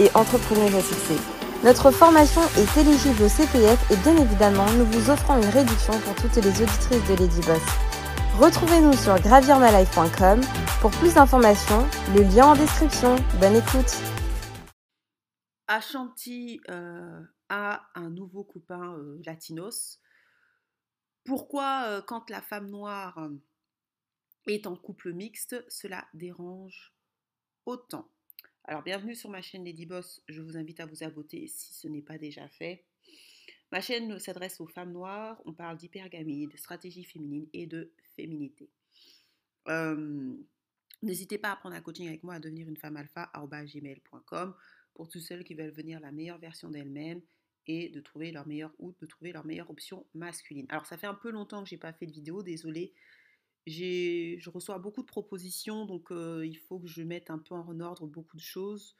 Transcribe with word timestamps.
et 0.00 0.10
entrepreneuse 0.14 0.74
à. 0.74 1.18
Notre 1.64 1.90
formation 1.90 2.42
est 2.58 2.80
éligible 2.80 3.22
au 3.22 3.28
CPF 3.28 3.90
et 3.90 3.96
bien 3.96 4.16
évidemment, 4.16 4.70
nous 4.72 4.84
vous 4.84 5.10
offrons 5.10 5.36
une 5.40 5.48
réduction 5.48 5.98
pour 6.00 6.14
toutes 6.16 6.36
les 6.36 6.50
auditrices 6.62 7.08
de 7.08 7.14
Lady 7.14 7.40
Boss. 7.40 7.62
Retrouvez-nous 8.38 8.92
sur 8.94 9.18
gravirmalife.com 9.20 10.40
pour 10.80 10.90
plus 10.90 11.14
d'informations, 11.14 11.86
le 12.14 12.22
lien 12.22 12.48
en 12.48 12.54
description. 12.54 13.16
Bonne 13.40 13.56
écoute. 13.56 13.96
Ashanti 15.68 16.60
euh, 16.68 17.22
a 17.48 17.88
un 17.94 18.10
nouveau 18.10 18.44
copain 18.44 18.98
euh, 18.98 19.22
latinos. 19.24 20.00
Pourquoi, 21.24 21.84
euh, 21.86 22.02
quand 22.02 22.28
la 22.28 22.42
femme 22.42 22.68
noire 22.68 23.30
est 24.46 24.66
en 24.66 24.76
couple 24.76 25.12
mixte, 25.14 25.64
cela 25.68 26.04
dérange 26.12 26.94
autant? 27.64 28.10
Alors, 28.66 28.82
bienvenue 28.82 29.14
sur 29.14 29.28
ma 29.28 29.42
chaîne 29.42 29.62
Lady 29.62 29.84
Boss. 29.84 30.22
Je 30.26 30.40
vous 30.40 30.56
invite 30.56 30.80
à 30.80 30.86
vous 30.86 31.02
abonner 31.02 31.48
si 31.48 31.74
ce 31.74 31.86
n'est 31.86 32.00
pas 32.00 32.16
déjà 32.16 32.48
fait. 32.48 32.82
Ma 33.70 33.82
chaîne 33.82 34.18
s'adresse 34.18 34.58
aux 34.58 34.66
femmes 34.66 34.92
noires. 34.92 35.38
On 35.44 35.52
parle 35.52 35.76
d'hypergamie, 35.76 36.46
de 36.46 36.56
stratégie 36.56 37.04
féminine 37.04 37.46
et 37.52 37.66
de 37.66 37.92
féminité. 38.16 38.70
Euh, 39.68 40.34
n'hésitez 41.02 41.36
pas 41.36 41.52
à 41.52 41.56
prendre 41.56 41.74
un 41.74 41.82
coaching 41.82 42.08
avec 42.08 42.22
moi 42.22 42.34
à 42.34 42.40
devenir 42.40 42.66
une 42.66 42.78
femme 42.78 42.96
alpha 42.96 43.30
gmail.com 43.34 44.54
pour 44.94 45.08
tous 45.10 45.20
celles 45.20 45.44
qui 45.44 45.54
veulent 45.54 45.70
venir 45.70 46.00
la 46.00 46.10
meilleure 46.10 46.38
version 46.38 46.70
d'elles-mêmes 46.70 47.20
et 47.66 47.90
de 47.90 48.00
trouver 48.00 48.32
leur 48.32 48.46
meilleure 48.46 48.72
ou 48.78 48.94
de 48.98 49.06
trouver 49.06 49.32
leur 49.32 49.44
meilleure 49.44 49.68
option 49.68 50.06
masculine. 50.14 50.66
Alors 50.70 50.86
ça 50.86 50.96
fait 50.96 51.06
un 51.06 51.14
peu 51.14 51.30
longtemps 51.30 51.62
que 51.62 51.68
j'ai 51.68 51.76
pas 51.76 51.92
fait 51.92 52.06
de 52.06 52.12
vidéo, 52.12 52.42
désolée 52.42 52.94
je 53.66 54.50
reçois 54.50 54.78
beaucoup 54.78 55.02
de 55.02 55.06
propositions, 55.06 55.86
donc 55.86 56.08
il 56.10 56.56
faut 56.56 56.78
que 56.78 56.88
je 56.88 57.02
mette 57.02 57.30
un 57.30 57.38
peu 57.38 57.54
en 57.54 57.80
ordre 57.80 58.06
beaucoup 58.06 58.36
de 58.36 58.42
choses. 58.42 58.96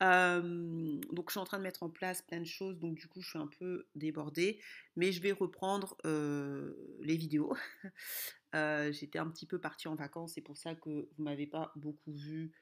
donc 0.00 1.24
je 1.26 1.30
suis 1.30 1.40
en 1.40 1.44
train 1.44 1.58
de 1.58 1.62
mettre 1.62 1.82
en 1.82 1.90
place 1.90 2.22
plein 2.22 2.40
de 2.40 2.46
choses, 2.46 2.78
donc 2.78 2.96
du 2.96 3.08
coup 3.08 3.20
je 3.20 3.30
suis 3.30 3.38
un 3.38 3.48
peu 3.58 3.86
débordée, 3.94 4.60
mais 4.96 5.12
je 5.12 5.20
vais 5.20 5.32
reprendre 5.32 5.96
les 6.04 7.16
vidéos. 7.16 7.54
J'étais 8.52 9.18
un 9.18 9.28
petit 9.28 9.46
peu 9.46 9.60
partie 9.60 9.88
en 9.88 9.94
vacances, 9.94 10.34
c'est 10.34 10.42
pour 10.42 10.56
ça 10.56 10.74
que 10.74 11.08
vous 11.16 11.22
m'avez 11.22 11.46
pas 11.46 11.72
beaucoup 11.76 12.12
vu 12.12 12.52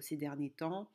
ces 0.00 0.16
derniers 0.16 0.50
temps. 0.52 0.90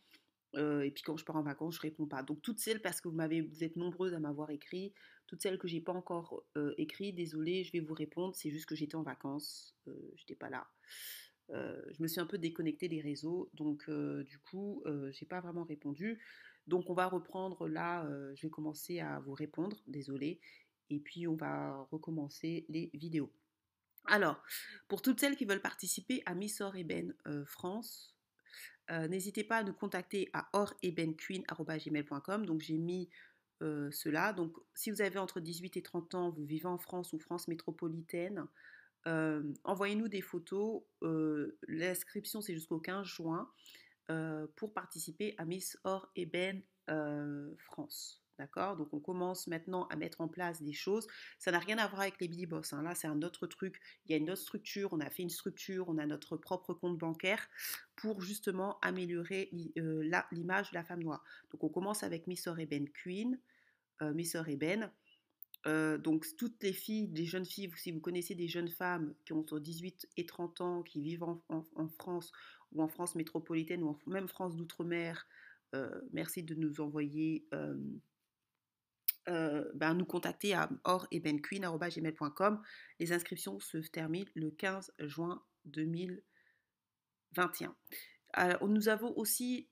Et 0.56 0.92
puis 0.92 1.04
quand 1.04 1.16
je 1.18 1.26
pars 1.26 1.36
en 1.36 1.44
vacances, 1.44 1.76
je 1.76 1.82
réponds 1.82 2.08
pas. 2.08 2.24
Donc 2.24 2.42
toutes 2.42 2.60
celles, 2.60 2.82
parce 2.82 3.02
que 3.02 3.08
vous 3.08 3.16
m'avez, 3.16 3.42
vous 3.42 3.64
êtes 3.64 3.76
nombreuses 3.76 4.14
à 4.14 4.20
m'avoir 4.20 4.50
écrit, 4.50 4.94
toutes 5.28 5.44
celles 5.44 5.60
que 5.60 5.68
j'ai 5.68 5.80
pas 5.80 5.94
encore 5.94 6.44
euh, 6.58 6.74
écrites, 6.78 7.16
désolée, 7.16 7.64
je 7.64 7.72
vais 7.72 7.82
vous 7.82 7.94
répondre. 7.94 8.36
C'est 8.36 8.50
juste 8.50 8.66
que 8.66 8.74
j'étais 8.74 8.96
en 8.96 9.04
vacances, 9.04 9.76
euh, 9.88 10.12
j'étais 10.16 10.36
pas 10.36 10.50
là. 10.50 10.68
Je 11.52 12.02
me 12.02 12.08
suis 12.08 12.20
un 12.20 12.28
peu 12.28 12.38
déconnectée 12.38 12.88
des 12.88 13.02
réseaux, 13.02 13.50
donc 13.56 13.90
du 13.90 14.38
coup, 14.38 14.84
j'ai 15.10 15.26
pas 15.26 15.42
vraiment 15.42 15.64
répondu. 15.64 16.22
Donc 16.68 16.92
on 16.92 16.94
va 16.94 17.08
reprendre 17.08 17.68
là, 17.68 18.08
je 18.36 18.42
vais 18.44 18.52
commencer 18.52 19.00
à 19.00 19.20
vous 19.22 19.34
répondre, 19.34 19.76
désolée, 19.88 20.40
et 20.92 21.00
puis 21.00 21.26
on 21.26 21.36
va 21.36 21.88
recommencer 21.90 22.68
les 22.70 22.92
vidéos. 22.94 23.34
Alors, 24.06 24.44
pour 24.88 25.02
toutes 25.02 25.20
celles 25.20 25.36
qui 25.36 25.46
veulent 25.46 25.60
participer 25.60 26.22
à 26.28 26.36
Miss 26.36 26.62
Or 26.62 26.76
Eben 26.76 27.16
France, 27.48 28.16
n'hésitez 28.90 29.44
pas 29.44 29.58
à 29.58 29.64
nous 29.64 29.74
contacter 29.74 30.30
à 30.34 30.50
orebenqueen.com. 30.54 32.46
Donc 32.46 32.62
j'ai 32.62 32.78
mis 32.78 33.10
euh, 33.62 33.92
cela. 33.92 34.32
Donc, 34.34 34.56
si 34.74 34.90
vous 34.90 35.02
avez 35.02 35.20
entre 35.20 35.40
18 35.40 35.78
et 35.78 35.82
30 35.82 36.16
ans, 36.16 36.30
vous 36.30 36.46
vivez 36.46 36.66
en 36.66 36.78
France 36.78 37.12
ou 37.12 37.20
France 37.20 37.48
métropolitaine, 37.48 38.46
euh, 39.08 39.44
envoyez-nous 39.64 40.08
des 40.08 40.22
photos. 40.22 40.82
Euh, 41.02 41.58
l'inscription, 41.68 42.42
c'est 42.42 42.54
jusqu'au 42.54 42.80
15 42.80 43.06
juin 43.06 43.50
pour 44.56 44.74
participer 44.74 45.36
à 45.38 45.46
Miss 45.46 45.78
Or 45.84 46.12
Eben 46.16 46.64
France. 47.58 48.24
D'accord? 48.40 48.78
Donc 48.78 48.94
on 48.94 49.02
commence 49.02 49.48
maintenant 49.48 49.86
à 49.88 49.98
mettre 49.98 50.22
en 50.22 50.30
place 50.30 50.64
des 50.64 50.72
choses. 50.72 51.06
Ça 51.40 51.52
n'a 51.52 51.60
rien 51.60 51.78
à 51.78 51.88
voir 51.88 52.02
avec 52.04 52.22
les 52.22 52.30
Billy 52.30 52.46
Boss. 52.46 52.72
Hein. 52.72 52.82
Là, 52.84 52.96
c'est 52.96 53.08
un 53.08 53.22
autre 53.22 53.48
truc. 53.48 53.82
Il 54.06 54.12
y 54.12 54.16
a 54.16 54.18
une 54.18 54.32
autre 54.32 54.42
structure. 54.42 54.94
On 54.94 55.02
a 55.02 55.10
fait 55.10 55.24
une 55.24 55.30
structure. 55.30 55.90
On 55.90 55.98
a 55.98 56.06
notre 56.06 56.38
propre 56.38 56.74
compte 56.74 56.98
bancaire 56.98 57.50
pour 57.98 58.22
justement 58.22 58.80
améliorer 58.80 59.50
l'image 60.32 60.72
de 60.72 60.76
la 60.76 60.86
femme 60.86 61.04
noire. 61.04 61.22
Donc 61.52 61.66
on 61.66 61.70
commence 61.70 62.02
avec 62.04 62.28
Miss 62.28 62.48
Or 62.48 62.58
Eben 62.60 62.88
Queen 62.90 63.38
euh, 64.02 64.14
ébènes. 64.48 64.90
Euh, 65.68 65.98
donc 65.98 66.26
toutes 66.38 66.64
les 66.64 66.72
filles, 66.72 67.10
des 67.10 67.26
jeunes 67.26 67.46
filles, 67.46 67.70
si 67.76 67.92
vous 67.92 68.00
connaissez 68.00 68.36
des 68.36 68.48
jeunes 68.48 68.70
femmes 68.70 69.14
qui 69.26 69.34
ont 69.34 69.40
entre 69.40 69.60
18 69.60 70.08
et 70.16 70.26
30 70.26 70.62
ans, 70.62 70.82
qui 70.82 71.02
vivent 71.02 71.24
en, 71.24 71.42
France 71.90 72.32
ou 72.72 72.82
en 72.82 72.88
France 72.88 73.16
métropolitaine 73.16 73.84
ou 73.84 73.98
même 74.08 74.30
France 74.30 74.56
d'outre-mer, 74.56 75.28
euh, 75.76 76.02
merci 76.14 76.44
de 76.44 76.56
nous 76.56 76.80
envoyer, 76.80 77.46
ben, 79.28 79.94
nous 79.94 80.06
contacter 80.06 80.54
à 80.54 80.70
orebenqueen.com. 80.84 82.62
Les 83.00 83.12
inscriptions 83.12 83.60
se 83.60 83.78
terminent 83.78 84.30
le 84.36 84.52
15 84.52 84.94
juin 85.00 85.44
2021 85.66 87.76
nous 88.68 88.90
avons 88.90 89.16
aussi 89.18 89.68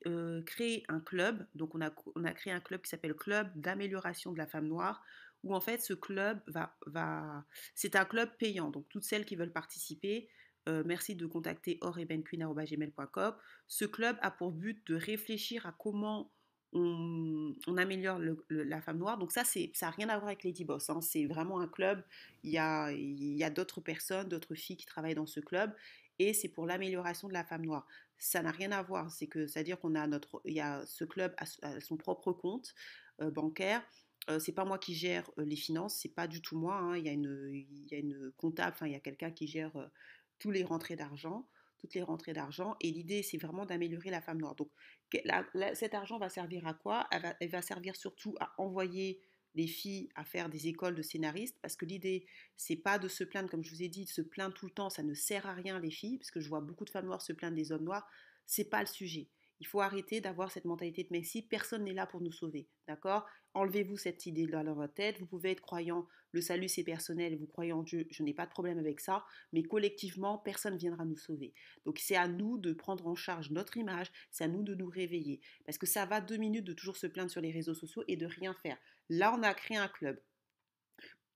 créé 0.46 0.84
un 0.88 1.00
club, 1.00 1.46
donc 1.54 1.74
on 1.74 1.80
a, 1.80 1.90
on 2.16 2.24
a 2.24 2.32
créé 2.32 2.52
un 2.52 2.60
club 2.60 2.82
qui 2.82 2.90
s'appelle 2.90 3.14
Club 3.14 3.48
d'amélioration 3.54 4.32
de 4.32 4.38
la 4.38 4.46
femme 4.46 4.66
noire, 4.66 5.02
où 5.44 5.54
en 5.54 5.60
fait 5.60 5.80
ce 5.80 5.94
club 5.94 6.40
va, 6.48 6.76
va 6.86 7.44
c'est 7.74 7.96
un 7.96 8.04
club 8.04 8.30
payant, 8.38 8.70
donc 8.70 8.88
toutes 8.88 9.04
celles 9.04 9.24
qui 9.24 9.36
veulent 9.36 9.52
participer, 9.52 10.28
merci 10.66 11.14
de 11.14 11.26
contacter 11.26 11.78
orebenqueen.com. 11.80 13.34
Ce 13.66 13.84
club 13.84 14.16
a 14.20 14.30
pour 14.30 14.52
but 14.52 14.86
de 14.86 14.96
réfléchir 14.96 15.66
à 15.66 15.72
comment 15.72 16.32
on, 16.72 17.54
améliore 17.76 18.20
la 18.50 18.80
femme 18.80 18.98
noire. 18.98 19.18
Donc 19.18 19.32
ça, 19.32 19.44
ça 19.44 19.60
n'a 19.82 19.90
rien 19.90 20.08
à 20.08 20.16
voir 20.16 20.28
avec 20.28 20.44
Lady 20.44 20.64
Boss. 20.64 20.90
Hein. 20.90 21.00
C'est 21.00 21.26
vraiment 21.26 21.60
un 21.60 21.68
club. 21.68 22.02
Il 22.44 22.50
y 22.50 22.58
a, 22.58 23.50
d'autres 23.50 23.80
personnes, 23.80 24.28
d'autres 24.28 24.54
filles 24.54 24.76
qui 24.76 24.86
travaillent 24.86 25.14
dans 25.14 25.26
ce 25.26 25.40
club. 25.40 25.72
Et 26.18 26.32
c'est 26.34 26.48
pour 26.48 26.66
l'amélioration 26.66 27.28
de 27.28 27.32
la 27.32 27.44
femme 27.44 27.64
noire 27.64 27.86
ça 28.18 28.42
n'a 28.42 28.50
rien 28.50 28.72
à 28.72 28.82
voir. 28.82 29.10
C'est 29.10 29.26
que, 29.26 29.46
c'est-à-dire 29.46 29.78
qu'on 29.78 29.94
a 29.94 30.06
notre, 30.06 30.42
il 30.44 30.54
y 30.54 30.60
a 30.60 30.84
ce 30.86 31.04
club 31.04 31.34
à, 31.38 31.80
son 31.80 31.96
propre 31.96 32.32
compte 32.32 32.74
euh, 33.20 33.30
bancaire. 33.30 33.82
Euh, 34.28 34.38
c'est 34.38 34.52
pas 34.52 34.64
moi 34.64 34.78
qui 34.78 34.94
gère 34.94 35.30
euh, 35.38 35.44
les 35.44 35.56
finances, 35.56 35.94
c'est 35.94 36.08
pas 36.08 36.26
du 36.26 36.42
tout 36.42 36.58
moi. 36.58 36.74
Hein. 36.74 36.96
Il, 36.96 37.04
y 37.04 37.08
a 37.08 37.12
une, 37.12 37.64
y 37.90 37.94
a 37.94 37.98
une 37.98 38.32
comptable, 38.36 38.72
enfin 38.74 38.86
il 38.86 38.92
y 38.92 38.96
a 38.96 39.00
quelqu'un 39.00 39.30
qui 39.30 39.46
gère 39.46 39.72
tous 40.38 40.50
les 40.50 40.64
rentrées 40.64 40.96
d'argent, 40.96 41.48
toutes 41.78 41.94
les 41.94 42.02
rentrées 42.02 42.32
d'argent. 42.32 42.76
Et 42.80 42.90
l'idée, 42.90 43.22
c'est 43.22 43.38
vraiment 43.38 43.66
d'améliorer 43.66 44.10
la 44.10 44.20
femme 44.20 44.38
noire. 44.38 44.54
Donc, 44.54 44.70
cet 45.74 45.94
argent 45.94 46.18
va 46.18 46.28
servir 46.28 46.66
à 46.66 46.74
quoi? 46.74 47.08
Elle 47.10 47.48
va, 47.48 47.62
servir 47.62 47.96
surtout 47.96 48.34
à 48.40 48.52
envoyer 48.58 49.20
les 49.54 49.66
filles 49.66 50.10
à 50.14 50.24
faire 50.24 50.48
des 50.50 50.68
écoles 50.68 50.94
de 50.94 51.02
scénaristes 51.02 51.58
parce 51.62 51.74
que 51.74 51.86
l'idée 51.86 52.26
c'est 52.58 52.76
pas 52.76 52.98
de 52.98 53.08
se 53.08 53.24
plaindre 53.24 53.48
comme 53.48 53.64
je 53.64 53.70
vous 53.70 53.82
ai 53.82 53.88
dit 53.88 54.04
de 54.04 54.10
se 54.10 54.20
plaindre 54.20 54.54
tout 54.54 54.66
le 54.66 54.72
temps 54.72 54.90
ça 54.90 55.02
ne 55.02 55.14
sert 55.14 55.46
à 55.46 55.54
rien 55.54 55.80
les 55.80 55.90
filles 55.90 56.18
parce 56.18 56.30
que 56.30 56.38
je 56.38 56.48
vois 56.50 56.60
beaucoup 56.60 56.84
de 56.84 56.90
femmes 56.90 57.06
noires 57.06 57.22
se 57.22 57.32
plaindre 57.32 57.56
des 57.56 57.72
hommes 57.72 57.84
noirs 57.84 58.06
c'est 58.44 58.68
pas 58.68 58.80
le 58.80 58.86
sujet 58.86 59.30
il 59.60 59.66
faut 59.66 59.80
arrêter 59.80 60.20
d'avoir 60.20 60.50
cette 60.50 60.64
mentalité 60.64 61.02
de 61.04 61.08
Messi. 61.10 61.42
Personne 61.42 61.84
n'est 61.84 61.94
là 61.94 62.06
pour 62.06 62.20
nous 62.20 62.32
sauver. 62.32 62.68
D'accord? 62.86 63.26
Enlevez-vous 63.54 63.96
cette 63.96 64.26
idée 64.26 64.46
dans 64.46 64.62
votre 64.74 64.94
tête. 64.94 65.18
Vous 65.18 65.26
pouvez 65.26 65.50
être 65.50 65.60
croyant, 65.60 66.06
le 66.32 66.40
salut 66.40 66.68
c'est 66.68 66.84
personnel, 66.84 67.36
vous 67.38 67.46
croyez 67.46 67.72
en 67.72 67.82
Dieu, 67.82 68.06
je 68.10 68.22
n'ai 68.22 68.34
pas 68.34 68.46
de 68.46 68.50
problème 68.50 68.78
avec 68.78 69.00
ça. 69.00 69.24
Mais 69.52 69.62
collectivement, 69.62 70.38
personne 70.38 70.74
ne 70.74 70.78
viendra 70.78 71.04
nous 71.04 71.16
sauver. 71.16 71.54
Donc 71.84 71.98
c'est 71.98 72.16
à 72.16 72.28
nous 72.28 72.58
de 72.58 72.72
prendre 72.72 73.06
en 73.06 73.14
charge 73.14 73.50
notre 73.50 73.76
image, 73.76 74.10
c'est 74.30 74.44
à 74.44 74.48
nous 74.48 74.62
de 74.62 74.74
nous 74.74 74.88
réveiller. 74.88 75.40
Parce 75.64 75.78
que 75.78 75.86
ça 75.86 76.06
va 76.06 76.20
deux 76.20 76.36
minutes 76.36 76.66
de 76.66 76.72
toujours 76.72 76.96
se 76.96 77.06
plaindre 77.06 77.30
sur 77.30 77.40
les 77.40 77.50
réseaux 77.50 77.74
sociaux 77.74 78.04
et 78.08 78.16
de 78.16 78.26
rien 78.26 78.54
faire. 78.62 78.78
Là, 79.08 79.34
on 79.36 79.42
a 79.42 79.54
créé 79.54 79.76
un 79.76 79.88
club. 79.88 80.20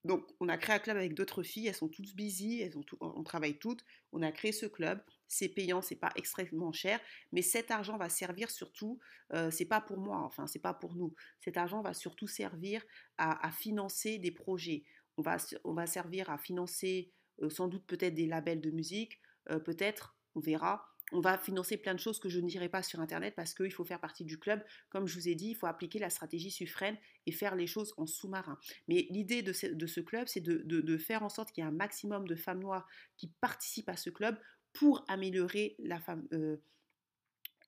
Donc, 0.05 0.29
on 0.39 0.49
a 0.49 0.57
créé 0.57 0.75
un 0.75 0.79
club 0.79 0.97
avec 0.97 1.13
d'autres 1.13 1.43
filles, 1.43 1.67
elles 1.67 1.75
sont 1.75 1.87
toutes 1.87 2.13
busy, 2.13 2.61
elles 2.61 2.77
ont 2.77 2.83
on 2.99 3.23
travaille 3.23 3.57
toutes. 3.57 3.85
On 4.11 4.21
a 4.21 4.31
créé 4.31 4.51
ce 4.51 4.65
club, 4.65 5.01
c'est 5.33 5.49
payant, 5.49 5.81
c'est 5.81 5.95
pas 5.95 6.11
extrêmement 6.15 6.71
cher, 6.71 6.99
mais 7.31 7.41
cet 7.41 7.71
argent 7.71 7.97
va 7.97 8.09
servir 8.09 8.51
surtout, 8.51 8.99
euh, 9.33 9.49
c'est 9.51 9.65
pas 9.65 9.81
pour 9.81 9.97
moi, 9.97 10.19
enfin, 10.19 10.47
c'est 10.47 10.59
pas 10.59 10.73
pour 10.73 10.95
nous. 10.95 11.13
Cet 11.39 11.57
argent 11.57 11.81
va 11.81 11.93
surtout 11.93 12.27
servir 12.27 12.83
à, 13.17 13.51
financer 13.51 14.19
des 14.19 14.31
projets. 14.31 14.83
On 15.17 15.21
va, 15.21 15.87
servir 15.87 16.29
à 16.29 16.37
financer 16.37 17.11
euh, 17.41 17.49
sans 17.49 17.67
doute 17.67 17.85
peut-être 17.85 18.13
des 18.13 18.27
labels 18.27 18.61
de 18.61 18.71
musique, 18.71 19.19
euh, 19.49 19.59
peut-être, 19.59 20.15
on 20.35 20.39
verra, 20.39 20.85
on 21.11 21.19
va 21.19 21.37
financer 21.37 21.77
plein 21.77 21.93
de 21.93 21.99
choses 21.99 22.19
que 22.19 22.29
je 22.29 22.39
ne 22.39 22.47
dirai 22.47 22.69
pas 22.69 22.81
sur 22.81 22.99
Internet 22.99 23.35
parce 23.35 23.53
qu'il 23.53 23.71
faut 23.71 23.83
faire 23.83 23.99
partie 23.99 24.23
du 24.23 24.39
club. 24.39 24.63
Comme 24.89 25.05
je 25.05 25.15
vous 25.15 25.27
ai 25.27 25.35
dit, 25.35 25.49
il 25.49 25.55
faut 25.55 25.67
appliquer 25.67 25.99
la 25.99 26.09
stratégie 26.09 26.49
suffrène 26.49 26.97
et 27.25 27.31
faire 27.31 27.55
les 27.55 27.67
choses 27.67 27.93
en 27.97 28.07
sous-marin. 28.07 28.57
Mais 28.87 29.07
l'idée 29.11 29.43
de 29.43 29.53
ce, 29.53 29.99
club, 29.99 30.27
c'est 30.27 30.41
de, 30.41 30.97
faire 30.97 31.23
en 31.23 31.29
sorte 31.29 31.51
qu'il 31.51 31.63
y 31.63 31.67
ait 31.67 31.69
un 31.69 31.73
maximum 31.73 32.27
de 32.27 32.35
femmes 32.35 32.61
noires 32.61 32.87
qui 33.17 33.31
participent 33.41 33.89
à 33.89 33.97
ce 33.97 34.09
club 34.09 34.37
pour. 34.73 35.05
Euh, 35.09 36.57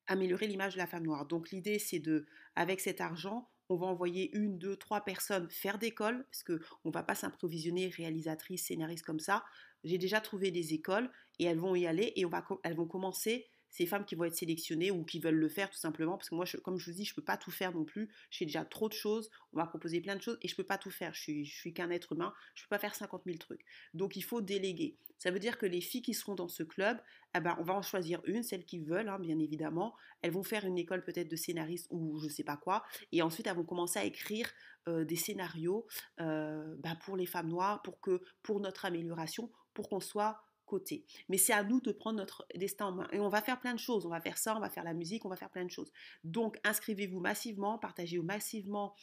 améliorer 0.08 0.48
l'image 0.48 0.74
de 0.74 0.78
la 0.78 0.88
femme 0.88 1.04
noire. 1.04 1.26
Donc 1.26 1.52
l'idée, 1.52 1.80
c'est 1.80 2.00
de, 2.00 2.26
avec 2.56 2.80
cet 2.80 3.02
argent, 3.02 3.50
on 3.70 3.76
va 3.76 3.88
envoyer 3.88 4.36
une, 4.36 4.58
deux, 4.58 4.76
trois 4.76 5.02
personnes 5.02 5.50
faire 5.50 5.80
d'école, 5.80 6.26
parce 6.26 6.44
qu'on 6.44 6.90
ne 6.90 6.94
va 6.94 7.04
pas 7.04 7.16
s'improvisionner 7.16 7.88
réalisatrice, 7.88 8.68
scénariste 8.68 9.06
comme 9.06 9.20
ça. 9.20 9.44
J'ai 9.84 9.98
déjà 9.98 10.22
trouvé 10.22 10.52
des 10.52 10.74
écoles 10.74 11.10
et 11.40 11.46
elles 11.46 11.58
vont 11.58 11.76
y 11.76 11.88
aller 11.88 12.14
et 12.16 12.26
on 12.26 12.30
va, 12.30 12.46
elles 12.64 12.76
vont 12.76 12.88
commencer 12.88 13.48
ces 13.76 13.86
femmes 13.86 14.06
qui 14.06 14.16
vont 14.16 14.24
être 14.24 14.36
sélectionnées 14.36 14.90
ou 14.90 15.04
qui 15.04 15.20
veulent 15.20 15.36
le 15.36 15.50
faire 15.50 15.70
tout 15.70 15.78
simplement, 15.78 16.18
parce 16.18 16.30
que 16.30 16.36
moi, 16.36 16.46
comme 16.64 16.78
je 16.78 16.90
vous 16.90 16.96
dis, 16.96 17.04
je 17.04 17.12
ne 17.12 17.16
peux 17.16 17.22
pas 17.22 17.36
tout 17.36 17.52
faire 17.52 17.74
non 17.74 17.84
plus. 17.84 18.08
Je 18.30 18.38
fais 18.38 18.46
déjà 18.46 18.64
trop 18.64 18.88
de 18.88 18.94
choses, 18.94 19.30
on 19.52 19.58
va 19.58 19.66
proposer 19.66 20.00
plein 20.00 20.16
de 20.16 20.22
choses 20.22 20.38
et 20.42 20.48
je 20.48 20.54
ne 20.54 20.58
peux 20.58 20.64
pas 20.64 20.78
tout 20.78 20.92
faire. 20.92 21.14
Je 21.14 21.20
suis, 21.20 21.46
suis 21.46 21.74
qu'un 21.74 21.90
être 21.90 22.14
humain, 22.14 22.34
je 22.54 22.62
ne 22.62 22.66
peux 22.66 22.70
pas 22.70 22.80
faire 22.80 22.96
50 22.96 23.24
000 23.26 23.38
trucs. 23.38 23.66
Donc 23.94 24.16
il 24.16 24.24
faut 24.24 24.40
déléguer. 24.40 24.96
Ça 25.18 25.30
veut 25.30 25.40
dire 25.40 25.58
que 25.58 25.66
les 25.66 25.82
filles 25.82 26.02
qui 26.02 26.14
seront 26.14 26.36
dans 26.36 26.48
ce 26.48 26.64
club, 26.64 26.98
eh 27.36 27.42
ben, 27.42 27.58
on 27.60 27.64
va 27.64 27.74
en 27.74 27.82
choisir 27.82 28.22
une, 28.28 28.44
celles 28.44 28.64
qui 28.64 28.80
veulent, 28.80 29.10
hein, 29.10 29.20
bien 29.20 29.40
évidemment. 29.40 29.94
Elles 30.22 30.32
vont 30.32 30.44
faire 30.44 30.64
une 30.66 30.78
école 30.78 31.04
peut-être 31.04 31.30
de 31.30 31.36
scénariste 31.36 31.88
ou 31.90 32.18
je 32.20 32.26
ne 32.26 32.30
sais 32.30 32.46
pas 32.46 32.56
quoi. 32.56 32.86
Et 33.12 33.22
ensuite, 33.22 33.48
elles 33.48 33.58
vont 33.58 33.66
commencer 33.66 34.00
à 34.00 34.06
écrire 34.06 34.50
euh, 34.88 35.04
des 35.04 35.18
scénarios 35.18 35.86
euh, 36.22 36.76
bah, 36.80 36.96
pour 37.04 37.18
les 37.18 37.26
femmes 37.26 37.50
noires, 37.50 37.82
pour, 37.82 38.00
que, 38.00 38.22
pour 38.42 38.62
notre 38.62 38.86
amélioration, 38.86 39.52
pour 39.74 39.90
qu'on 39.90 40.00
soit 40.00 40.42
côté. 40.66 41.06
Mais 41.30 41.38
c'est 41.38 41.54
à 41.54 41.64
nous 41.64 41.80
de 41.82 41.92
prendre 41.92 42.18
notre 42.18 42.46
destin 42.56 42.88
en 42.88 42.92
main. 42.92 43.08
Et 43.12 43.20
on 43.20 43.30
va 43.30 43.42
faire 43.42 43.60
plein 43.60 43.74
de 43.74 43.80
choses. 43.80 44.06
On 44.06 44.10
va 44.10 44.22
faire 44.22 44.38
ça, 44.38 44.56
on 44.56 44.60
va 44.60 44.70
faire 44.70 44.84
la 44.84 44.94
musique, 44.94 45.26
on 45.26 45.30
va 45.30 45.36
faire 45.36 45.50
plein 45.50 45.66
de 45.66 45.72
choses. 45.72 45.92
Donc, 46.24 46.58
inscrivez-vous 46.64 47.20
massivement, 47.20 47.78
partagez 47.78 48.20
massivement 48.20 48.96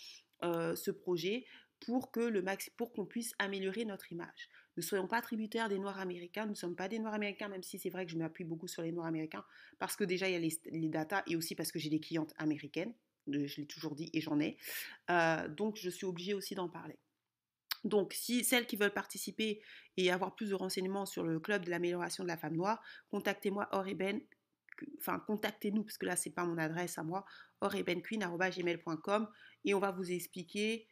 euh, 0.44 0.75
ce 0.76 0.91
projet 0.91 1.44
pour 2.76 2.93
qu'on 2.93 3.06
puisse 3.06 3.35
améliorer 3.38 3.85
notre 3.85 4.12
image. 4.12 4.49
Ne 4.76 4.82
soyons 4.82 5.06
pas 5.06 5.20
tributaires 5.20 5.69
des 5.69 5.79
Noirs 5.79 5.99
américains. 5.99 6.44
Nous 6.44 6.53
ne 6.53 6.56
sommes 6.56 6.76
pas 6.76 6.88
des 6.88 6.99
Noirs 6.99 7.14
américains, 7.14 7.49
même 7.49 7.62
si 7.62 7.79
c'est 7.79 7.91
vrai 7.91 8.06
que 8.06 8.12
je 8.12 8.17
m'appuie 8.17 8.44
beaucoup 8.44 8.69
sur 8.69 8.82
les 8.82 8.93
Noirs 8.93 9.06
américains, 9.06 9.44
parce 9.79 9.97
que 9.97 10.05
déjà 10.05 10.29
il 10.29 10.32
y 10.32 10.37
a 10.37 10.38
les, 10.38 10.61
les 10.70 10.88
datas 10.88 11.23
et 11.26 11.37
aussi 11.37 11.55
parce 11.55 11.73
que 11.73 11.79
j'ai 11.79 11.91
des 11.91 12.00
clientes 12.00 12.32
américaines. 12.38 12.94
Je 13.29 13.61
l'ai 13.61 13.67
toujours 13.67 13.94
dit 13.94 14.11
et 14.12 14.20
j'en 14.20 14.41
ai. 14.41 14.56
Euh, 15.11 15.49
donc, 15.49 15.76
je 15.76 15.91
suis 15.91 16.06
obligée 16.06 16.35
aussi 16.35 16.55
d'en 16.55 16.69
parler. 16.69 16.99
Donc, 17.84 18.12
si 18.12 18.44
celles 18.44 18.67
qui 18.67 18.76
veulent 18.76 18.93
participer 18.93 19.61
et 19.96 20.11
avoir 20.11 20.34
plus 20.34 20.50
de 20.50 20.55
renseignements 20.55 21.06
sur 21.06 21.25
le 21.25 21.40
club 21.40 21.64
de 21.64 21.70
l'amélioration 21.70 22.23
de 22.23 22.29
la 22.29 22.37
femme 22.37 22.56
noire, 22.56 22.82
contactez-moi 23.11 23.69
Oreben, 23.73 24.20
enfin 24.99 25.19
contactez-nous 25.26 25.82
parce 25.84 25.99
que 25.99 26.06
là 26.06 26.17
c'est 26.17 26.31
pas 26.31 26.44
mon 26.44 26.58
adresse 26.58 26.99
à 26.99 27.02
moi, 27.02 27.25
orebenqueen@gmail.com 27.61 29.29
et 29.64 29.75
on 29.75 29.79
va 29.79 29.90
vous 29.90 30.11
expliquer 30.11 30.88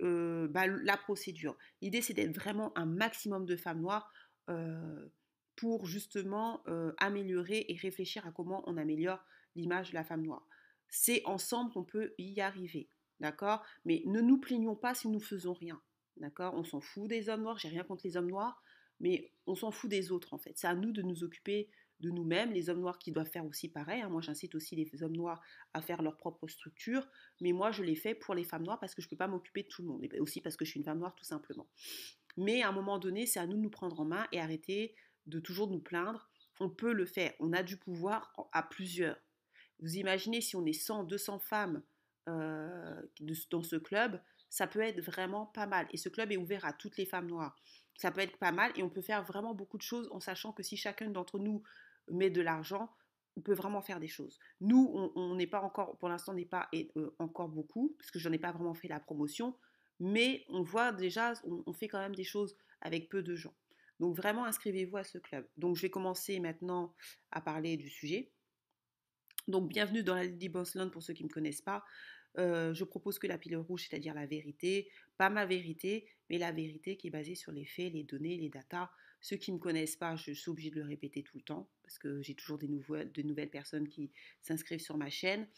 euh, 0.00 0.48
bah, 0.48 0.66
la 0.66 0.96
procédure. 0.96 1.56
L'idée 1.80 2.02
c'est 2.02 2.14
d'être 2.14 2.34
vraiment 2.34 2.76
un 2.76 2.86
maximum 2.86 3.46
de 3.46 3.56
femmes 3.56 3.80
noires 3.80 4.12
euh, 4.50 5.08
pour 5.56 5.86
justement 5.86 6.62
euh, 6.68 6.92
améliorer 6.98 7.66
et 7.68 7.76
réfléchir 7.76 8.26
à 8.26 8.30
comment 8.30 8.62
on 8.66 8.76
améliore 8.76 9.24
l'image 9.56 9.90
de 9.90 9.94
la 9.94 10.04
femme 10.04 10.22
noire. 10.22 10.46
C'est 10.88 11.22
ensemble 11.26 11.72
qu'on 11.72 11.84
peut 11.84 12.14
y 12.16 12.40
arriver, 12.40 12.88
d'accord? 13.20 13.64
Mais 13.84 14.02
ne 14.06 14.20
nous 14.20 14.38
plaignons 14.38 14.76
pas 14.76 14.94
si 14.94 15.08
nous 15.08 15.20
faisons 15.20 15.52
rien. 15.52 15.80
D'accord? 16.20 16.54
On 16.54 16.64
s'en 16.64 16.80
fout 16.80 17.08
des 17.08 17.28
hommes 17.28 17.42
noirs, 17.42 17.58
j'ai 17.58 17.68
rien 17.68 17.84
contre 17.84 18.02
les 18.04 18.16
hommes 18.16 18.30
noirs, 18.30 18.62
mais 19.00 19.32
on 19.46 19.54
s'en 19.54 19.70
fout 19.70 19.90
des 19.90 20.10
autres 20.10 20.34
en 20.34 20.38
fait. 20.38 20.52
C'est 20.56 20.66
à 20.66 20.74
nous 20.74 20.92
de 20.92 21.02
nous 21.02 21.24
occuper 21.24 21.70
de 22.00 22.10
nous-mêmes, 22.10 22.52
les 22.52 22.70
hommes 22.70 22.80
noirs 22.80 22.98
qui 22.98 23.10
doivent 23.10 23.28
faire 23.28 23.44
aussi 23.44 23.68
pareil. 23.68 24.02
Hein. 24.02 24.08
Moi, 24.08 24.20
j'incite 24.20 24.54
aussi 24.54 24.76
les 24.76 25.02
hommes 25.02 25.16
noirs 25.16 25.42
à 25.74 25.82
faire 25.82 26.02
leur 26.02 26.16
propre 26.16 26.46
structure, 26.46 27.06
mais 27.40 27.52
moi, 27.52 27.72
je 27.72 27.82
l'ai 27.82 27.96
fait 27.96 28.14
pour 28.14 28.34
les 28.34 28.44
femmes 28.44 28.62
noires 28.62 28.78
parce 28.78 28.94
que 28.94 29.02
je 29.02 29.06
ne 29.06 29.10
peux 29.10 29.16
pas 29.16 29.26
m'occuper 29.26 29.64
de 29.64 29.68
tout 29.68 29.82
le 29.82 29.88
monde, 29.88 30.04
et 30.04 30.20
aussi 30.20 30.40
parce 30.40 30.56
que 30.56 30.64
je 30.64 30.70
suis 30.70 30.78
une 30.78 30.84
femme 30.84 30.98
noire 30.98 31.14
tout 31.14 31.24
simplement. 31.24 31.68
Mais 32.36 32.62
à 32.62 32.68
un 32.68 32.72
moment 32.72 32.98
donné, 32.98 33.26
c'est 33.26 33.40
à 33.40 33.46
nous 33.46 33.56
de 33.56 33.62
nous 33.62 33.70
prendre 33.70 33.98
en 34.00 34.04
main 34.04 34.26
et 34.32 34.40
arrêter 34.40 34.94
de 35.26 35.40
toujours 35.40 35.68
nous 35.68 35.80
plaindre. 35.80 36.30
On 36.60 36.70
peut 36.70 36.92
le 36.92 37.04
faire, 37.04 37.32
on 37.40 37.52
a 37.52 37.62
du 37.62 37.76
pouvoir 37.76 38.32
à 38.52 38.62
plusieurs. 38.62 39.16
Vous 39.80 39.96
imaginez 39.96 40.40
si 40.40 40.56
on 40.56 40.64
est 40.64 40.72
100, 40.72 41.04
200 41.04 41.38
femmes 41.40 41.82
euh, 42.28 43.00
dans 43.50 43.62
ce 43.62 43.76
club, 43.76 44.20
ça 44.50 44.66
peut 44.66 44.80
être 44.80 45.00
vraiment 45.00 45.46
pas 45.46 45.66
mal. 45.66 45.86
Et 45.92 45.96
ce 45.96 46.08
club 46.08 46.32
est 46.32 46.36
ouvert 46.36 46.64
à 46.64 46.72
toutes 46.72 46.96
les 46.96 47.06
femmes 47.06 47.26
noires. 47.26 47.56
Ça 47.96 48.10
peut 48.10 48.20
être 48.20 48.36
pas 48.38 48.52
mal 48.52 48.72
et 48.76 48.82
on 48.82 48.88
peut 48.88 49.02
faire 49.02 49.24
vraiment 49.24 49.54
beaucoup 49.54 49.76
de 49.76 49.82
choses 49.82 50.08
en 50.12 50.20
sachant 50.20 50.52
que 50.52 50.62
si 50.62 50.76
chacun 50.76 51.10
d'entre 51.10 51.38
nous 51.38 51.62
met 52.10 52.30
de 52.30 52.40
l'argent, 52.40 52.90
on 53.36 53.40
peut 53.40 53.54
vraiment 53.54 53.82
faire 53.82 54.00
des 54.00 54.08
choses. 54.08 54.38
Nous, 54.60 55.12
on 55.14 55.34
n'est 55.36 55.46
pas 55.46 55.60
encore, 55.60 55.96
pour 55.98 56.08
l'instant, 56.08 56.32
n'est 56.32 56.44
pas 56.44 56.68
euh, 56.74 57.14
encore 57.18 57.48
beaucoup, 57.48 57.94
parce 57.98 58.10
que 58.10 58.18
je 58.18 58.28
n'en 58.28 58.34
ai 58.34 58.38
pas 58.38 58.52
vraiment 58.52 58.74
fait 58.74 58.88
la 58.88 58.98
promotion, 58.98 59.56
mais 60.00 60.44
on 60.48 60.62
voit 60.62 60.92
déjà, 60.92 61.34
on, 61.44 61.62
on, 61.66 61.72
fait 61.72 61.88
quand 61.88 62.00
même 62.00 62.16
des 62.16 62.24
choses 62.24 62.56
avec 62.80 63.08
peu 63.08 63.22
de 63.22 63.36
gens. 63.36 63.54
Donc 64.00 64.16
vraiment, 64.16 64.44
inscrivez-vous 64.44 64.96
à 64.96 65.04
ce 65.04 65.18
club. 65.18 65.46
Donc 65.56 65.76
je 65.76 65.82
vais 65.82 65.90
commencer 65.90 66.40
maintenant 66.40 66.94
à 67.30 67.40
parler 67.40 67.76
du 67.76 67.88
sujet. 67.88 68.32
Donc 69.46 69.68
bienvenue 69.68 70.02
dans 70.02 70.14
la 70.14 70.24
Lady 70.24 70.48
Bossland 70.48 70.90
pour 70.90 71.02
ceux 71.02 71.14
qui 71.14 71.22
ne 71.22 71.28
me 71.28 71.32
connaissent 71.32 71.62
pas. 71.62 71.84
Je 72.36 72.84
propose 72.84 73.18
que 73.18 73.26
la 73.26 73.38
pile 73.38 73.56
rouge, 73.56 73.88
c'est-à-dire 73.88 74.14
la 74.14 74.26
vérité, 74.26 74.88
pas 75.16 75.30
ma 75.30 75.46
vérité, 75.46 76.06
mais 76.30 76.38
la 76.38 76.52
vérité 76.52 76.96
qui 76.96 77.08
est 77.08 77.10
basée 77.10 77.34
sur 77.34 77.52
les 77.52 77.64
faits, 77.64 77.92
les 77.92 78.04
données, 78.04 78.36
les 78.36 78.48
datas. 78.48 78.90
Ceux 79.20 79.36
qui 79.36 79.50
ne 79.50 79.56
me 79.56 79.60
connaissent 79.60 79.96
pas, 79.96 80.14
je 80.14 80.32
suis 80.32 80.50
obligée 80.50 80.70
de 80.70 80.76
le 80.76 80.86
répéter 80.86 81.22
tout 81.22 81.36
le 81.36 81.42
temps, 81.42 81.68
parce 81.82 81.98
que 81.98 82.22
j'ai 82.22 82.34
toujours 82.34 82.58
des 82.58 82.68
de 82.68 83.22
nouvelles 83.22 83.50
personnes 83.50 83.88
qui 83.88 84.10
s'inscrivent 84.42 84.80
sur 84.80 84.96
ma 84.96 85.10
chaîne. 85.10 85.48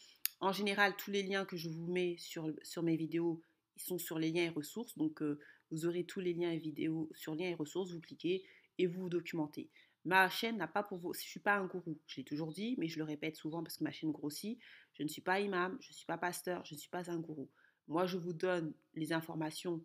En 0.40 0.52
général, 0.52 0.94
tous 0.96 1.10
les 1.10 1.22
liens 1.22 1.44
que 1.44 1.56
je 1.56 1.68
vous 1.68 1.86
mets 1.86 2.16
sur, 2.18 2.54
mes 2.82 2.96
vidéos, 2.96 3.42
ils 3.76 3.82
sont 3.82 3.98
sur 3.98 4.18
les 4.18 4.30
liens 4.30 4.44
et 4.44 4.48
ressources. 4.48 4.96
Donc, 4.96 5.22
vous 5.70 5.86
aurez 5.86 6.04
tous 6.04 6.20
les 6.20 6.32
liens 6.32 6.50
et 6.50 6.58
vidéos 6.58 7.10
sur 7.14 7.34
liens 7.34 7.50
et 7.50 7.54
ressources, 7.54 7.92
vous 7.92 8.00
cliquez 8.00 8.44
et 8.78 8.86
vous 8.86 9.02
vous 9.02 9.08
documentez. 9.10 9.68
Ma 10.04 10.28
chaîne 10.30 10.56
n'a 10.56 10.66
pas 10.66 10.82
pour 10.82 10.98
vous. 10.98 11.12
Je 11.12 11.18
ne 11.18 11.24
suis 11.24 11.40
pas 11.40 11.56
un 11.56 11.66
gourou, 11.66 12.00
je 12.06 12.16
l'ai 12.16 12.24
toujours 12.24 12.52
dit, 12.52 12.74
mais 12.78 12.88
je 12.88 12.98
le 12.98 13.04
répète 13.04 13.36
souvent 13.36 13.62
parce 13.62 13.76
que 13.76 13.84
ma 13.84 13.92
chaîne 13.92 14.12
grossit. 14.12 14.58
Je 14.94 15.02
ne 15.02 15.08
suis 15.08 15.22
pas 15.22 15.40
imam, 15.40 15.76
je 15.80 15.90
ne 15.90 15.94
suis 15.94 16.06
pas 16.06 16.18
pasteur, 16.18 16.64
je 16.64 16.74
ne 16.74 16.78
suis 16.78 16.88
pas 16.88 17.10
un 17.10 17.18
gourou. 17.18 17.50
Moi, 17.88 18.06
je 18.06 18.16
vous 18.16 18.32
donne 18.32 18.72
les 18.94 19.12
informations. 19.12 19.84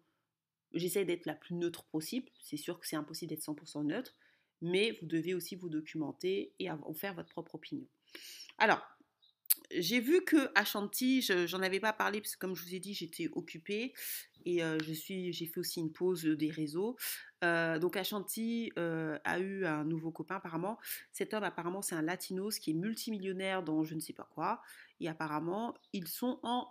J'essaie 0.73 1.05
d'être 1.05 1.25
la 1.25 1.35
plus 1.35 1.55
neutre 1.55 1.85
possible. 1.85 2.29
C'est 2.39 2.57
sûr 2.57 2.79
que 2.79 2.87
c'est 2.87 2.95
impossible 2.95 3.29
d'être 3.29 3.43
100% 3.43 3.85
neutre, 3.85 4.15
mais 4.61 4.91
vous 5.01 5.07
devez 5.07 5.33
aussi 5.33 5.55
vous 5.55 5.69
documenter 5.69 6.53
et 6.59 6.69
en 6.71 6.93
faire 6.93 7.13
votre 7.13 7.29
propre 7.29 7.55
opinion. 7.55 7.87
Alors, 8.57 8.81
j'ai 9.71 9.99
vu 9.99 10.23
que 10.23 10.49
Ashanti, 10.55 11.21
j'en 11.21 11.61
avais 11.61 11.79
pas 11.79 11.93
parlé 11.93 12.21
parce 12.21 12.35
que 12.35 12.39
comme 12.39 12.55
je 12.55 12.63
vous 12.63 12.75
ai 12.75 12.79
dit, 12.79 12.93
j'étais 12.93 13.29
occupée 13.33 13.93
et 14.45 14.63
euh, 14.63 14.77
je 14.79 14.93
suis, 14.93 15.33
j'ai 15.33 15.45
fait 15.45 15.59
aussi 15.59 15.79
une 15.79 15.91
pause 15.91 16.23
des 16.23 16.49
réseaux. 16.49 16.95
Euh, 17.43 17.79
donc 17.79 17.97
Ashanti 17.97 18.71
euh, 18.77 19.17
a 19.23 19.39
eu 19.39 19.65
un 19.65 19.83
nouveau 19.83 20.11
copain 20.11 20.35
apparemment. 20.35 20.77
Cet 21.11 21.33
homme 21.33 21.43
apparemment 21.43 21.81
c'est 21.81 21.95
un 21.95 22.01
latinos 22.01 22.59
qui 22.59 22.71
est 22.71 22.75
multimillionnaire 22.75 23.63
dans 23.63 23.83
je 23.83 23.95
ne 23.95 23.99
sais 23.99 24.13
pas 24.13 24.27
quoi 24.33 24.61
et 24.99 25.09
apparemment 25.09 25.75
ils 25.93 26.07
sont 26.07 26.39
en 26.43 26.67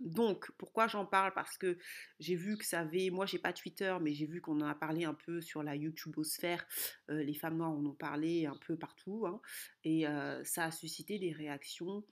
Donc 0.00 0.50
pourquoi 0.58 0.86
j'en 0.86 1.06
parle? 1.06 1.32
Parce 1.34 1.58
que 1.58 1.78
j'ai 2.20 2.36
vu 2.36 2.56
que 2.56 2.64
ça 2.64 2.80
avait, 2.80 3.10
moi 3.10 3.26
j'ai 3.26 3.38
pas 3.38 3.52
Twitter 3.52 3.94
mais 4.00 4.14
j'ai 4.14 4.26
vu 4.26 4.40
qu'on 4.40 4.60
en 4.60 4.66
a 4.66 4.74
parlé 4.74 5.04
un 5.04 5.14
peu 5.14 5.40
sur 5.40 5.62
la 5.62 5.76
YouTubeosphère. 5.76 6.66
les 7.08 7.34
femmes 7.34 7.56
noires 7.56 7.72
en 7.72 7.84
ont 7.84 7.94
parlé 7.94 8.46
un 8.46 8.56
peu 8.66 8.76
partout 8.76 9.26
hein, 9.26 9.40
et 9.84 10.04
ça 10.44 10.64
a 10.64 10.70
suscité 10.70 11.18
des 11.18 11.32
réactions 11.32 12.04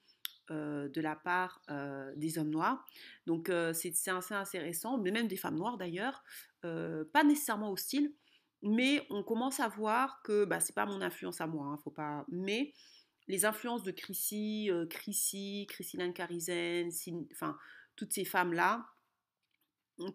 euh, 0.50 0.88
de 0.88 1.00
la 1.00 1.14
part 1.14 1.62
euh, 1.70 2.12
des 2.16 2.36
hommes 2.38 2.50
noirs. 2.50 2.84
Donc 3.24 3.50
euh, 3.50 3.72
c'est 3.72 3.92
assez 4.08 4.34
intéressant, 4.34 4.98
mais 4.98 5.12
même 5.12 5.28
des 5.28 5.36
femmes 5.36 5.54
noires 5.54 5.78
d'ailleurs, 5.78 6.24
pas 6.62 7.22
nécessairement 7.24 7.70
hostiles, 7.70 8.12
mais 8.62 9.06
on 9.10 9.22
commence 9.22 9.60
à 9.60 9.68
voir 9.68 10.20
que 10.24 10.44
bah, 10.44 10.58
c'est 10.58 10.74
pas 10.74 10.86
mon 10.86 11.02
influence 11.02 11.40
à 11.40 11.46
moi, 11.46 11.66
hein, 11.66 11.78
faut 11.84 11.92
pas. 11.92 12.24
Mais 12.28 12.72
les 13.30 13.44
influences 13.44 13.82
de 13.82 13.90
Chrissy, 13.90 14.70
Chrissy, 14.90 15.66
Christine 15.68 16.12
Carizen, 16.12 16.90
enfin 17.32 17.56
toutes 17.96 18.12
ces 18.12 18.24
femmes 18.24 18.52
là, 18.52 18.86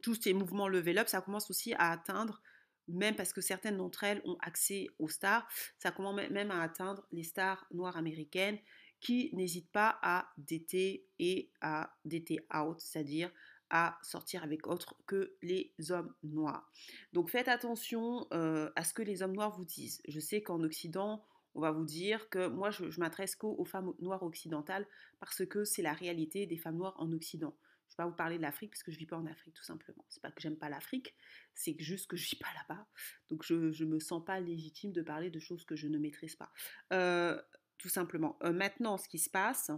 tous 0.02 0.16
ces 0.16 0.34
mouvements 0.34 0.68
level 0.68 0.98
up, 0.98 1.08
ça 1.08 1.22
commence 1.22 1.50
aussi 1.50 1.74
à 1.76 1.92
atteindre 1.92 2.42
même 2.88 3.16
parce 3.16 3.34
que 3.34 3.42
certaines 3.42 3.78
d'entre 3.78 4.04
elles 4.04 4.22
ont 4.26 4.38
accès 4.42 4.88
aux 5.00 5.10
stars, 5.10 5.48
ça 5.80 5.92
commence 5.92 6.16
même 6.30 6.52
à 6.52 6.62
atteindre 6.62 7.08
les 7.12 7.24
stars 7.24 7.66
noires 7.72 7.98
américaines 7.98 8.60
qui 9.00 9.30
n'hésite 9.34 9.72
pas 9.72 10.00
à 10.02 10.32
dater 10.38 11.08
et 11.20 11.52
à 11.62 11.96
dater 12.06 12.46
out, 12.56 12.80
c'est-à-dire 12.80 13.32
à 13.70 13.98
sortir 14.04 14.44
avec 14.44 14.68
autre 14.68 14.96
que 15.08 15.36
les 15.42 15.74
hommes 15.90 16.14
noirs. 16.24 16.72
Donc 17.14 17.30
faites 17.30 17.48
attention 17.48 18.28
euh, 18.32 18.70
à 18.76 18.84
ce 18.84 18.94
que 18.94 19.02
les 19.02 19.24
hommes 19.24 19.34
noirs 19.34 19.58
vous 19.58 19.66
disent. 19.66 20.02
Je 20.08 20.20
sais 20.20 20.44
qu'en 20.44 20.62
Occident, 20.64 21.26
on 21.56 21.62
va 21.62 21.72
vous 21.72 21.86
dire 21.86 22.30
que 22.30 22.48
moi, 22.48 22.70
je, 22.70 23.00
m'adresse 23.00 23.36
qu'aux 23.36 23.66
femmes 23.66 23.94
noires 24.00 24.24
occidentales 24.24 24.86
parce 25.20 25.46
que 25.46 25.64
c'est 25.64 25.82
la 25.82 25.94
réalité 25.94 26.46
des 26.46 26.58
femmes 26.58 26.78
noires 26.78 26.96
en 26.98 27.12
Occident. 27.12 27.58
Je 27.88 27.94
ne 27.94 27.98
vais 27.98 28.04
pas 28.04 28.10
vous 28.10 28.16
parler 28.16 28.38
de 28.38 28.42
l'Afrique 28.42 28.72
parce 28.72 28.84
que 28.84 28.92
je 28.92 28.98
ne 28.98 29.00
vis 29.00 29.06
pas 29.06 29.18
en 29.18 29.26
Afrique, 29.26 29.54
tout 29.54 29.64
simplement. 29.64 30.06
C'est 30.10 30.22
pas 30.22 30.32
que 30.32 30.42
j'aime 30.42 30.58
pas 30.58 30.70
l'Afrique, 30.70 31.16
c'est 31.54 31.76
juste 31.80 32.08
que 32.08 32.18
je 32.18 32.26
ne 32.26 32.30
vis 32.30 32.36
pas 32.36 32.54
là-bas. 32.56 32.86
Donc 33.30 33.44
je 33.44 33.54
ne 33.54 33.90
me 33.90 34.00
sens 34.00 34.24
pas 34.26 34.40
légitime 34.40 34.92
de 34.92 35.02
parler 35.02 35.30
de 35.30 35.40
choses 35.40 35.66
que 35.66 35.76
je 35.76 35.88
ne 35.88 35.98
maîtrise 35.98 36.36
pas. 36.36 36.52
Euh, 36.94 37.42
tout 37.78 37.90
simplement. 37.90 38.38
Euh, 38.44 38.52
maintenant, 38.52 38.98
ce 38.98 39.08
qui 39.08 39.20
se 39.20 39.30
passe, 39.30 39.72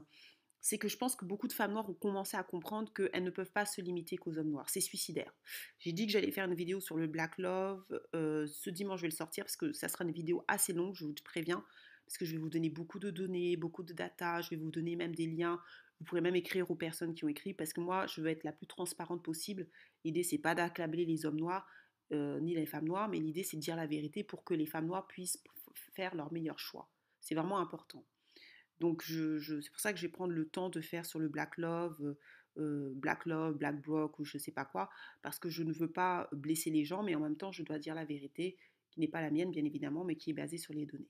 c'est 0.68 0.78
que 0.78 0.90
je 0.90 0.98
pense 0.98 1.16
que 1.16 1.24
beaucoup 1.24 1.48
de 1.48 1.54
femmes 1.54 1.72
noires 1.72 1.90
ont 1.90 1.94
commencé 1.94 2.36
à 2.36 2.44
comprendre 2.44 2.92
qu'elles 2.92 3.24
ne 3.24 3.30
peuvent 3.30 3.54
pas 3.54 3.66
se 3.66 3.80
limiter 3.80 4.18
qu'aux 4.18 4.38
hommes 4.38 4.50
noirs. 4.50 4.70
C'est 4.70 4.82
suicidaire. 4.82 5.34
J'ai 5.80 5.94
dit 5.94 6.06
que 6.06 6.12
j'allais 6.12 6.30
faire 6.30 6.44
une 6.44 6.56
vidéo 6.56 6.82
sur 6.82 6.98
le 6.98 7.08
Black 7.08 7.38
Love. 7.38 7.86
Euh, 8.14 8.46
ce 8.48 8.70
dimanche, 8.70 9.00
je 9.00 9.04
vais 9.04 9.08
le 9.08 9.16
sortir 9.16 9.46
parce 9.46 9.56
que 9.56 9.72
ça 9.72 9.88
sera 9.88 10.04
une 10.04 10.12
vidéo 10.12 10.44
assez 10.50 10.74
longue, 10.74 10.94
je 10.94 11.06
vous 11.06 11.14
préviens, 11.24 11.64
parce 12.06 12.18
que 12.18 12.26
je 12.26 12.34
vais 12.34 12.38
vous 12.38 12.50
donner 12.50 12.70
beaucoup 12.70 13.00
de 13.00 13.12
données, 13.12 13.56
beaucoup 13.56 13.82
de 13.82 13.94
data, 13.94 14.42
je 14.42 14.50
vais 14.50 14.58
vous 14.58 14.70
donner 14.70 14.98
même 14.98 15.16
des 15.16 15.28
liens. 15.28 15.58
Vous 16.02 16.06
pourrez 16.06 16.20
même 16.20 16.36
écrire 16.36 16.70
aux 16.70 16.76
personnes 16.76 17.16
qui 17.16 17.24
ont 17.24 17.30
écrit, 17.30 17.54
parce 17.54 17.72
que 17.72 17.80
moi, 17.80 18.06
je 18.08 18.20
veux 18.20 18.28
être 18.28 18.44
la 18.44 18.52
plus 18.52 18.68
transparente 18.68 19.24
possible. 19.24 19.70
L'idée, 20.04 20.24
c'est 20.24 20.38
pas 20.38 20.54
d'accabler 20.54 21.06
les 21.06 21.26
hommes 21.26 21.40
noirs, 21.40 21.66
euh, 22.12 22.42
ni 22.42 22.56
les 22.56 22.66
femmes 22.66 22.90
noires, 22.90 23.08
mais 23.08 23.20
l'idée, 23.20 23.44
c'est 23.44 23.56
de 23.56 23.62
dire 23.62 23.78
la 23.78 23.88
vérité 23.88 24.22
pour 24.22 24.44
que 24.44 24.54
les 24.54 24.66
femmes 24.66 24.88
noires 24.88 25.08
puissent 25.08 25.42
faire 25.94 26.14
leur 26.14 26.34
meilleur 26.34 26.60
choix. 26.60 26.90
C'est 27.22 27.36
vraiment 27.36 27.60
important. 27.60 28.04
Donc 28.80 29.04
je, 29.04 29.40
c'est 29.40 29.72
pour 29.72 29.80
ça 29.80 29.92
que 29.92 30.00
je 30.00 30.06
vais 30.06 30.12
prendre 30.12 30.34
le 30.34 30.48
temps 30.48 30.70
de 30.70 30.82
faire 30.82 31.06
sur 31.06 31.20
le 31.20 31.28
Black 31.28 31.58
Love, 31.58 31.98
euh, 32.02 32.18
euh, 32.58 32.94
Black 32.96 33.26
Love, 33.26 33.58
Black 33.58 33.82
Brock 33.82 34.20
ou 34.20 34.26
je 34.26 34.38
ne 34.38 34.42
sais 34.42 34.52
pas 34.52 34.66
quoi, 34.66 34.90
parce 35.22 35.40
que 35.40 35.50
je 35.50 35.64
ne 35.64 35.74
veux 35.74 35.92
pas 35.92 36.30
blesser 36.32 36.70
les 36.70 36.86
gens, 36.86 37.04
mais 37.04 37.16
en 37.16 37.20
même 37.20 37.38
temps 37.38 37.52
je 37.52 37.64
dois 37.64 37.80
dire 37.80 37.96
la 37.96 38.06
vérité, 38.06 38.58
qui 38.92 39.00
n'est 39.00 39.08
pas 39.08 39.22
la 39.22 39.32
mienne 39.32 39.52
bien 39.52 39.66
évidemment, 39.66 40.04
mais 40.04 40.16
qui 40.16 40.32
est 40.32 40.34
basée 40.34 40.58
sur 40.58 40.74
les 40.74 40.86
données. 40.86 41.10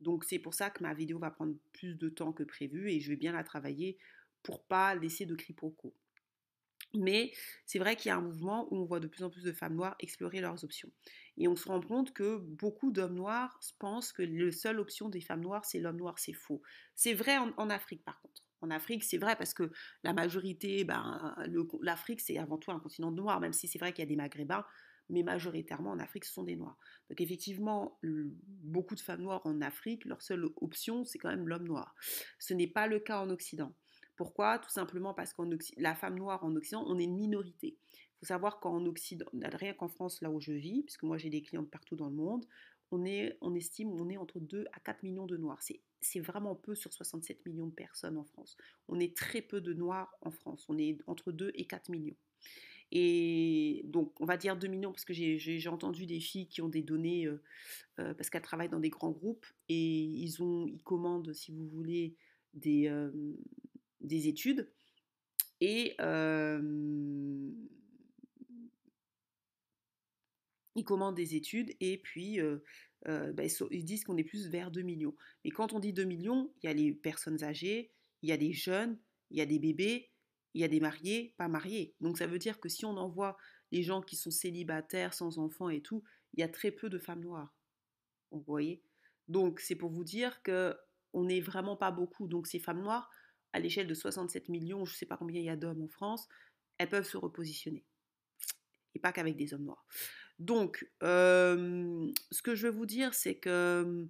Donc 0.00 0.24
c'est 0.24 0.38
pour 0.38 0.54
ça 0.54 0.70
que 0.70 0.82
ma 0.82 0.94
vidéo 0.94 1.18
va 1.18 1.30
prendre 1.30 1.54
plus 1.72 1.94
de 1.94 2.08
temps 2.08 2.32
que 2.32 2.44
prévu 2.44 2.90
et 2.90 3.00
je 3.00 3.10
vais 3.10 3.16
bien 3.16 3.32
la 3.32 3.44
travailler 3.44 3.98
pour 4.42 4.62
pas 4.64 4.94
laisser 4.94 5.26
de 5.26 5.34
quiproquos. 5.34 5.94
Mais 6.94 7.32
c'est 7.66 7.78
vrai 7.78 7.96
qu'il 7.96 8.08
y 8.08 8.12
a 8.12 8.16
un 8.16 8.22
mouvement 8.22 8.66
où 8.72 8.78
on 8.78 8.84
voit 8.84 9.00
de 9.00 9.06
plus 9.06 9.22
en 9.22 9.30
plus 9.30 9.44
de 9.44 9.52
femmes 9.52 9.74
noires 9.74 9.94
explorer 10.00 10.40
leurs 10.40 10.64
options. 10.64 10.90
Et 11.36 11.46
on 11.46 11.54
se 11.54 11.68
rend 11.68 11.80
compte 11.80 12.12
que 12.12 12.38
beaucoup 12.38 12.90
d'hommes 12.90 13.14
noirs 13.14 13.60
pensent 13.78 14.12
que 14.12 14.22
la 14.22 14.50
seule 14.52 14.80
option 14.80 15.08
des 15.08 15.20
femmes 15.20 15.42
noires, 15.42 15.64
c'est 15.64 15.80
l'homme 15.80 15.98
noir. 15.98 16.18
C'est 16.18 16.32
faux. 16.32 16.62
C'est 16.94 17.14
vrai 17.14 17.36
en, 17.36 17.70
Afrique, 17.70 18.04
par 18.04 18.20
contre. 18.20 18.42
En 18.60 18.70
Afrique, 18.70 19.04
c'est 19.04 19.18
vrai 19.18 19.36
parce 19.36 19.54
que 19.54 19.70
la 20.02 20.12
majorité, 20.12 20.82
ben, 20.84 21.36
l'Afrique, 21.80 22.20
c'est 22.20 22.38
avant 22.38 22.58
tout 22.58 22.72
un 22.72 22.80
continent 22.80 23.12
noir, 23.12 23.38
même 23.38 23.52
si 23.52 23.68
c'est 23.68 23.78
vrai 23.78 23.92
qu'il 23.92 24.02
y 24.02 24.06
a 24.06 24.08
des 24.08 24.16
maghrébins, 24.16 24.64
mais 25.10 25.22
majoritairement 25.22 25.90
en 25.90 25.98
Afrique, 25.98 26.24
ce 26.24 26.32
sont 26.32 26.42
des 26.42 26.56
noirs. 26.56 26.76
Donc 27.08 27.20
effectivement, 27.20 27.98
beaucoup 28.02 28.94
de 28.94 29.00
femmes 29.00 29.22
noires 29.22 29.42
en 29.44 29.60
Afrique, 29.60 30.04
leur 30.04 30.22
seule 30.22 30.46
option, 30.56 31.04
c'est 31.04 31.18
quand 31.18 31.30
même 31.30 31.48
l'homme 31.48 31.68
noir. 31.68 31.94
Ce 32.38 32.52
n'est 32.52 32.66
pas 32.66 32.86
le 32.86 32.98
cas 32.98 33.20
en 33.20 33.30
Occident. 33.30 33.72
Pourquoi? 34.18 34.58
Tout 34.58 34.68
simplement 34.68 35.14
parce 35.14 35.32
que 35.32 35.42
la 35.76 35.94
femme 35.94 36.18
noire 36.18 36.44
en 36.44 36.54
Occident, 36.56 36.84
on 36.88 36.98
est 36.98 37.04
une 37.04 37.16
minorité. 37.16 37.78
Il 37.88 38.18
faut 38.18 38.26
savoir 38.26 38.58
qu'en 38.58 38.84
Occident, 38.84 39.26
rien 39.32 39.72
qu'en 39.74 39.86
France, 39.86 40.20
là 40.22 40.30
où 40.30 40.40
je 40.40 40.50
vis, 40.50 40.82
puisque 40.82 41.04
moi 41.04 41.18
j'ai 41.18 41.30
des 41.30 41.40
clients 41.40 41.64
partout 41.64 41.94
dans 41.94 42.08
le 42.08 42.16
monde, 42.16 42.44
on, 42.90 43.04
est, 43.04 43.38
on 43.40 43.54
estime 43.54 43.92
on 43.92 44.10
est 44.10 44.16
entre 44.16 44.40
2 44.40 44.66
à 44.72 44.80
4 44.80 45.04
millions 45.04 45.26
de 45.26 45.36
noirs. 45.36 45.62
C'est 46.00 46.18
vraiment 46.18 46.56
peu 46.56 46.74
sur 46.74 46.92
67 46.92 47.46
millions 47.46 47.68
de 47.68 47.72
personnes 47.72 48.18
en 48.18 48.24
France. 48.24 48.56
On 48.88 48.98
est 48.98 49.16
très 49.16 49.40
peu 49.40 49.60
de 49.60 49.72
noirs 49.72 50.12
en 50.20 50.32
France. 50.32 50.66
On 50.68 50.76
est 50.78 50.98
entre 51.06 51.30
2 51.30 51.52
et 51.54 51.66
4 51.66 51.88
millions. 51.88 52.16
Et 52.90 53.82
donc, 53.84 54.20
on 54.20 54.24
va 54.24 54.36
dire 54.36 54.56
2 54.56 54.66
millions, 54.66 54.90
parce 54.90 55.04
que 55.04 55.12
j'ai 55.12 55.68
entendu 55.68 56.06
des 56.06 56.18
filles 56.18 56.48
qui 56.48 56.60
ont 56.60 56.68
des 56.68 56.82
données, 56.82 57.26
euh, 57.26 57.40
euh, 58.00 58.14
parce 58.14 58.30
qu'elles 58.30 58.42
travaillent 58.42 58.68
dans 58.68 58.80
des 58.80 58.88
grands 58.88 59.12
groupes, 59.12 59.46
et 59.68 60.02
ils, 60.02 60.42
ont, 60.42 60.66
ils 60.66 60.82
commandent, 60.82 61.32
si 61.34 61.52
vous 61.52 61.68
voulez, 61.68 62.16
des, 62.54 62.88
euh, 62.88 63.12
des 64.00 64.28
études. 64.28 64.70
Et 65.60 65.96
ils 70.74 70.84
commandent 70.84 71.16
des 71.16 71.34
études 71.34 71.74
et 71.80 71.98
puis 71.98 72.38
bah, 73.04 73.42
ils 73.70 73.84
disent 73.84 74.04
qu'on 74.04 74.16
est 74.16 74.24
plus 74.24 74.48
vers 74.48 74.70
2 74.70 74.82
millions. 74.82 75.16
Mais 75.44 75.50
quand 75.50 75.72
on 75.72 75.80
dit 75.80 75.92
2 75.92 76.04
millions, 76.04 76.52
il 76.62 76.66
y 76.66 76.68
a 76.68 76.72
les 76.74 76.92
personnes 76.92 77.42
âgées, 77.42 77.90
il 78.22 78.28
y 78.28 78.32
a 78.32 78.36
des 78.36 78.52
jeunes, 78.52 78.98
il 79.30 79.38
y 79.38 79.40
a 79.40 79.46
des 79.46 79.58
bébés, 79.58 80.10
il 80.54 80.60
y 80.60 80.64
a 80.64 80.68
des 80.68 80.80
mariés, 80.80 81.34
pas 81.36 81.48
mariés. 81.48 81.94
Donc 82.00 82.18
ça 82.18 82.26
veut 82.26 82.38
dire 82.38 82.60
que 82.60 82.68
si 82.68 82.84
on 82.84 82.96
envoie 82.96 83.36
les 83.72 83.82
gens 83.82 84.00
qui 84.00 84.16
sont 84.16 84.30
célibataires, 84.30 85.12
sans 85.12 85.38
enfants 85.38 85.68
et 85.68 85.80
tout, 85.80 86.04
il 86.34 86.40
y 86.40 86.42
a 86.42 86.48
très 86.48 86.70
peu 86.70 86.88
de 86.88 86.98
femmes 86.98 87.22
noires. 87.22 87.54
Vous 88.30 88.40
voyez? 88.40 88.80
Donc 89.26 89.60
c'est 89.60 89.74
pour 89.74 89.90
vous 89.90 90.04
dire 90.04 90.42
que 90.42 90.76
on 91.12 91.24
n'est 91.24 91.40
vraiment 91.40 91.76
pas 91.76 91.90
beaucoup. 91.90 92.28
Donc 92.28 92.46
ces 92.46 92.58
femmes 92.58 92.82
noires, 92.82 93.10
à 93.52 93.60
l'échelle 93.60 93.86
de 93.86 93.94
67 93.94 94.48
millions, 94.48 94.84
je 94.84 94.92
ne 94.92 94.96
sais 94.96 95.06
pas 95.06 95.16
combien 95.16 95.40
il 95.40 95.46
y 95.46 95.50
a 95.50 95.56
d'hommes 95.56 95.82
en 95.82 95.88
France, 95.88 96.28
elles 96.78 96.88
peuvent 96.88 97.06
se 97.06 97.16
repositionner. 97.16 97.84
Et 98.94 98.98
pas 98.98 99.12
qu'avec 99.12 99.36
des 99.36 99.54
hommes 99.54 99.64
noirs. 99.64 99.86
Donc, 100.38 100.88
euh, 101.02 102.10
ce 102.30 102.42
que 102.42 102.54
je 102.54 102.66
veux 102.66 102.72
vous 102.72 102.86
dire, 102.86 103.14
c'est 103.14 103.36
que 103.36 104.08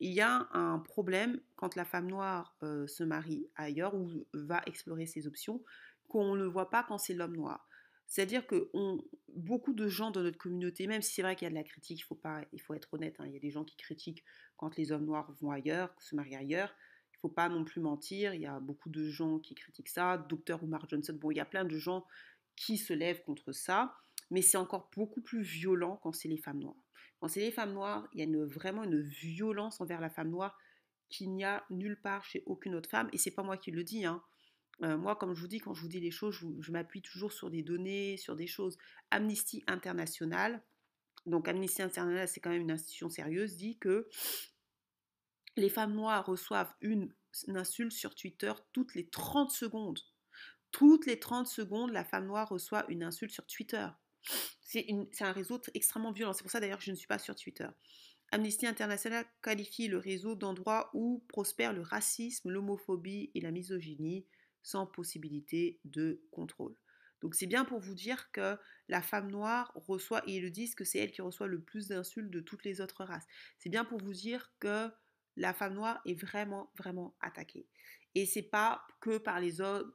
il 0.00 0.12
y 0.12 0.20
a 0.20 0.48
un 0.52 0.78
problème 0.78 1.40
quand 1.56 1.74
la 1.74 1.84
femme 1.84 2.06
noire 2.06 2.56
euh, 2.62 2.86
se 2.86 3.02
marie 3.02 3.48
ailleurs 3.56 3.96
ou 3.96 4.08
va 4.32 4.62
explorer 4.66 5.06
ses 5.06 5.26
options 5.26 5.64
qu'on 6.06 6.36
ne 6.36 6.46
voit 6.46 6.70
pas 6.70 6.84
quand 6.84 6.98
c'est 6.98 7.14
l'homme 7.14 7.36
noir. 7.36 7.68
C'est-à-dire 8.06 8.46
que 8.46 8.70
beaucoup 9.34 9.74
de 9.74 9.86
gens 9.86 10.10
dans 10.10 10.22
notre 10.22 10.38
communauté, 10.38 10.86
même 10.86 11.02
si 11.02 11.12
c'est 11.12 11.22
vrai 11.22 11.36
qu'il 11.36 11.44
y 11.44 11.48
a 11.48 11.50
de 11.50 11.56
la 11.56 11.64
critique, 11.64 11.98
il 12.00 12.04
faut, 12.04 12.14
pas, 12.14 12.42
il 12.52 12.60
faut 12.60 12.72
être 12.72 12.94
honnête, 12.94 13.16
hein, 13.18 13.26
il 13.26 13.34
y 13.34 13.36
a 13.36 13.40
des 13.40 13.50
gens 13.50 13.64
qui 13.64 13.76
critiquent 13.76 14.24
quand 14.56 14.76
les 14.76 14.92
hommes 14.92 15.04
noirs 15.04 15.30
vont 15.42 15.50
ailleurs, 15.50 15.94
se 15.98 16.14
marient 16.16 16.36
ailleurs, 16.36 16.74
il 17.18 17.20
faut 17.22 17.28
pas 17.28 17.48
non 17.48 17.64
plus 17.64 17.80
mentir, 17.80 18.32
il 18.32 18.40
y 18.40 18.46
a 18.46 18.60
beaucoup 18.60 18.90
de 18.90 19.04
gens 19.04 19.40
qui 19.40 19.56
critiquent 19.56 19.88
ça, 19.88 20.18
docteur 20.18 20.62
Omar 20.62 20.88
Johnson, 20.88 21.18
bon, 21.20 21.32
il 21.32 21.36
y 21.36 21.40
a 21.40 21.44
plein 21.44 21.64
de 21.64 21.76
gens 21.76 22.06
qui 22.54 22.78
se 22.78 22.92
lèvent 22.92 23.22
contre 23.24 23.50
ça, 23.50 23.96
mais 24.30 24.40
c'est 24.40 24.56
encore 24.56 24.88
beaucoup 24.94 25.20
plus 25.20 25.42
violent 25.42 25.98
quand 26.02 26.12
c'est 26.12 26.28
les 26.28 26.36
femmes 26.36 26.60
noires. 26.60 26.84
Quand 27.20 27.26
c'est 27.26 27.40
les 27.40 27.50
femmes 27.50 27.72
noires, 27.72 28.08
il 28.12 28.20
y 28.20 28.22
a 28.22 28.46
vraiment 28.46 28.84
une 28.84 29.00
violence 29.00 29.80
envers 29.80 30.00
la 30.00 30.10
femme 30.10 30.30
noire 30.30 30.56
qu'il 31.08 31.32
n'y 31.34 31.44
a 31.44 31.64
nulle 31.70 32.00
part 32.00 32.24
chez 32.24 32.44
aucune 32.46 32.74
autre 32.76 32.88
femme, 32.88 33.08
et 33.12 33.18
c'est 33.18 33.32
pas 33.32 33.42
moi 33.42 33.56
qui 33.56 33.72
le 33.72 33.82
dis, 33.82 34.06
hein. 34.06 34.22
Euh, 34.84 34.96
moi, 34.96 35.16
comme 35.16 35.34
je 35.34 35.40
vous 35.40 35.48
dis, 35.48 35.58
quand 35.58 35.74
je 35.74 35.82
vous 35.82 35.88
dis 35.88 35.98
les 35.98 36.12
choses, 36.12 36.38
je 36.60 36.70
m'appuie 36.70 37.02
toujours 37.02 37.32
sur 37.32 37.50
des 37.50 37.64
données, 37.64 38.16
sur 38.16 38.36
des 38.36 38.46
choses. 38.46 38.78
Amnesty 39.10 39.64
International, 39.66 40.62
donc 41.26 41.48
Amnesty 41.48 41.82
International, 41.82 42.28
c'est 42.28 42.38
quand 42.38 42.50
même 42.50 42.62
une 42.62 42.70
institution 42.70 43.10
sérieuse, 43.10 43.56
dit 43.56 43.76
que 43.78 44.08
les 45.56 45.68
femmes 45.68 45.94
noires 45.94 46.26
reçoivent 46.26 46.72
une, 46.80 47.12
insulte 47.48 47.92
sur 47.92 48.14
Twitter 48.14 48.52
toutes 48.72 48.94
les 48.94 49.08
30 49.08 49.50
secondes. 49.50 50.00
Toutes 50.70 51.06
les 51.06 51.18
30 51.18 51.46
secondes, 51.46 51.92
la 51.92 52.04
femme 52.04 52.26
noire 52.26 52.48
reçoit 52.48 52.84
une 52.88 53.02
insulte 53.02 53.32
sur 53.32 53.46
Twitter. 53.46 53.86
C'est 54.60 54.86
un 55.20 55.32
réseau 55.32 55.60
extrêmement 55.74 56.12
violent. 56.12 56.32
C'est 56.32 56.42
pour 56.42 56.50
ça 56.50 56.60
d'ailleurs 56.60 56.78
que 56.78 56.84
je 56.84 56.90
ne 56.90 56.96
suis 56.96 57.06
pas 57.06 57.18
sur 57.18 57.34
Twitter. 57.34 57.68
Amnesty 58.30 58.66
International 58.66 59.24
qualifie 59.42 59.88
le 59.88 59.98
réseau 59.98 60.34
d'endroit 60.34 60.90
où 60.92 61.24
prospère 61.28 61.72
le 61.72 61.80
racisme, 61.80 62.50
l'homophobie 62.50 63.30
et 63.34 63.40
la 63.40 63.50
misogynie 63.50 64.26
sans 64.62 64.86
possibilité 64.86 65.80
de 65.84 66.20
contrôle. 66.30 66.74
Donc 67.20 67.34
c'est 67.34 67.46
bien 67.46 67.64
pour 67.64 67.80
vous 67.80 67.94
dire 67.94 68.30
que 68.32 68.56
la 68.88 69.02
femme 69.02 69.30
noire 69.30 69.72
reçoit, 69.74 70.22
et 70.28 70.36
ils 70.36 70.42
le 70.42 70.50
disent 70.50 70.74
que 70.74 70.84
c'est 70.84 70.98
elle 70.98 71.10
qui 71.10 71.22
reçoit 71.22 71.46
le 71.46 71.60
plus 71.60 71.88
d'insultes 71.88 72.30
de 72.30 72.40
toutes 72.40 72.64
les 72.64 72.80
autres 72.80 73.04
races. 73.04 73.26
C'est 73.58 73.70
bien 73.70 73.84
pour 73.84 73.98
vous 73.98 74.12
dire 74.12 74.52
que 74.60 74.90
la 75.38 75.54
femme 75.54 75.74
noire 75.74 76.00
est 76.04 76.14
vraiment, 76.14 76.70
vraiment 76.76 77.16
attaquée. 77.20 77.66
Et 78.14 78.26
c'est 78.26 78.42
pas 78.42 78.82
que 79.00 79.18
par 79.18 79.40
les 79.40 79.60
hommes, 79.60 79.90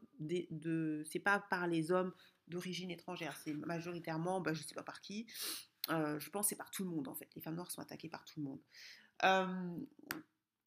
d'origine 2.48 2.92
étrangère, 2.92 3.38
c'est 3.38 3.54
majoritairement, 3.54 4.42
bah, 4.42 4.54
je 4.54 4.64
sais 4.64 4.76
pas 4.76 4.84
par 4.84 5.02
qui, 5.02 5.28
euh, 5.90 6.20
je 6.20 6.30
pense 6.30 6.48
c'est 6.48 6.56
par 6.56 6.72
tout 6.72 6.84
le 6.84 6.90
monde 6.90 7.08
en 7.08 7.16
fait. 7.16 7.30
Les 7.36 7.42
femmes 7.42 7.56
noires 7.56 7.72
sont 7.72 7.82
attaquées 7.82 8.10
par 8.10 8.26
tout 8.26 8.40
le 8.40 8.46
monde. 8.46 8.60
Euh, 9.24 9.78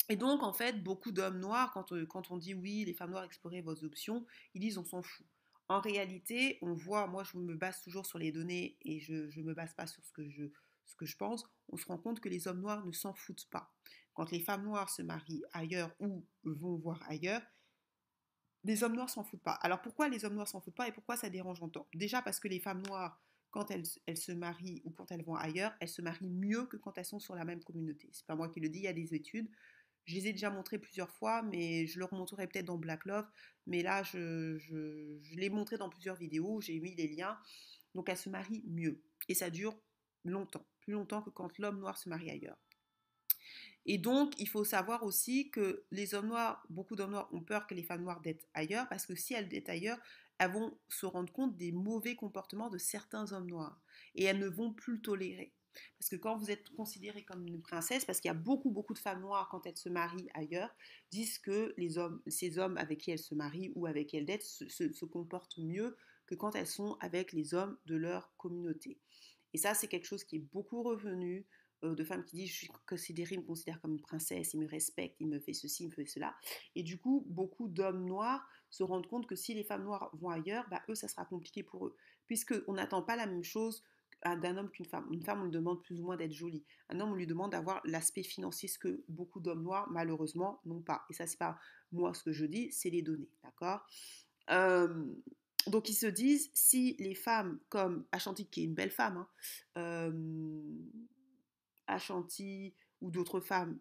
et 0.09 0.17
donc 0.17 0.43
en 0.43 0.53
fait, 0.53 0.83
beaucoup 0.83 1.13
d'hommes 1.13 1.39
noirs, 1.39 1.73
quand, 1.73 1.93
euh, 1.93 2.07
quand 2.07 2.31
on 2.31 2.37
dit 2.37 2.55
oui, 2.55 2.85
les 2.85 2.95
femmes 2.95 3.11
noires 3.11 3.25
explorez 3.25 3.63
vos 3.63 3.85
options, 3.85 4.27
ils 4.55 4.61
disent 4.61 4.79
on 4.79 4.85
s'en 4.85 5.03
fout. 5.03 5.27
En 5.69 5.81
réalité, 5.81 6.59
on 6.63 6.75
voit, 6.75 7.07
moi 7.07 7.25
je 7.25 7.39
me 7.39 7.55
base 7.55 7.83
toujours 7.83 8.07
sur 8.07 8.19
les 8.19 8.33
données 8.33 8.77
et 8.83 9.01
je 9.01 9.13
ne 9.41 9.43
me 9.43 9.55
base 9.55 9.75
pas 9.75 9.87
sur 9.87 10.05
ce 10.05 10.13
que 10.13 11.07
je 11.07 11.17
pense, 11.17 11.45
on 11.69 11.77
se 11.77 11.87
rend 11.87 11.99
compte 11.99 12.21
que 12.21 12.29
les 12.29 12.47
hommes 12.47 12.61
noirs 12.61 12.87
ne 12.87 12.93
s'en 12.93 13.13
foutent 13.15 13.49
pas. 13.51 13.73
Quand 14.17 14.31
les 14.31 14.41
femmes 14.41 14.65
noires 14.65 14.89
se 14.89 15.03
marient 15.03 15.45
ailleurs 15.53 15.95
ou 16.01 16.25
vont 16.43 16.77
voir 16.77 17.03
ailleurs, 17.07 17.43
les 18.65 18.83
hommes 18.83 18.97
noirs 18.97 19.11
s'en 19.11 19.23
foutent 19.23 19.43
pas. 19.43 19.53
Alors 19.53 19.83
pourquoi 19.83 20.09
les 20.09 20.25
hommes 20.25 20.35
noirs 20.35 20.49
s'en 20.49 20.61
foutent 20.63 20.75
pas 20.75 20.89
et 20.89 20.93
pourquoi 20.93 21.19
ça 21.19 21.29
dérange 21.29 21.63
autant 21.63 21.87
Déjà 21.95 22.23
parce 22.23 22.41
que 22.41 22.49
les 22.49 22.59
femmes 22.59 22.83
noires, 22.87 23.23
quand 23.51 23.71
elles, 23.71 23.85
se 24.17 24.33
marient 24.33 24.81
ou 24.85 24.91
quand 24.91 25.13
elles 25.13 25.23
vont 25.23 25.37
ailleurs, 25.37 25.75
elles 25.81 25.91
se 25.91 26.01
marient 26.01 26.31
mieux 26.31 26.65
que 26.65 26.79
quand 26.79 26.97
elles 26.97 27.05
sont 27.05 27.19
sur 27.19 27.35
la 27.35 27.45
même 27.45 27.63
communauté. 27.63 28.09
C'est 28.13 28.27
pas 28.27 28.35
moi 28.35 28.49
qui 28.49 28.59
le 28.59 28.71
dis, 28.71 28.79
il 28.79 28.85
y 28.85 28.89
a 28.89 28.95
des 28.95 29.15
études. 29.15 29.51
Je 30.07 30.15
les 30.15 30.29
ai 30.29 30.33
déjà 30.33 30.49
montrées 30.49 30.79
plusieurs 30.79 31.11
fois, 31.11 31.43
mais 31.43 31.87
je 31.87 31.99
leur 31.99 32.13
montrerai 32.15 32.47
peut-être 32.47 32.65
dans 32.65 32.79
Black 32.79 33.05
Love. 33.05 33.27
Mais 33.67 33.83
là, 33.83 34.03
je, 34.03 34.57
je, 34.57 35.37
l'ai 35.37 35.51
montré 35.51 35.77
dans 35.77 35.91
plusieurs 35.91 36.17
vidéos, 36.17 36.63
j'ai 36.63 36.81
mis 36.81 36.95
les 36.95 37.09
liens. 37.09 37.39
Donc 37.95 38.09
elles 38.09 38.17
se 38.17 38.31
marient 38.31 38.65
mieux. 38.67 39.03
Et 39.29 39.35
ça 39.35 39.51
dure 39.51 39.79
longtemps, 40.25 40.67
plus 40.81 40.95
longtemps 40.95 41.21
que 41.21 41.31
quand 41.31 41.59
l'homme 41.59 41.81
noir 41.81 41.99
se 41.99 42.09
marie 42.09 42.31
ailleurs. 42.31 42.57
Et 43.87 43.99
donc, 43.99 44.39
il 44.39 44.49
faut 44.49 44.65
savoir 44.65 45.05
aussi 45.05 45.51
que 45.51 45.85
les 45.93 46.15
hommes 46.15 46.27
noirs, 46.27 46.65
beaucoup 46.71 46.97
d'hommes 46.97 47.13
noirs 47.13 47.29
ont 47.33 47.41
peur 47.41 47.67
que 47.67 47.75
les 47.75 47.85
femmes 47.85 48.03
noires 48.03 48.21
d'être 48.21 48.45
ailleurs, 48.53 48.89
parce 48.89 49.07
que 49.07 49.15
si 49.15 49.33
elles 49.33 49.49
d'être 49.49 49.69
ailleurs, 49.69 49.99
elles 50.39 50.51
vont 50.51 50.77
se 50.89 51.07
rendre 51.07 51.33
compte 51.33 51.57
des 51.57 51.73
mauvais 51.73 52.17
comportements 52.17 52.69
de 52.69 52.79
certains 52.79 53.33
hommes 53.33 53.49
noirs, 53.49 53.81
et 54.17 54.25
elles 54.25 54.41
ne 54.41 54.49
vont 54.49 54.73
plus 54.73 54.95
le 54.95 55.01
tolérer. 55.01 55.53
Parce 55.99 56.09
que 56.09 56.17
quand 56.17 56.37
vous 56.37 56.51
êtes 56.51 56.71
considérée 56.71 57.23
comme 57.23 57.47
une 57.47 57.63
princesse, 57.63 58.05
parce 58.05 58.21
qu'il 58.21 58.29
y 58.29 58.33
a 58.33 58.35
beaucoup, 58.35 58.71
beaucoup 58.71 58.95
de 58.95 58.99
femmes 58.99 59.21
noires, 59.21 59.49
quand 59.51 59.67
elles 59.67 59.77
se 59.77 59.89
marient 59.89 60.29
ailleurs, 60.35 60.75
disent 61.11 61.39
que 61.39 61.75
les 61.77 61.99
hommes, 61.99 62.21
ces 62.27 62.59
hommes 62.59 62.77
avec 62.79 62.99
qui 62.99 63.11
elles 63.11 63.19
se 63.19 63.35
marient 63.35 63.73
ou 63.75 63.87
avec 63.87 64.09
qui 64.09 64.17
elles 64.17 64.27
datent 64.27 64.43
se, 64.43 65.05
comportent 65.05 65.59
mieux 65.59 65.97
que 66.27 66.35
quand 66.35 66.55
elles 66.57 66.67
sont 66.67 66.97
avec 67.01 67.33
les 67.33 67.55
hommes 67.55 67.79
de 67.87 67.97
leur 67.97 68.35
communauté. 68.37 68.99
Et 69.55 69.59
ça, 69.59 69.75
c'est 69.75 69.87
quelque 69.87 70.07
chose 70.07 70.25
qui 70.25 70.37
est 70.37 70.47
beaucoup 70.53 70.83
revenu 70.83 71.47
de 71.83 72.05
femmes 72.05 72.25
qui 72.25 72.37
disent 72.37 72.51
je 72.51 72.57
suis 72.57 72.71
considérée, 72.87 73.37
me 73.37 73.43
considère 73.43 73.81
comme 73.81 73.93
une 73.93 74.01
princesse, 74.01 74.55
il 74.55 74.61
me 74.61 74.67
respecte, 74.67 75.17
il 75.21 75.29
me 75.29 75.39
fait 75.39 75.53
ceci, 75.53 75.85
il 75.85 75.89
me 75.89 75.93
fait 75.93 76.07
cela. 76.07 76.35
Et 76.75 76.83
du 76.83 76.99
coup, 76.99 77.25
beaucoup 77.29 77.69
d'hommes 77.69 78.05
noirs 78.05 78.49
se 78.71 78.83
rendent 78.83 79.07
compte 79.07 79.27
que 79.27 79.37
si 79.37 79.55
les 79.55 79.65
femmes 79.65 79.85
noires 79.85 80.11
vont 80.15 80.31
ailleurs, 80.31 80.67
bah, 80.71 80.83
eux, 80.89 80.95
ça 80.95 81.09
sera 81.09 81.25
compliqué 81.25 81.63
pour 81.63 81.87
eux. 81.87 81.97
Puisqu'on 82.27 82.75
n'attend 82.75 83.03
pas 83.03 83.17
la 83.17 83.27
même 83.27 83.45
chose 83.45 83.83
d'un 84.25 84.57
homme 84.57 84.71
qu'une 84.71 84.87
femme. 84.87 85.07
Une 85.13 85.23
femme, 85.23 85.43
on 85.43 85.45
lui 85.45 85.51
demande 85.51 85.83
plus 85.83 86.01
ou 86.01 86.05
moins 86.05 86.17
d'être 86.17 86.33
jolie. 86.33 86.65
Un 86.89 87.01
homme, 87.01 87.13
on 87.13 87.15
lui 87.15 87.27
demande 87.27 87.53
d'avoir 87.53 87.81
l'aspect 87.85 88.23
financier, 88.23 88.69
ce 88.69 88.79
que 88.79 89.05
beaucoup 89.09 89.41
d'hommes 89.41 89.63
noirs, 89.63 89.89
malheureusement, 89.91 90.61
n'ont 90.65 90.81
pas. 90.81 91.05
Et 91.11 91.13
ça, 91.13 91.27
c'est 91.27 91.39
pas 91.39 91.59
moi 91.93 92.15
ce 92.15 92.25
que 92.25 92.33
je 92.33 92.47
dis, 92.47 92.73
c'est 92.73 92.91
les 92.91 93.03
données, 93.03 93.31
d'accord? 93.45 93.87
Euh, 94.51 95.05
donc 95.67 95.89
ils 95.89 95.95
se 95.95 96.07
disent, 96.07 96.51
si 96.55 96.97
les 96.99 97.15
femmes 97.15 97.59
comme 97.69 98.07
Ashanti, 98.13 98.47
qui 98.47 98.63
est 98.63 98.65
une 98.65 98.75
belle 98.75 98.91
femme, 98.91 99.19
hein, 99.19 99.29
euh, 99.79 100.13
Ashanti 101.87 102.75
ou 103.01 103.11
d'autres 103.11 103.41
femmes 103.41 103.79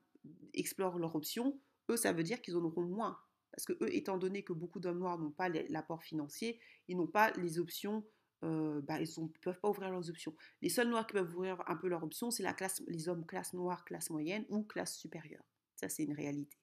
explorent 0.53 1.00
leur 1.00 1.15
option, 1.15 1.59
eux, 1.89 1.97
ça 1.97 2.13
veut 2.13 2.24
dire 2.24 2.41
qu'ils 2.41 2.57
en 2.57 2.63
auront 2.63 2.83
moins. 2.83 3.17
Parce 3.51 3.65
que 3.65 3.74
eux, 3.81 3.95
étant 3.95 4.17
donné 4.17 4.43
que 4.43 4.53
beaucoup 4.53 4.79
d'hommes 4.79 5.00
noirs 5.00 5.17
n'ont 5.17 5.31
pas 5.31 5.50
l'apport 5.50 6.03
financier, 6.03 6.59
ils 6.88 6.97
n'ont 6.97 7.07
pas 7.07 7.31
les 7.38 7.57
options, 7.59 8.03
euh, 8.43 8.81
bah, 8.81 9.00
ils 9.00 9.21
ne 9.21 9.27
peuvent 9.41 9.59
pas 9.59 9.69
ouvrir 9.69 9.91
leurs 9.91 10.09
options. 10.09 10.35
Les 10.62 10.69
seuls 10.69 10.89
noirs 10.89 11.07
qui 11.07 11.13
peuvent 11.13 11.33
ouvrir 11.33 11.63
un 11.67 11.77
peu 11.77 11.88
leurs 11.88 12.03
options, 12.03 12.31
c'est 12.31 12.43
la 12.43 12.53
classe, 12.53 12.83
les 12.88 13.07
hommes 13.07 13.25
classe 13.25 13.53
noire, 13.53 13.85
classe 13.85 14.09
moyenne 14.09 14.45
ou 14.50 14.63
classe 14.63 14.97
supérieure. 14.97 15.45
Ça, 15.75 15.88
c'est 15.88 16.03
une 16.03 16.13
réalité. 16.13 16.57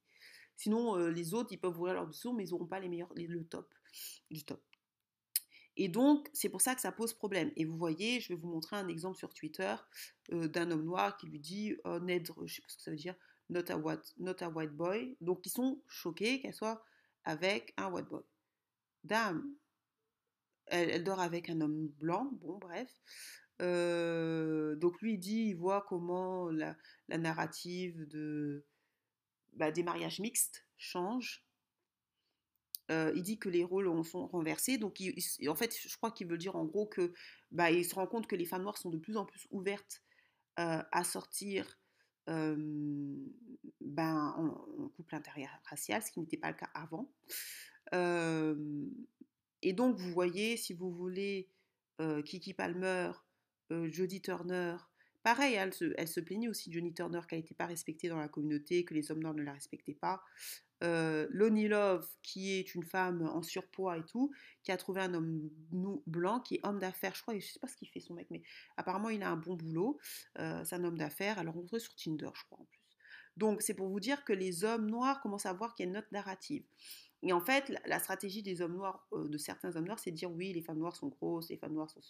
Sinon, 0.56 0.96
euh, 0.96 1.10
les 1.10 1.32
autres, 1.34 1.52
ils 1.52 1.58
peuvent 1.58 1.78
ouvrir 1.78 1.94
leurs 1.94 2.04
options, 2.04 2.34
mais 2.34 2.44
ils 2.46 2.50
n'auront 2.50 2.66
pas 2.66 2.78
les 2.78 2.88
meilleurs, 2.88 3.12
le 3.16 3.44
top, 3.44 3.72
du 4.30 4.44
top. 4.44 4.62
Et 5.76 5.88
donc, 5.88 6.28
c'est 6.32 6.48
pour 6.48 6.60
ça 6.60 6.74
que 6.74 6.80
ça 6.80 6.92
pose 6.92 7.14
problème. 7.14 7.50
Et 7.56 7.64
vous 7.64 7.76
voyez, 7.76 8.20
je 8.20 8.28
vais 8.28 8.38
vous 8.38 8.48
montrer 8.48 8.76
un 8.76 8.88
exemple 8.88 9.16
sur 9.16 9.32
Twitter 9.32 9.74
euh, 10.32 10.48
d'un 10.48 10.70
homme 10.70 10.84
noir 10.84 11.16
qui 11.16 11.26
lui 11.26 11.40
dit 11.40 11.76
oh, 11.84 11.98
Ned, 12.00 12.26
je 12.36 12.42
ne 12.42 12.46
sais 12.46 12.60
pas 12.60 12.68
ce 12.68 12.76
que 12.76 12.82
ça 12.82 12.90
veut 12.90 12.96
dire, 12.96 13.14
not 13.48 13.70
a, 13.70 13.76
white, 13.76 14.14
not 14.18 14.36
a 14.40 14.48
white 14.48 14.72
boy. 14.72 15.16
Donc, 15.20 15.46
ils 15.46 15.50
sont 15.50 15.82
choqués 15.88 16.40
qu'elle 16.40 16.54
soit 16.54 16.84
avec 17.24 17.72
un 17.76 17.90
white 17.90 18.08
boy. 18.08 18.22
Dame, 19.04 19.54
elle, 20.66 21.02
dort 21.04 21.20
avec 21.20 21.48
un 21.48 21.60
homme 21.60 21.88
blanc, 21.98 22.30
bon, 22.40 22.58
bref. 22.58 22.94
Euh, 23.62 24.76
donc, 24.76 25.00
lui, 25.00 25.14
il 25.14 25.18
dit 25.18 25.44
il 25.48 25.54
voit 25.54 25.84
comment 25.88 26.50
la, 26.50 26.76
narrative 27.08 28.06
de, 28.08 28.66
bah, 29.54 29.70
des 29.70 29.82
mariages 29.82 30.20
mixtes 30.20 30.66
change 30.76 31.44
euh, 32.92 33.10
il 33.14 33.22
dit 33.22 33.38
que 33.38 33.48
les 33.48 33.64
rôles 33.64 33.88
sont 34.04 34.26
renversés. 34.26 34.76
Donc, 34.76 35.02
en 35.48 35.54
fait, 35.54 35.74
je 35.80 35.96
crois 35.96 36.10
qu'il 36.10 36.26
veut 36.26 36.36
dire 36.36 36.56
en 36.56 36.64
gros 36.64 36.86
que 36.86 37.14
bah, 37.50 37.70
se 37.82 37.94
rend 37.94 38.06
compte 38.06 38.26
que 38.26 38.36
les 38.36 38.44
femmes 38.44 38.62
noires 38.62 38.76
sont 38.76 38.90
de 38.90 38.98
plus 38.98 39.16
en 39.16 39.24
plus 39.24 39.46
ouvertes 39.50 40.02
euh, 40.58 40.82
à 40.92 41.04
sortir 41.04 41.78
ben, 42.26 42.84
en, 43.80 44.88
couple 44.96 45.14
interracial, 45.14 46.02
ce 46.02 46.10
qui 46.12 46.20
n'était 46.20 46.36
pas 46.36 46.50
le 46.50 46.56
cas 46.56 46.70
avant. 46.74 47.10
et 49.62 49.72
donc, 49.72 49.96
vous 49.96 50.12
voyez, 50.12 50.56
si 50.58 50.74
vous 50.74 50.92
voulez, 50.92 51.48
euh, 52.00 52.22
Kiki 52.22 52.52
Palmer, 52.52 53.12
Jodie 53.70 54.20
Turner, 54.20 54.76
Pareil, 55.22 55.54
elle 55.54 55.72
se, 55.72 55.92
elle 55.96 56.24
plaignait 56.24 56.48
aussi 56.48 56.68
de 56.68 56.74
Johnny 56.74 56.92
Turner 56.92 57.20
qu'elle 57.28 57.40
n'était 57.40 57.54
pas 57.54 57.66
respectée 57.66 58.08
dans 58.08 58.18
la 58.18 58.28
communauté, 58.28 58.84
que 58.84 58.94
les 58.94 59.10
hommes 59.10 59.20
noirs 59.20 59.34
ne 59.34 59.42
la 59.42 59.52
respectaient 59.52 59.94
pas 59.94 60.22
euh, 60.82 61.26
Lonnie 61.30 61.68
Love, 61.68 62.08
qui 62.22 62.52
est 62.58 62.74
une 62.74 62.82
femme 62.82 63.22
en 63.22 63.42
surpoids 63.42 63.98
et 63.98 64.04
tout, 64.04 64.32
qui 64.62 64.72
a 64.72 64.76
trouvé 64.76 65.00
un 65.00 65.14
homme 65.14 65.48
blanc, 66.06 66.40
qui 66.40 66.56
est 66.56 66.66
homme 66.66 66.78
d'affaires, 66.78 67.14
je 67.14 67.22
crois, 67.22 67.38
je 67.38 67.46
sais 67.46 67.60
pas 67.60 67.68
ce 67.68 67.76
qu'il 67.76 67.88
fait 67.88 68.00
son 68.00 68.14
mec, 68.14 68.26
mais 68.30 68.42
apparemment 68.76 69.08
il 69.08 69.22
a 69.22 69.30
un 69.30 69.36
bon 69.36 69.54
boulot, 69.54 69.98
euh, 70.38 70.62
c'est 70.64 70.74
un 70.74 70.84
homme 70.84 70.98
d'affaires, 70.98 71.38
elle 71.38 71.46
l'a 71.46 71.52
rencontré 71.52 71.78
sur 71.78 71.94
Tinder, 71.94 72.30
je 72.34 72.44
crois 72.44 72.58
en 72.60 72.64
plus. 72.64 72.80
Donc 73.36 73.62
c'est 73.62 73.74
pour 73.74 73.88
vous 73.88 74.00
dire 74.00 74.24
que 74.24 74.32
les 74.32 74.64
hommes 74.64 74.90
noirs 74.90 75.20
commencent 75.20 75.46
à 75.46 75.52
voir 75.52 75.74
qu'il 75.74 75.86
y 75.86 75.88
a 75.88 75.90
une 75.90 75.98
autre 75.98 76.08
narrative. 76.12 76.64
Et 77.22 77.32
en 77.32 77.40
fait, 77.40 77.72
la, 77.86 78.00
stratégie 78.00 78.42
des 78.42 78.60
hommes 78.62 78.74
noirs, 78.74 79.06
euh, 79.12 79.28
de 79.28 79.38
certains 79.38 79.76
hommes 79.76 79.86
noirs, 79.86 80.00
c'est 80.00 80.10
de 80.10 80.16
dire 80.16 80.30
oui, 80.30 80.52
les 80.52 80.62
femmes 80.62 80.78
noires 80.78 80.96
sont 80.96 81.08
grosses, 81.08 81.48
les 81.50 81.56
femmes 81.56 81.74
noires 81.74 81.88
sont... 81.88 82.00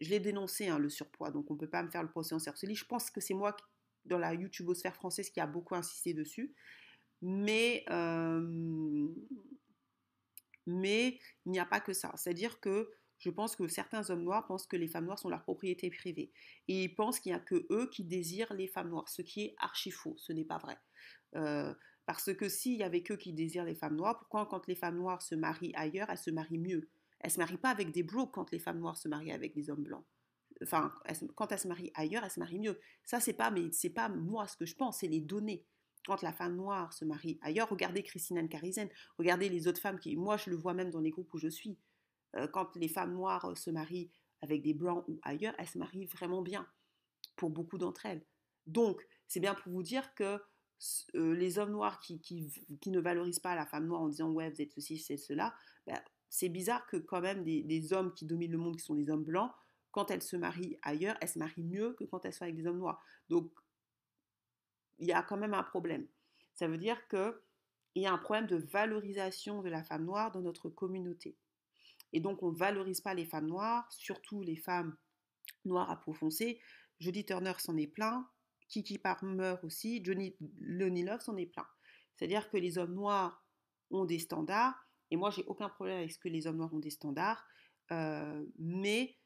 Je 0.00 0.10
l'ai 0.10 0.20
dénoncé, 0.20 0.68
hein, 0.68 0.78
le 0.78 0.88
surpoids, 0.88 1.30
donc 1.30 1.50
on 1.50 1.54
ne 1.54 1.58
peut 1.58 1.68
pas 1.68 1.82
me 1.82 1.90
faire 1.90 2.02
le 2.02 2.10
procès 2.10 2.34
en 2.34 2.38
sorcellerie. 2.38 2.76
Je 2.76 2.84
pense 2.84 3.10
que 3.10 3.20
c'est 3.20 3.34
moi, 3.34 3.56
dans 4.04 4.18
la 4.18 4.34
YouTubeosphère 4.34 4.94
française, 4.94 5.30
qui 5.30 5.40
a 5.40 5.46
beaucoup 5.46 5.74
insisté 5.74 6.14
dessus. 6.14 6.54
Mais, 7.20 7.84
mais 10.66 11.18
il 11.46 11.52
n'y 11.52 11.58
a 11.58 11.66
pas 11.66 11.80
que 11.80 11.92
ça. 11.92 12.12
C'est-à-dire 12.16 12.60
que 12.60 12.90
je 13.18 13.30
pense 13.30 13.56
que 13.56 13.66
certains 13.66 14.08
hommes 14.10 14.22
noirs 14.22 14.46
pensent 14.46 14.66
que 14.66 14.76
les 14.76 14.86
femmes 14.86 15.06
noires 15.06 15.18
sont 15.18 15.28
leur 15.28 15.42
propriété 15.42 15.90
privée. 15.90 16.30
Et 16.68 16.84
ils 16.84 16.94
pensent 16.94 17.18
qu'il 17.18 17.32
n'y 17.32 17.36
a 17.36 17.40
que 17.40 17.66
eux 17.70 17.90
qui 17.90 18.04
désirent 18.04 18.54
les 18.54 18.68
femmes 18.68 18.90
noires, 18.90 19.08
ce 19.08 19.22
qui 19.22 19.42
est 19.42 19.54
archi 19.58 19.90
faux. 19.90 20.14
Ce 20.18 20.32
n'est 20.32 20.44
pas 20.44 20.58
vrai. 20.58 20.78
parce 22.06 22.32
que 22.34 22.48
s'il 22.48 22.74
y 22.74 22.84
avait 22.84 23.02
qu'eux 23.02 23.16
qui 23.16 23.32
désirent 23.32 23.64
les 23.64 23.74
femmes 23.74 23.96
noires, 23.96 24.18
pourquoi 24.18 24.46
quand 24.46 24.66
les 24.68 24.76
femmes 24.76 24.96
noires 24.96 25.22
se 25.22 25.34
marient 25.34 25.74
ailleurs, 25.74 26.08
elles 26.10 26.18
se 26.18 26.30
marient 26.30 26.58
mieux? 26.58 26.88
Elles 27.20 27.30
ne 27.30 27.34
se 27.34 27.38
marient 27.38 27.58
pas 27.58 27.70
avec 27.70 27.90
des 27.90 28.02
bros 28.02 28.26
quand 28.26 28.50
les 28.50 28.58
femmes 28.58 28.78
noires 28.78 28.96
se 28.96 29.08
marient 29.08 29.32
avec 29.32 29.54
des 29.54 29.70
hommes 29.70 29.82
blancs. 29.82 30.04
Enfin, 30.62 30.92
quand 31.36 31.52
elles 31.52 31.58
se 31.58 31.68
marient 31.68 31.92
ailleurs, 31.94 32.24
elles 32.24 32.30
se 32.30 32.40
marient 32.40 32.58
mieux. 32.58 32.80
Ça, 33.04 33.20
c'est 33.20 33.32
pas, 33.32 33.50
mais 33.50 33.70
c'est 33.72 33.90
pas 33.90 34.08
moi 34.08 34.46
ce 34.46 34.56
que 34.56 34.66
je 34.66 34.74
pense, 34.74 35.00
c'est 35.00 35.08
les 35.08 35.20
données 35.20 35.64
quand 36.08 36.22
la 36.22 36.32
femme 36.32 36.56
noire 36.56 36.92
se 36.94 37.04
marie 37.04 37.38
ailleurs, 37.42 37.68
regardez 37.68 38.02
Christine 38.02 38.38
Anne 38.38 38.48
Carisen, 38.48 38.88
regardez 39.18 39.50
les 39.50 39.68
autres 39.68 39.80
femmes 39.80 39.98
qui, 39.98 40.16
moi 40.16 40.38
je 40.38 40.48
le 40.48 40.56
vois 40.56 40.72
même 40.72 40.90
dans 40.90 41.00
les 41.00 41.10
groupes 41.10 41.32
où 41.34 41.38
je 41.38 41.48
suis, 41.48 41.78
euh, 42.36 42.46
quand 42.48 42.74
les 42.76 42.88
femmes 42.88 43.12
noires 43.12 43.44
euh, 43.44 43.54
se 43.54 43.70
marient 43.70 44.10
avec 44.40 44.62
des 44.62 44.72
blancs 44.72 45.04
ou 45.08 45.18
ailleurs, 45.22 45.54
elles 45.58 45.68
se 45.68 45.76
marient 45.76 46.06
vraiment 46.06 46.40
bien, 46.40 46.66
pour 47.36 47.50
beaucoup 47.50 47.76
d'entre 47.76 48.06
elles. 48.06 48.24
Donc, 48.66 49.06
c'est 49.26 49.40
bien 49.40 49.54
pour 49.54 49.70
vous 49.70 49.82
dire 49.82 50.14
que 50.14 50.40
euh, 51.14 51.34
les 51.34 51.58
hommes 51.58 51.72
noirs 51.72 52.00
qui, 52.00 52.20
qui, 52.20 52.90
ne 52.90 53.00
valorisent 53.00 53.40
pas 53.40 53.54
la 53.54 53.66
femme 53.66 53.86
noire 53.86 54.00
en 54.00 54.08
disant 54.08 54.30
ouais, 54.30 54.48
vous 54.50 54.62
êtes 54.62 54.72
ceci, 54.72 54.96
c'est 54.96 55.16
cela, 55.16 55.54
ben, 55.86 56.00
c'est 56.28 56.48
bizarre 56.48 56.86
que 56.86 56.96
quand 56.96 57.20
même 57.20 57.44
des, 57.44 57.62
des, 57.62 57.92
hommes 57.92 58.12
qui 58.12 58.26
dominent 58.26 58.52
le 58.52 58.58
monde, 58.58 58.76
qui 58.76 58.84
sont 58.84 58.94
les 58.94 59.10
hommes 59.10 59.24
blancs, 59.24 59.50
quand 59.90 60.10
elles 60.10 60.22
se 60.22 60.36
marient 60.36 60.78
ailleurs, 60.82 61.16
elles 61.20 61.28
se 61.28 61.38
marient 61.38 61.64
mieux 61.64 61.94
que 61.94 62.04
quand 62.04 62.24
elles 62.24 62.32
sont 62.32 62.44
avec 62.44 62.56
des 62.56 62.66
hommes 62.66 62.78
noirs. 62.78 63.02
Donc, 63.28 63.50
il 64.98 65.06
y 65.06 65.12
a 65.12 65.22
quand 65.22 65.36
même 65.36 65.54
un 65.54 65.62
problème. 65.62 66.06
Ça 66.54 66.68
veut 66.68 66.78
dire 66.78 67.08
qu'il 67.08 67.32
y 67.96 68.06
a 68.06 68.12
un 68.12 68.18
problème 68.18 68.46
de 68.46 68.56
valorisation 68.56 69.62
de 69.62 69.68
la 69.68 69.82
femme 69.82 70.04
noire 70.04 70.30
dans 70.32 70.40
notre 70.40 70.68
communauté. 70.68 71.36
Et 72.12 72.20
donc, 72.20 72.42
on 72.42 72.52
ne 72.52 72.56
valorise 72.56 73.00
pas 73.00 73.14
les 73.14 73.26
femmes 73.26 73.46
noires, 73.46 73.90
surtout 73.92 74.42
les 74.42 74.56
femmes 74.56 74.96
noires 75.64 75.90
à 75.90 76.00
peau 76.00 76.12
foncée. 76.12 76.60
Turner 77.00 77.52
s'en 77.58 77.76
est 77.76 77.86
plein, 77.86 78.28
Kiki 78.68 78.98
Palmer 78.98 79.54
aussi, 79.62 80.02
Johnny 80.04 80.36
Lonnie 80.60 81.04
Love 81.04 81.20
s'en 81.20 81.36
est 81.36 81.46
plein. 81.46 81.66
C'est-à-dire 82.16 82.50
que 82.50 82.56
les 82.56 82.78
hommes 82.78 82.94
noirs 82.94 83.44
ont 83.90 84.04
des 84.04 84.18
standards, 84.18 84.87
et 85.10 85.16
moi, 85.16 85.30
j'ai 85.30 85.44
aucun 85.46 85.68
problème 85.68 85.98
avec 85.98 86.12
ce 86.12 86.18
que 86.18 86.28
les 86.28 86.46
hommes 86.46 86.56
noirs 86.56 86.72
ont 86.72 86.78
des 86.78 86.90
standards, 86.90 87.44
euh, 87.92 88.44
mais 88.58 89.16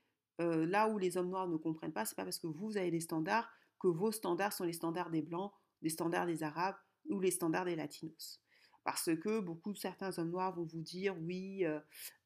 euh, 0.40 0.66
là 0.66 0.88
où 0.88 0.98
les 0.98 1.16
hommes 1.16 1.28
noirs 1.28 1.48
ne 1.48 1.56
comprennent 1.56 1.92
pas, 1.92 2.04
c'est 2.04 2.14
pas 2.14 2.24
parce 2.24 2.38
que 2.38 2.46
vous 2.46 2.76
avez 2.76 2.90
des 2.90 3.00
standards 3.00 3.50
que 3.80 3.88
vos 3.88 4.12
standards 4.12 4.52
sont 4.52 4.64
les 4.64 4.72
standards 4.72 5.10
des 5.10 5.22
blancs 5.22 5.52
les 5.82 5.90
standards 5.90 6.26
des 6.26 6.44
Arabes 6.44 6.76
ou 7.08 7.18
les 7.18 7.32
standards 7.32 7.64
des 7.64 7.74
Latinos. 7.74 8.40
Parce 8.84 9.10
que 9.16 9.40
beaucoup 9.40 9.74
certains 9.74 10.16
hommes 10.16 10.30
noirs 10.30 10.54
vont 10.54 10.64
vous 10.64 10.80
dire 10.80 11.16
oui, 11.20 11.64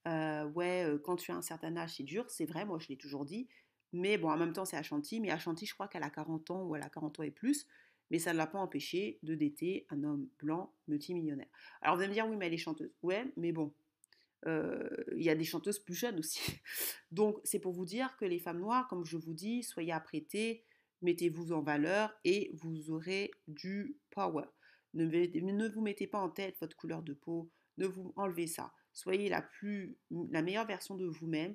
euh, 0.06 0.44
ouais, 0.50 0.86
quand 1.04 1.16
tu 1.16 1.32
as 1.32 1.36
un 1.36 1.42
certain 1.42 1.74
âge, 1.78 1.96
c'est 1.96 2.02
dur. 2.02 2.28
C'est 2.28 2.44
vrai, 2.44 2.66
moi 2.66 2.78
je 2.78 2.88
l'ai 2.88 2.98
toujours 2.98 3.24
dit. 3.24 3.48
Mais 3.92 4.18
bon, 4.18 4.30
en 4.30 4.36
même 4.36 4.52
temps, 4.52 4.64
c'est 4.64 4.76
Ashanti. 4.76 5.20
Mais 5.20 5.30
Ashanti, 5.30 5.64
je 5.64 5.74
crois 5.74 5.88
qu'elle 5.88 6.02
a 6.02 6.10
40 6.10 6.50
ans 6.50 6.64
ou 6.64 6.76
elle 6.76 6.82
a 6.82 6.90
40 6.90 7.20
ans 7.20 7.22
et 7.22 7.30
plus. 7.30 7.66
Mais 8.10 8.18
ça 8.18 8.32
ne 8.32 8.38
l'a 8.38 8.46
pas 8.46 8.58
empêché 8.58 9.18
de 9.22 9.34
dater 9.34 9.86
un 9.90 10.04
homme 10.04 10.28
blanc 10.38 10.72
multimillionnaire. 10.88 11.48
Alors 11.82 11.96
vous 11.96 12.02
allez 12.02 12.10
me 12.10 12.14
dire, 12.14 12.26
oui, 12.28 12.36
mais 12.36 12.46
elle 12.46 12.54
est 12.54 12.58
chanteuse. 12.58 12.90
Ouais, 13.02 13.32
mais 13.36 13.52
bon, 13.52 13.72
il 14.46 15.22
y 15.22 15.28
a 15.28 15.34
des 15.34 15.44
chanteuses 15.44 15.80
plus 15.80 15.94
jeunes 15.94 16.20
aussi. 16.20 16.40
Donc 17.10 17.38
c'est 17.42 17.58
pour 17.58 17.72
vous 17.72 17.84
dire 17.84 18.16
que 18.16 18.24
les 18.24 18.38
femmes 18.38 18.60
noires, 18.60 18.86
comme 18.86 19.04
je 19.04 19.16
vous 19.16 19.34
dis, 19.34 19.64
soyez 19.64 19.90
apprêtées 19.90 20.64
mettez-vous 21.02 21.52
en 21.52 21.62
valeur 21.62 22.12
et 22.24 22.50
vous 22.54 22.90
aurez 22.90 23.30
du 23.46 23.96
power. 24.10 24.44
Ne, 24.94 25.04
ne, 25.04 25.68
vous 25.68 25.82
mettez 25.82 26.06
pas 26.06 26.18
en 26.18 26.30
tête 26.30 26.56
votre 26.60 26.76
couleur 26.76 27.02
de 27.02 27.12
peau, 27.12 27.50
ne 27.76 27.86
vous 27.86 28.12
enlevez 28.16 28.46
ça. 28.46 28.72
Soyez 28.92 29.28
la, 29.28 29.42
plus, 29.42 29.98
la 30.30 30.42
meilleure 30.42 30.66
version 30.66 30.94
de 30.96 31.06
vous-même, 31.06 31.54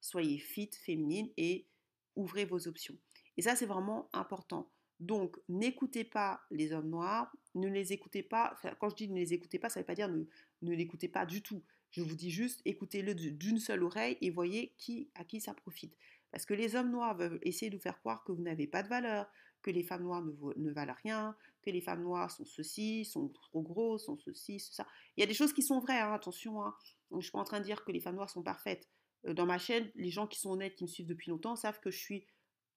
soyez 0.00 0.38
fit, 0.38 0.70
féminine 0.72 1.30
et 1.36 1.66
ouvrez 2.14 2.44
vos 2.44 2.68
options. 2.68 2.96
Et 3.36 3.42
ça, 3.42 3.56
c'est 3.56 3.66
vraiment 3.66 4.08
important. 4.12 4.70
Donc, 5.00 5.36
n'écoutez 5.48 6.04
pas 6.04 6.40
les 6.50 6.72
hommes 6.72 6.88
noirs, 6.88 7.30
ne 7.54 7.68
les 7.68 7.92
écoutez 7.92 8.22
pas. 8.22 8.58
quand 8.80 8.88
je 8.90 8.96
dis 8.96 9.08
ne 9.08 9.16
les 9.16 9.34
écoutez 9.34 9.58
pas, 9.58 9.68
ça 9.68 9.80
ne 9.80 9.82
veut 9.82 9.86
pas 9.86 9.94
dire 9.94 10.08
ne, 10.08 10.24
ne 10.62 10.74
l'écoutez 10.74 11.08
pas 11.08 11.26
du 11.26 11.42
tout. 11.42 11.62
Je 11.90 12.02
vous 12.02 12.14
dis 12.14 12.30
juste, 12.30 12.60
écoutez-le 12.64 13.14
d'une 13.14 13.58
seule 13.58 13.82
oreille 13.82 14.18
et 14.20 14.30
voyez 14.30 14.74
qui, 14.76 15.10
à 15.14 15.24
qui 15.24 15.40
ça 15.40 15.54
profite. 15.54 15.96
Parce 16.30 16.44
que 16.44 16.54
les 16.54 16.76
hommes 16.76 16.90
noirs 16.90 17.16
veulent 17.16 17.38
essayer 17.42 17.70
de 17.70 17.76
vous 17.76 17.82
faire 17.82 17.98
croire 18.00 18.24
que 18.24 18.32
vous 18.32 18.42
n'avez 18.42 18.66
pas 18.66 18.82
de 18.82 18.88
valeur, 18.88 19.26
que 19.62 19.70
les 19.70 19.82
femmes 19.82 20.02
noires 20.02 20.22
ne, 20.22 20.70
valent 20.70 20.94
rien, 21.02 21.36
que 21.62 21.70
les 21.70 21.80
femmes 21.80 22.02
noires 22.02 22.30
sont 22.30 22.44
ceci, 22.44 23.04
sont 23.04 23.28
trop 23.28 23.62
gros, 23.62 23.98
sont 23.98 24.18
ceci, 24.18 24.60
ça. 24.60 24.86
Il 25.16 25.20
y 25.20 25.24
a 25.24 25.26
des 25.26 25.34
choses 25.34 25.52
qui 25.52 25.62
sont 25.62 25.80
vraies, 25.80 26.00
hein, 26.00 26.12
attention. 26.12 26.62
Hein. 26.62 26.74
je 27.10 27.16
ne 27.16 27.20
suis 27.20 27.32
pas 27.32 27.38
en 27.38 27.44
train 27.44 27.60
de 27.60 27.64
dire 27.64 27.84
que 27.84 27.92
les 27.92 28.00
femmes 28.00 28.16
noires 28.16 28.30
sont 28.30 28.42
parfaites. 28.42 28.88
Euh, 29.26 29.34
dans 29.34 29.46
ma 29.46 29.58
chaîne, 29.58 29.90
les 29.94 30.10
gens 30.10 30.26
qui 30.26 30.38
sont 30.38 30.50
honnêtes, 30.50 30.76
qui 30.76 30.84
me 30.84 30.88
suivent 30.88 31.06
depuis 31.06 31.30
longtemps, 31.30 31.56
savent 31.56 31.80
que 31.80 31.90
je 31.90 31.98
suis 31.98 32.26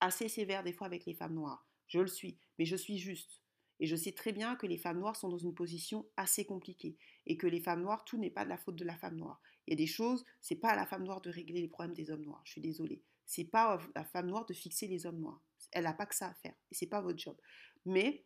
assez 0.00 0.28
sévère 0.28 0.64
des 0.64 0.72
fois 0.72 0.86
avec 0.86 1.04
les 1.04 1.14
femmes 1.14 1.34
noires. 1.34 1.69
Je 1.90 1.98
le 1.98 2.06
suis, 2.06 2.38
mais 2.58 2.64
je 2.64 2.76
suis 2.76 2.98
juste. 2.98 3.42
Et 3.80 3.86
je 3.86 3.96
sais 3.96 4.12
très 4.12 4.32
bien 4.32 4.54
que 4.54 4.66
les 4.66 4.78
femmes 4.78 5.00
noires 5.00 5.16
sont 5.16 5.28
dans 5.28 5.38
une 5.38 5.54
position 5.54 6.06
assez 6.16 6.44
compliquée 6.44 6.96
et 7.26 7.36
que 7.36 7.46
les 7.46 7.60
femmes 7.60 7.82
noires, 7.82 8.04
tout 8.04 8.16
n'est 8.16 8.30
pas 8.30 8.44
de 8.44 8.50
la 8.50 8.58
faute 8.58 8.76
de 8.76 8.84
la 8.84 8.96
femme 8.96 9.16
noire. 9.16 9.42
Il 9.66 9.72
y 9.72 9.74
a 9.74 9.76
des 9.76 9.86
choses, 9.86 10.24
c'est 10.40 10.56
pas 10.56 10.70
à 10.70 10.76
la 10.76 10.86
femme 10.86 11.02
noire 11.02 11.20
de 11.20 11.30
régler 11.30 11.60
les 11.60 11.68
problèmes 11.68 11.94
des 11.94 12.10
hommes 12.10 12.22
noirs. 12.22 12.42
Je 12.44 12.52
suis 12.52 12.60
désolée. 12.60 13.02
C'est 13.26 13.44
pas 13.44 13.74
à 13.74 13.80
la 13.96 14.04
femme 14.04 14.28
noire 14.28 14.46
de 14.46 14.54
fixer 14.54 14.86
les 14.86 15.04
hommes 15.04 15.18
noirs. 15.18 15.42
Elle 15.72 15.84
n'a 15.84 15.92
pas 15.92 16.06
que 16.06 16.14
ça 16.14 16.28
à 16.28 16.34
faire. 16.34 16.54
Et 16.70 16.74
c'est 16.74 16.86
pas 16.86 17.00
votre 17.00 17.18
job. 17.18 17.36
Mais 17.84 18.24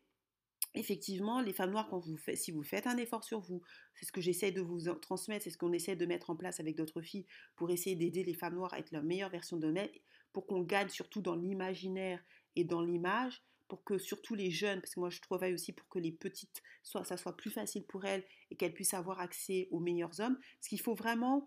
effectivement, 0.74 1.40
les 1.40 1.54
femmes 1.54 1.70
noires, 1.70 1.88
quand 1.88 2.00
vous 2.00 2.18
si 2.34 2.50
vous 2.50 2.62
faites 2.62 2.86
un 2.86 2.98
effort 2.98 3.24
sur 3.24 3.40
vous, 3.40 3.62
c'est 3.94 4.04
ce 4.04 4.12
que 4.12 4.20
j'essaie 4.20 4.52
de 4.52 4.60
vous 4.60 4.92
transmettre, 4.94 5.44
c'est 5.44 5.50
ce 5.50 5.58
qu'on 5.58 5.72
essaie 5.72 5.96
de 5.96 6.04
mettre 6.04 6.30
en 6.30 6.36
place 6.36 6.60
avec 6.60 6.76
d'autres 6.76 7.00
filles 7.00 7.26
pour 7.56 7.70
essayer 7.70 7.96
d'aider 7.96 8.24
les 8.24 8.34
femmes 8.34 8.56
noires 8.56 8.74
à 8.74 8.78
être 8.80 8.90
leur 8.90 9.04
meilleure 9.04 9.30
version 9.30 9.56
d'eux-mêmes, 9.56 9.88
pour 10.32 10.46
qu'on 10.46 10.62
gagne 10.62 10.88
surtout 10.88 11.22
dans 11.22 11.36
l'imaginaire 11.36 12.22
et 12.56 12.64
dans 12.64 12.82
l'image, 12.82 13.42
pour 13.68 13.84
que 13.84 13.98
surtout 13.98 14.34
les 14.34 14.50
jeunes, 14.50 14.80
parce 14.80 14.94
que 14.94 15.00
moi 15.00 15.10
je 15.10 15.20
travaille 15.20 15.54
aussi 15.54 15.72
pour 15.72 15.88
que 15.88 15.98
les 15.98 16.12
petites, 16.12 16.62
soit, 16.82 17.04
ça 17.04 17.16
soit 17.16 17.36
plus 17.36 17.50
facile 17.50 17.84
pour 17.84 18.04
elles 18.04 18.24
et 18.50 18.56
qu'elles 18.56 18.74
puissent 18.74 18.94
avoir 18.94 19.20
accès 19.20 19.68
aux 19.70 19.80
meilleurs 19.80 20.20
hommes. 20.20 20.38
Ce 20.60 20.68
qu'il 20.68 20.80
faut 20.80 20.94
vraiment, 20.94 21.46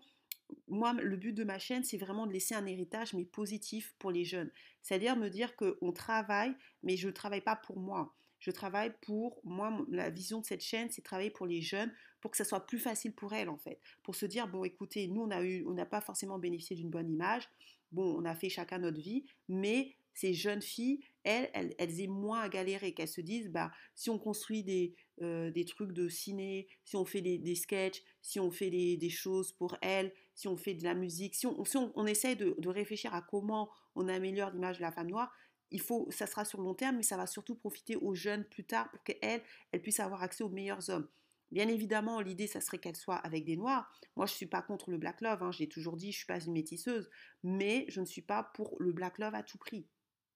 moi, 0.68 0.92
le 0.94 1.16
but 1.16 1.32
de 1.32 1.44
ma 1.44 1.58
chaîne, 1.58 1.84
c'est 1.84 1.98
vraiment 1.98 2.26
de 2.26 2.32
laisser 2.32 2.54
un 2.54 2.66
héritage, 2.66 3.12
mais 3.12 3.24
positif 3.24 3.94
pour 3.98 4.10
les 4.10 4.24
jeunes. 4.24 4.50
C'est-à-dire 4.82 5.16
me 5.16 5.28
dire 5.28 5.54
qu'on 5.56 5.92
travaille, 5.92 6.54
mais 6.82 6.96
je 6.96 7.08
ne 7.08 7.12
travaille 7.12 7.40
pas 7.40 7.56
pour 7.56 7.78
moi. 7.78 8.14
Je 8.40 8.50
travaille 8.50 8.92
pour, 9.02 9.40
moi, 9.44 9.84
la 9.90 10.10
vision 10.10 10.40
de 10.40 10.46
cette 10.46 10.60
chaîne, 10.60 10.90
c'est 10.90 11.02
travailler 11.02 11.30
pour 11.30 11.46
les 11.46 11.60
jeunes, 11.60 11.92
pour 12.20 12.30
que 12.30 12.36
ça 12.36 12.44
soit 12.44 12.66
plus 12.66 12.78
facile 12.78 13.12
pour 13.12 13.34
elles, 13.34 13.48
en 13.48 13.56
fait. 13.56 13.80
Pour 14.02 14.14
se 14.14 14.26
dire, 14.26 14.48
bon, 14.48 14.64
écoutez, 14.64 15.08
nous, 15.08 15.22
on 15.22 15.26
n'a 15.26 15.40
on 15.40 15.74
n'a 15.74 15.86
pas 15.86 16.00
forcément 16.00 16.38
bénéficié 16.38 16.76
d'une 16.76 16.90
bonne 16.90 17.10
image. 17.10 17.48
Bon, 17.90 18.16
on 18.18 18.24
a 18.24 18.34
fait 18.34 18.48
chacun 18.48 18.78
notre 18.78 19.00
vie, 19.00 19.24
mais 19.48 19.94
ces 20.14 20.34
jeunes 20.34 20.62
filles, 20.62 21.00
elles, 21.28 21.74
elles, 21.78 22.00
aient 22.00 22.06
moins 22.06 22.40
à 22.40 22.48
galérer, 22.48 22.92
qu'elles 22.94 23.08
se 23.08 23.20
disent, 23.20 23.50
bah, 23.50 23.70
si 23.94 24.08
on 24.10 24.18
construit 24.18 24.64
des, 24.64 24.94
euh, 25.20 25.50
des 25.50 25.64
trucs 25.64 25.92
de 25.92 26.08
ciné, 26.08 26.68
si 26.84 26.96
on 26.96 27.04
fait 27.04 27.20
des, 27.20 27.38
des 27.38 27.54
sketchs, 27.54 28.02
si 28.22 28.40
on 28.40 28.50
fait 28.50 28.70
des, 28.70 28.96
des, 28.96 29.10
choses 29.10 29.52
pour 29.52 29.76
elles, 29.82 30.12
si 30.34 30.48
on 30.48 30.56
fait 30.56 30.74
de 30.74 30.84
la 30.84 30.94
musique, 30.94 31.34
si 31.34 31.46
on, 31.46 31.64
si 31.64 31.76
on, 31.76 31.92
on 31.96 32.06
essaye 32.06 32.36
de, 32.36 32.54
de, 32.58 32.68
réfléchir 32.68 33.14
à 33.14 33.22
comment 33.22 33.70
on 33.94 34.08
améliore 34.08 34.50
l'image 34.50 34.78
de 34.78 34.82
la 34.82 34.92
femme 34.92 35.10
noire, 35.10 35.32
il 35.70 35.80
faut, 35.80 36.08
ça 36.10 36.26
sera 36.26 36.44
sur 36.44 36.60
long 36.60 36.74
terme, 36.74 36.96
mais 36.96 37.02
ça 37.02 37.16
va 37.16 37.26
surtout 37.26 37.54
profiter 37.54 37.96
aux 37.96 38.14
jeunes 38.14 38.44
plus 38.44 38.64
tard 38.64 38.90
pour 38.90 39.02
qu'elles, 39.02 39.42
elles 39.72 39.82
puissent 39.82 40.00
avoir 40.00 40.22
accès 40.22 40.42
aux 40.42 40.48
meilleurs 40.48 40.88
hommes. 40.88 41.08
Bien 41.50 41.68
évidemment, 41.68 42.20
l'idée, 42.20 42.46
ça 42.46 42.60
serait 42.60 42.78
qu'elles 42.78 42.96
soient 42.96 43.16
avec 43.16 43.44
des 43.44 43.56
noirs. 43.56 43.90
Moi, 44.16 44.26
je 44.26 44.32
ne 44.32 44.36
suis 44.36 44.46
pas 44.46 44.62
contre 44.62 44.90
le 44.90 44.98
black 44.98 45.20
love, 45.20 45.42
hein, 45.42 45.52
j'ai 45.52 45.68
toujours 45.68 45.96
dit, 45.96 46.12
je 46.12 46.16
ne 46.16 46.18
suis 46.18 46.26
pas 46.26 46.40
une 46.40 46.52
métisseuse, 46.52 47.08
mais 47.42 47.86
je 47.88 48.00
ne 48.00 48.06
suis 48.06 48.22
pas 48.22 48.42
pour 48.54 48.76
le 48.80 48.92
black 48.92 49.18
love 49.18 49.34
à 49.34 49.42
tout 49.42 49.58
prix. 49.58 49.86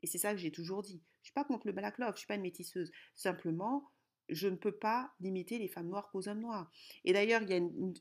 Et 0.03 0.07
c'est 0.07 0.19
ça 0.19 0.33
que 0.33 0.39
j'ai 0.39 0.51
toujours 0.51 0.83
dit. 0.83 1.03
Je 1.23 1.23
ne 1.23 1.25
suis 1.25 1.33
pas 1.35 1.45
contre 1.45 1.67
le 1.67 1.73
black 1.73 1.99
love, 1.99 2.11
je 2.11 2.15
ne 2.15 2.19
suis 2.19 2.27
pas 2.27 2.35
une 2.35 2.43
métisseuse. 2.43 2.91
Simplement, 3.15 3.91
je 4.29 4.49
ne 4.49 4.57
peux 4.57 4.73
pas 4.73 5.13
limiter 5.21 5.59
les 5.59 5.69
femmes 5.69 5.89
noires 5.89 6.11
qu'aux 6.11 6.29
hommes 6.29 6.41
noirs. 6.41 6.71
Et 7.05 7.13
d'ailleurs, 7.13 7.43
il 7.43 7.51
y, 7.51 7.53
a 7.53 7.57
une, 7.57 7.95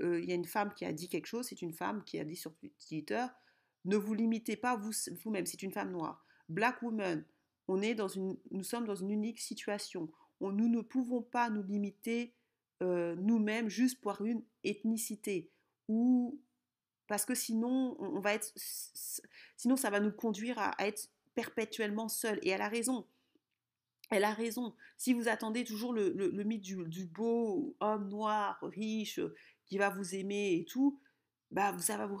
euh, 0.00 0.20
y 0.20 0.32
a 0.32 0.34
une 0.34 0.44
femme 0.44 0.72
qui 0.74 0.84
a 0.84 0.92
dit 0.92 1.08
quelque 1.08 1.26
chose, 1.26 1.46
c'est 1.46 1.62
une 1.62 1.72
femme 1.72 2.04
qui 2.04 2.18
a 2.18 2.24
dit 2.24 2.36
sur 2.36 2.52
Twitter, 2.86 3.24
ne 3.84 3.96
vous 3.96 4.14
limitez 4.14 4.56
pas 4.56 4.76
vous-même, 4.76 5.46
c'est 5.46 5.62
une 5.62 5.72
femme 5.72 5.90
noire. 5.90 6.24
Black 6.48 6.82
woman, 6.82 7.24
on 7.68 7.82
est 7.82 7.94
dans 7.94 8.08
une, 8.08 8.36
nous 8.50 8.64
sommes 8.64 8.86
dans 8.86 8.94
une 8.94 9.10
unique 9.10 9.40
situation. 9.40 10.10
On, 10.40 10.50
nous 10.50 10.68
ne 10.68 10.80
pouvons 10.80 11.22
pas 11.22 11.50
nous 11.50 11.62
limiter 11.62 12.34
euh, 12.82 13.16
nous-mêmes 13.16 13.68
juste 13.68 14.00
pour 14.00 14.20
une 14.24 14.44
ethnicité 14.62 15.50
ou 15.88 16.40
parce 17.08 17.24
que 17.24 17.34
sinon 17.34 17.96
on, 17.98 18.20
va 18.20 18.34
être 18.34 18.52
sinon 19.56 19.76
ça 19.76 19.90
va 19.90 19.98
nous 19.98 20.12
conduire 20.12 20.58
à, 20.58 20.74
être 20.78 21.10
perpétuellement 21.38 22.08
seul 22.08 22.40
et 22.42 22.48
elle 22.48 22.62
a 22.62 22.68
raison 22.68 23.06
elle 24.10 24.24
a 24.24 24.32
raison. 24.32 24.74
Si 24.96 25.12
vous 25.12 25.28
attendez 25.28 25.64
toujours 25.64 25.92
le, 25.92 26.30
mythe 26.42 26.62
du, 26.62 27.04
beau 27.04 27.76
homme 27.80 28.08
noir, 28.08 28.58
riche, 28.62 29.20
qui 29.66 29.78
va 29.78 29.90
vous 29.90 30.14
aimer 30.14 30.54
et 30.54 30.64
tout, 30.64 30.98
bah 31.50 31.76
ça 31.78 31.96
va 31.98 32.06
vous, 32.06 32.18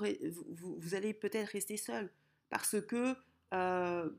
vous, 0.50 0.76
vous 0.78 0.94
allez 0.94 1.14
peut-être 1.14 1.48
rester 1.48 1.76
seul. 1.76 2.12
Parce 2.50 2.80
que 2.80 3.16
euh, 3.54 4.10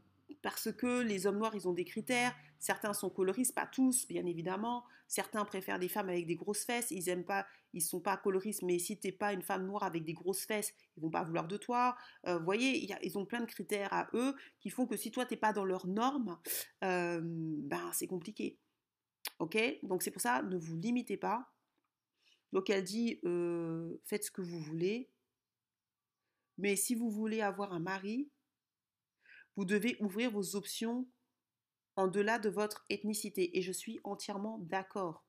parce 0.42 0.72
que 0.72 1.02
les 1.02 1.28
hommes 1.28 1.38
noirs, 1.38 1.56
ils 1.56 1.68
ont 1.68 1.74
des 1.74 1.86
critères. 1.86 2.36
Certains 2.60 2.94
sont 2.94 3.10
coloristes, 3.10 3.56
pas 3.56 3.66
tous, 3.66 4.08
bien 4.08 4.26
évidemment. 4.26 4.84
Certains 5.08 5.46
préfèrent 5.46 5.80
des 5.80 5.88
femmes 5.88 6.10
avec 6.10 6.26
des 6.26 6.36
grosses 6.36 6.64
fesses. 6.64 6.92
Ils 6.92 7.10
aiment 7.10 7.26
pas, 7.26 7.48
ils 7.74 7.82
sont 7.82 8.00
pas 8.00 8.18
coloristes, 8.18 8.62
mais 8.64 8.80
si 8.80 9.00
t'es 9.00 9.12
pas 9.12 9.34
une 9.34 9.42
femme 9.42 9.66
noire 9.66 9.84
avec 9.84 10.04
des 10.04 10.14
grosses 10.14 10.46
fesses, 10.46 10.74
ils 10.98 11.02
vont 11.02 11.10
pas 11.10 11.24
vouloir 11.24 11.48
de 11.48 11.58
toi. 11.58 11.96
Euh, 12.28 12.38
vous 12.38 12.46
voyez, 12.46 12.88
ils 13.04 13.18
ont 13.18 13.26
plein 13.26 13.42
de 13.42 13.46
critères 13.46 13.92
à 13.94 14.08
eux 14.14 14.36
qui 14.60 14.70
font 14.70 14.86
que 14.86 14.98
si 14.98 15.12
toi 15.12 15.26
t'es 15.26 15.38
pas 15.38 15.54
dans 15.54 15.66
leurs 15.66 15.88
normes, 15.88 16.38
euh, 16.84 17.22
ben 17.24 17.90
c'est 17.94 18.08
compliqué. 18.08 18.58
Ok? 19.40 19.58
Donc 19.84 20.04
c'est 20.04 20.12
pour 20.12 20.22
ça, 20.22 20.44
ne 20.44 20.58
vous 20.58 20.76
limitez 20.78 21.18
pas. 21.18 21.52
Donc 22.52 22.70
elle 22.70 22.84
dit, 22.84 23.20
faites 24.06 24.24
ce 24.24 24.32
que 24.32 24.42
vous 24.42 24.60
voulez. 24.60 25.10
Mais 26.58 26.76
si 26.76 26.94
vous 26.94 27.10
voulez 27.10 27.42
avoir 27.42 27.74
un 27.74 27.80
mari, 27.80 28.30
vous 29.56 29.66
devez 29.66 29.98
ouvrir 30.00 30.32
vos 30.32 30.56
options 30.56 31.08
en 31.96 32.08
delà 32.08 32.40
de 32.40 32.50
votre 32.50 32.86
ethnicité. 32.90 33.58
Et 33.58 33.62
je 33.62 33.72
suis 33.72 34.00
entièrement 34.04 34.60
d'accord. 34.60 35.26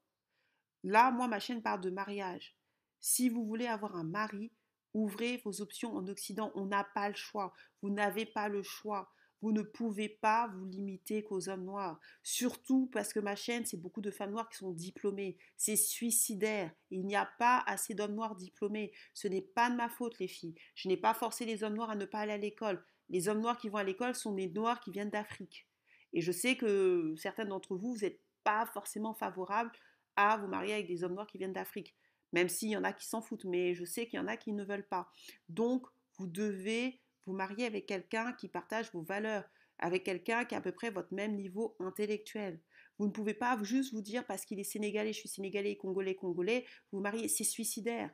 Là, 0.84 1.10
moi, 1.10 1.28
ma 1.28 1.40
chaîne 1.40 1.62
parle 1.62 1.80
de 1.80 1.90
mariage. 1.90 2.56
Si 3.00 3.28
vous 3.28 3.44
voulez 3.44 3.66
avoir 3.66 3.96
un 3.96 4.04
mari, 4.04 4.52
ouvrez 4.94 5.38
vos 5.44 5.60
options 5.60 5.94
en 5.94 6.06
Occident. 6.06 6.52
On 6.54 6.66
n'a 6.66 6.84
pas 6.84 7.08
le 7.08 7.14
choix. 7.14 7.52
Vous 7.82 7.90
n'avez 7.90 8.24
pas 8.24 8.48
le 8.48 8.62
choix. 8.62 9.12
Vous 9.42 9.52
ne 9.52 9.62
pouvez 9.62 10.08
pas 10.08 10.48
vous 10.48 10.66
limiter 10.66 11.24
qu'aux 11.24 11.48
hommes 11.48 11.64
noirs. 11.64 11.98
Surtout 12.22 12.90
parce 12.92 13.12
que 13.12 13.20
ma 13.20 13.36
chaîne, 13.36 13.64
c'est 13.64 13.80
beaucoup 13.80 14.02
de 14.02 14.10
femmes 14.10 14.32
noires 14.32 14.50
qui 14.50 14.58
sont 14.58 14.72
diplômées. 14.72 15.38
C'est 15.56 15.76
suicidaire. 15.76 16.70
Il 16.90 17.06
n'y 17.06 17.16
a 17.16 17.26
pas 17.38 17.64
assez 17.66 17.94
d'hommes 17.94 18.14
noirs 18.14 18.36
diplômés. 18.36 18.92
Ce 19.14 19.28
n'est 19.28 19.40
pas 19.40 19.70
de 19.70 19.76
ma 19.76 19.88
faute, 19.88 20.18
les 20.18 20.28
filles. 20.28 20.54
Je 20.74 20.88
n'ai 20.88 20.98
pas 20.98 21.14
forcé 21.14 21.46
les 21.46 21.64
hommes 21.64 21.74
noirs 21.74 21.90
à 21.90 21.96
ne 21.96 22.04
pas 22.04 22.20
aller 22.20 22.32
à 22.32 22.38
l'école 22.38 22.84
les 23.10 23.28
hommes 23.28 23.40
noirs 23.40 23.58
qui 23.58 23.68
vont 23.68 23.78
à 23.78 23.84
l'école 23.84 24.14
sont 24.14 24.32
des 24.32 24.48
noirs 24.48 24.80
qui 24.80 24.90
viennent 24.90 25.10
d'Afrique. 25.10 25.66
Et 26.12 26.20
je 26.20 26.32
sais 26.32 26.56
que 26.56 27.14
certains 27.16 27.44
d'entre 27.44 27.76
vous, 27.76 27.94
vous 27.94 28.00
n'êtes 28.00 28.20
pas 28.44 28.66
forcément 28.66 29.14
favorables 29.14 29.72
à 30.16 30.38
vous 30.38 30.46
marier 30.46 30.74
avec 30.74 30.86
des 30.86 31.04
hommes 31.04 31.14
noirs 31.14 31.26
qui 31.26 31.38
viennent 31.38 31.52
d'Afrique. 31.52 31.94
Même 32.32 32.48
s'il 32.48 32.70
y 32.70 32.76
en 32.76 32.84
a 32.84 32.92
qui 32.92 33.06
s'en 33.06 33.20
foutent, 33.20 33.44
mais 33.44 33.74
je 33.74 33.84
sais 33.84 34.06
qu'il 34.06 34.18
y 34.18 34.22
en 34.22 34.28
a 34.28 34.36
qui 34.36 34.52
ne 34.52 34.64
veulent 34.64 34.86
pas. 34.86 35.10
Donc, 35.48 35.86
vous 36.18 36.28
devez 36.28 37.00
vous 37.26 37.32
marier 37.32 37.66
avec 37.66 37.86
quelqu'un 37.86 38.32
qui 38.32 38.48
partage 38.48 38.92
vos 38.92 39.02
valeurs, 39.02 39.44
avec 39.78 40.04
quelqu'un 40.04 40.44
qui 40.44 40.54
a 40.54 40.58
à 40.58 40.60
peu 40.60 40.72
près 40.72 40.90
votre 40.90 41.12
même 41.12 41.34
niveau 41.34 41.76
intellectuel. 41.80 42.60
Vous 42.98 43.06
ne 43.06 43.12
pouvez 43.12 43.34
pas 43.34 43.58
juste 43.62 43.92
vous 43.92 44.02
dire 44.02 44.26
parce 44.26 44.44
qu'il 44.44 44.60
est 44.60 44.64
sénégalais, 44.64 45.12
je 45.12 45.20
suis 45.20 45.28
sénégalais, 45.28 45.76
congolais, 45.76 46.14
congolais, 46.14 46.66
vous 46.92 47.00
mariez, 47.00 47.28
c'est 47.28 47.44
suicidaire 47.44 48.10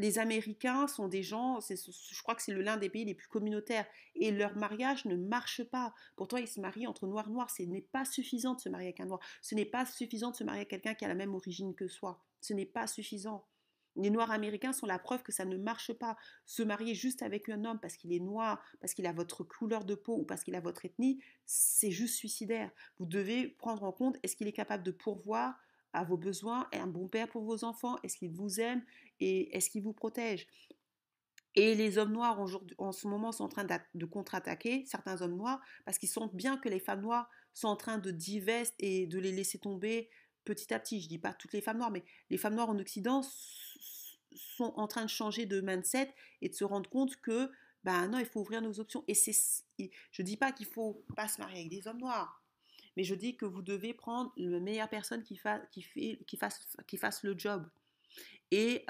les 0.00 0.18
Américains 0.18 0.86
sont 0.88 1.08
des 1.08 1.22
gens, 1.22 1.60
je 1.60 2.22
crois 2.22 2.34
que 2.34 2.42
c'est 2.42 2.54
l'un 2.54 2.76
des 2.76 2.88
pays 2.88 3.04
les 3.04 3.14
plus 3.14 3.28
communautaires, 3.28 3.86
et 4.14 4.30
leur 4.30 4.56
mariage 4.56 5.04
ne 5.04 5.16
marche 5.16 5.62
pas. 5.62 5.94
Pourtant, 6.16 6.38
ils 6.38 6.48
se 6.48 6.60
marient 6.60 6.86
entre 6.86 7.06
noirs 7.06 7.30
noirs. 7.30 7.50
Ce 7.50 7.62
n'est 7.62 7.82
pas 7.82 8.04
suffisant 8.04 8.54
de 8.54 8.60
se 8.60 8.68
marier 8.68 8.88
avec 8.88 9.00
un 9.00 9.06
noir. 9.06 9.20
Ce 9.42 9.54
n'est 9.54 9.66
pas 9.66 9.84
suffisant 9.86 10.30
de 10.30 10.36
se 10.36 10.44
marier 10.44 10.60
avec 10.60 10.70
quelqu'un 10.70 10.94
qui 10.94 11.04
a 11.04 11.08
la 11.08 11.14
même 11.14 11.34
origine 11.34 11.74
que 11.74 11.86
soi. 11.86 12.24
Ce 12.40 12.54
n'est 12.54 12.66
pas 12.66 12.86
suffisant. 12.86 13.46
Les 13.96 14.10
Noirs 14.10 14.30
américains 14.30 14.72
sont 14.72 14.86
la 14.86 14.98
preuve 14.98 15.22
que 15.22 15.32
ça 15.32 15.44
ne 15.44 15.58
marche 15.58 15.92
pas. 15.92 16.16
Se 16.46 16.62
marier 16.62 16.94
juste 16.94 17.22
avec 17.22 17.48
un 17.48 17.64
homme 17.64 17.80
parce 17.80 17.96
qu'il 17.96 18.12
est 18.12 18.20
noir, 18.20 18.62
parce 18.80 18.94
qu'il 18.94 19.06
a 19.06 19.12
votre 19.12 19.44
couleur 19.44 19.84
de 19.84 19.94
peau 19.94 20.16
ou 20.18 20.24
parce 20.24 20.44
qu'il 20.44 20.54
a 20.54 20.60
votre 20.60 20.84
ethnie, 20.84 21.20
c'est 21.44 21.90
juste 21.90 22.14
suicidaire. 22.14 22.70
Vous 22.98 23.06
devez 23.06 23.48
prendre 23.48 23.82
en 23.82 23.92
compte 23.92 24.16
est-ce 24.22 24.36
qu'il 24.36 24.48
est 24.48 24.52
capable 24.52 24.84
de 24.84 24.92
pourvoir 24.92 25.60
à 25.92 26.04
vos 26.04 26.16
besoins, 26.16 26.68
un 26.72 26.86
bon 26.86 27.08
père 27.08 27.28
pour 27.28 27.42
vos 27.42 27.64
enfants, 27.64 27.96
est-ce 28.02 28.16
qu'il 28.16 28.30
vous 28.30 28.60
aime 28.60 28.82
et 29.18 29.56
est-ce 29.56 29.70
qu'il 29.70 29.82
vous 29.82 29.92
protège? 29.92 30.46
Et 31.56 31.74
les 31.74 31.98
hommes 31.98 32.12
noirs 32.12 32.38
en 32.78 32.92
ce 32.92 33.08
moment 33.08 33.32
sont 33.32 33.44
en 33.44 33.48
train 33.48 33.66
de 33.94 34.06
contre-attaquer 34.06 34.84
certains 34.86 35.20
hommes 35.20 35.36
noirs 35.36 35.60
parce 35.84 35.98
qu'ils 35.98 36.08
sentent 36.08 36.34
bien 36.34 36.56
que 36.56 36.68
les 36.68 36.78
femmes 36.78 37.00
noires 37.00 37.28
sont 37.52 37.68
en 37.68 37.76
train 37.76 37.98
de 37.98 38.12
divester 38.12 39.02
et 39.02 39.06
de 39.06 39.18
les 39.18 39.32
laisser 39.32 39.58
tomber 39.58 40.08
petit 40.44 40.72
à 40.72 40.78
petit. 40.78 41.00
Je 41.00 41.08
dis 41.08 41.18
pas 41.18 41.34
toutes 41.34 41.52
les 41.52 41.60
femmes 41.60 41.78
noires, 41.78 41.90
mais 41.90 42.04
les 42.30 42.38
femmes 42.38 42.54
noires 42.54 42.70
en 42.70 42.78
Occident 42.78 43.22
sont 44.32 44.72
en 44.76 44.86
train 44.86 45.04
de 45.04 45.10
changer 45.10 45.44
de 45.46 45.60
mindset 45.60 46.14
et 46.40 46.48
de 46.48 46.54
se 46.54 46.64
rendre 46.64 46.88
compte 46.88 47.16
que 47.16 47.50
ben 47.82 48.08
non, 48.08 48.18
il 48.18 48.26
faut 48.26 48.40
ouvrir 48.40 48.62
nos 48.62 48.78
options. 48.78 49.04
Et 49.08 49.14
c'est, 49.14 49.32
je 49.78 50.22
ne 50.22 50.26
dis 50.26 50.36
pas 50.36 50.52
qu'il 50.52 50.66
faut 50.66 51.04
pas 51.16 51.28
se 51.28 51.40
marier 51.40 51.60
avec 51.60 51.70
des 51.70 51.88
hommes 51.88 51.98
noirs 51.98 52.39
mais 52.96 53.04
je 53.04 53.14
dis 53.14 53.36
que 53.36 53.44
vous 53.44 53.62
devez 53.62 53.94
prendre 53.94 54.32
la 54.36 54.60
meilleure 54.60 54.88
personne 54.88 55.22
qui, 55.22 55.36
fait, 55.36 55.60
qui, 55.70 56.36
fasse, 56.36 56.76
qui 56.86 56.96
fasse 56.96 57.22
le 57.22 57.38
job. 57.38 57.68
Et 58.50 58.84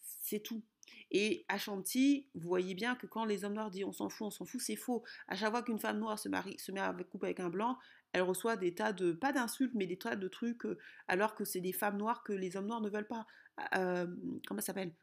c'est 0.00 0.40
tout. 0.40 0.62
Et 1.10 1.46
à 1.48 1.58
Chantilly, 1.58 2.28
vous 2.34 2.48
voyez 2.48 2.74
bien 2.74 2.94
que 2.94 3.06
quand 3.06 3.24
les 3.24 3.44
hommes 3.44 3.54
noirs 3.54 3.70
disent 3.70 3.84
on 3.84 3.92
s'en 3.92 4.10
fout, 4.10 4.26
on 4.26 4.30
s'en 4.30 4.44
fout, 4.44 4.60
c'est 4.60 4.76
faux. 4.76 5.02
À 5.26 5.36
chaque 5.36 5.50
fois 5.50 5.62
qu'une 5.62 5.78
femme 5.78 5.98
noire 5.98 6.18
se, 6.18 6.28
marie, 6.28 6.58
se 6.58 6.70
met 6.70 6.80
avec 6.80 7.08
couple 7.08 7.26
avec 7.26 7.40
un 7.40 7.48
blanc, 7.48 7.78
elle 8.12 8.22
reçoit 8.22 8.56
des 8.56 8.74
tas 8.74 8.92
de, 8.92 9.12
pas 9.12 9.32
d'insultes, 9.32 9.72
mais 9.74 9.86
des 9.86 9.96
tas 9.96 10.16
de 10.16 10.28
trucs, 10.28 10.66
euh, 10.66 10.78
alors 11.08 11.34
que 11.34 11.44
c'est 11.44 11.60
des 11.60 11.72
femmes 11.72 11.96
noires 11.96 12.22
que 12.24 12.32
les 12.32 12.56
hommes 12.56 12.66
noirs 12.66 12.80
ne 12.80 12.90
veulent 12.90 13.06
pas. 13.06 13.26
Euh, 13.74 14.06
comment 14.46 14.60
ça 14.60 14.66
s'appelle? 14.66 14.94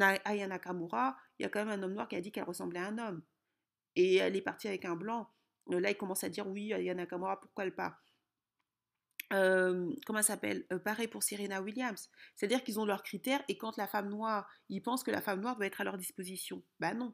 Aya 0.00 0.48
Nakamura, 0.48 1.16
il 1.38 1.42
y 1.42 1.46
a 1.46 1.48
quand 1.48 1.64
même 1.64 1.78
un 1.78 1.82
homme 1.82 1.92
noir 1.92 2.08
qui 2.08 2.16
a 2.16 2.20
dit 2.20 2.32
qu'elle 2.32 2.44
ressemblait 2.44 2.80
à 2.80 2.86
un 2.86 2.98
homme. 2.98 3.22
Et 3.96 4.16
elle 4.16 4.34
est 4.34 4.42
partie 4.42 4.66
avec 4.66 4.84
un 4.84 4.96
blanc. 4.96 5.28
Euh, 5.70 5.80
là, 5.80 5.90
il 5.90 5.96
commence 5.96 6.24
à 6.24 6.28
dire 6.28 6.46
oui, 6.46 6.72
Aya 6.72 6.94
Nakamura, 6.94 7.40
pourquoi 7.40 7.64
elle 7.64 7.74
part? 7.74 8.00
Comment 9.30 10.22
ça 10.22 10.34
s'appelle? 10.34 10.64
Pareil 10.84 11.08
pour 11.08 11.24
Serena 11.24 11.60
Williams. 11.60 12.08
C'est-à-dire 12.36 12.62
qu'ils 12.62 12.78
ont 12.78 12.84
leurs 12.84 13.02
critères 13.02 13.42
et 13.48 13.56
quand 13.58 13.76
la 13.76 13.88
femme 13.88 14.08
noire, 14.08 14.48
ils 14.68 14.80
pensent 14.80 15.02
que 15.02 15.10
la 15.10 15.20
femme 15.20 15.40
noire 15.40 15.56
doit 15.56 15.66
être 15.66 15.80
à 15.80 15.84
leur 15.84 15.98
disposition. 15.98 16.62
Ben 16.78 16.94
non. 16.94 17.12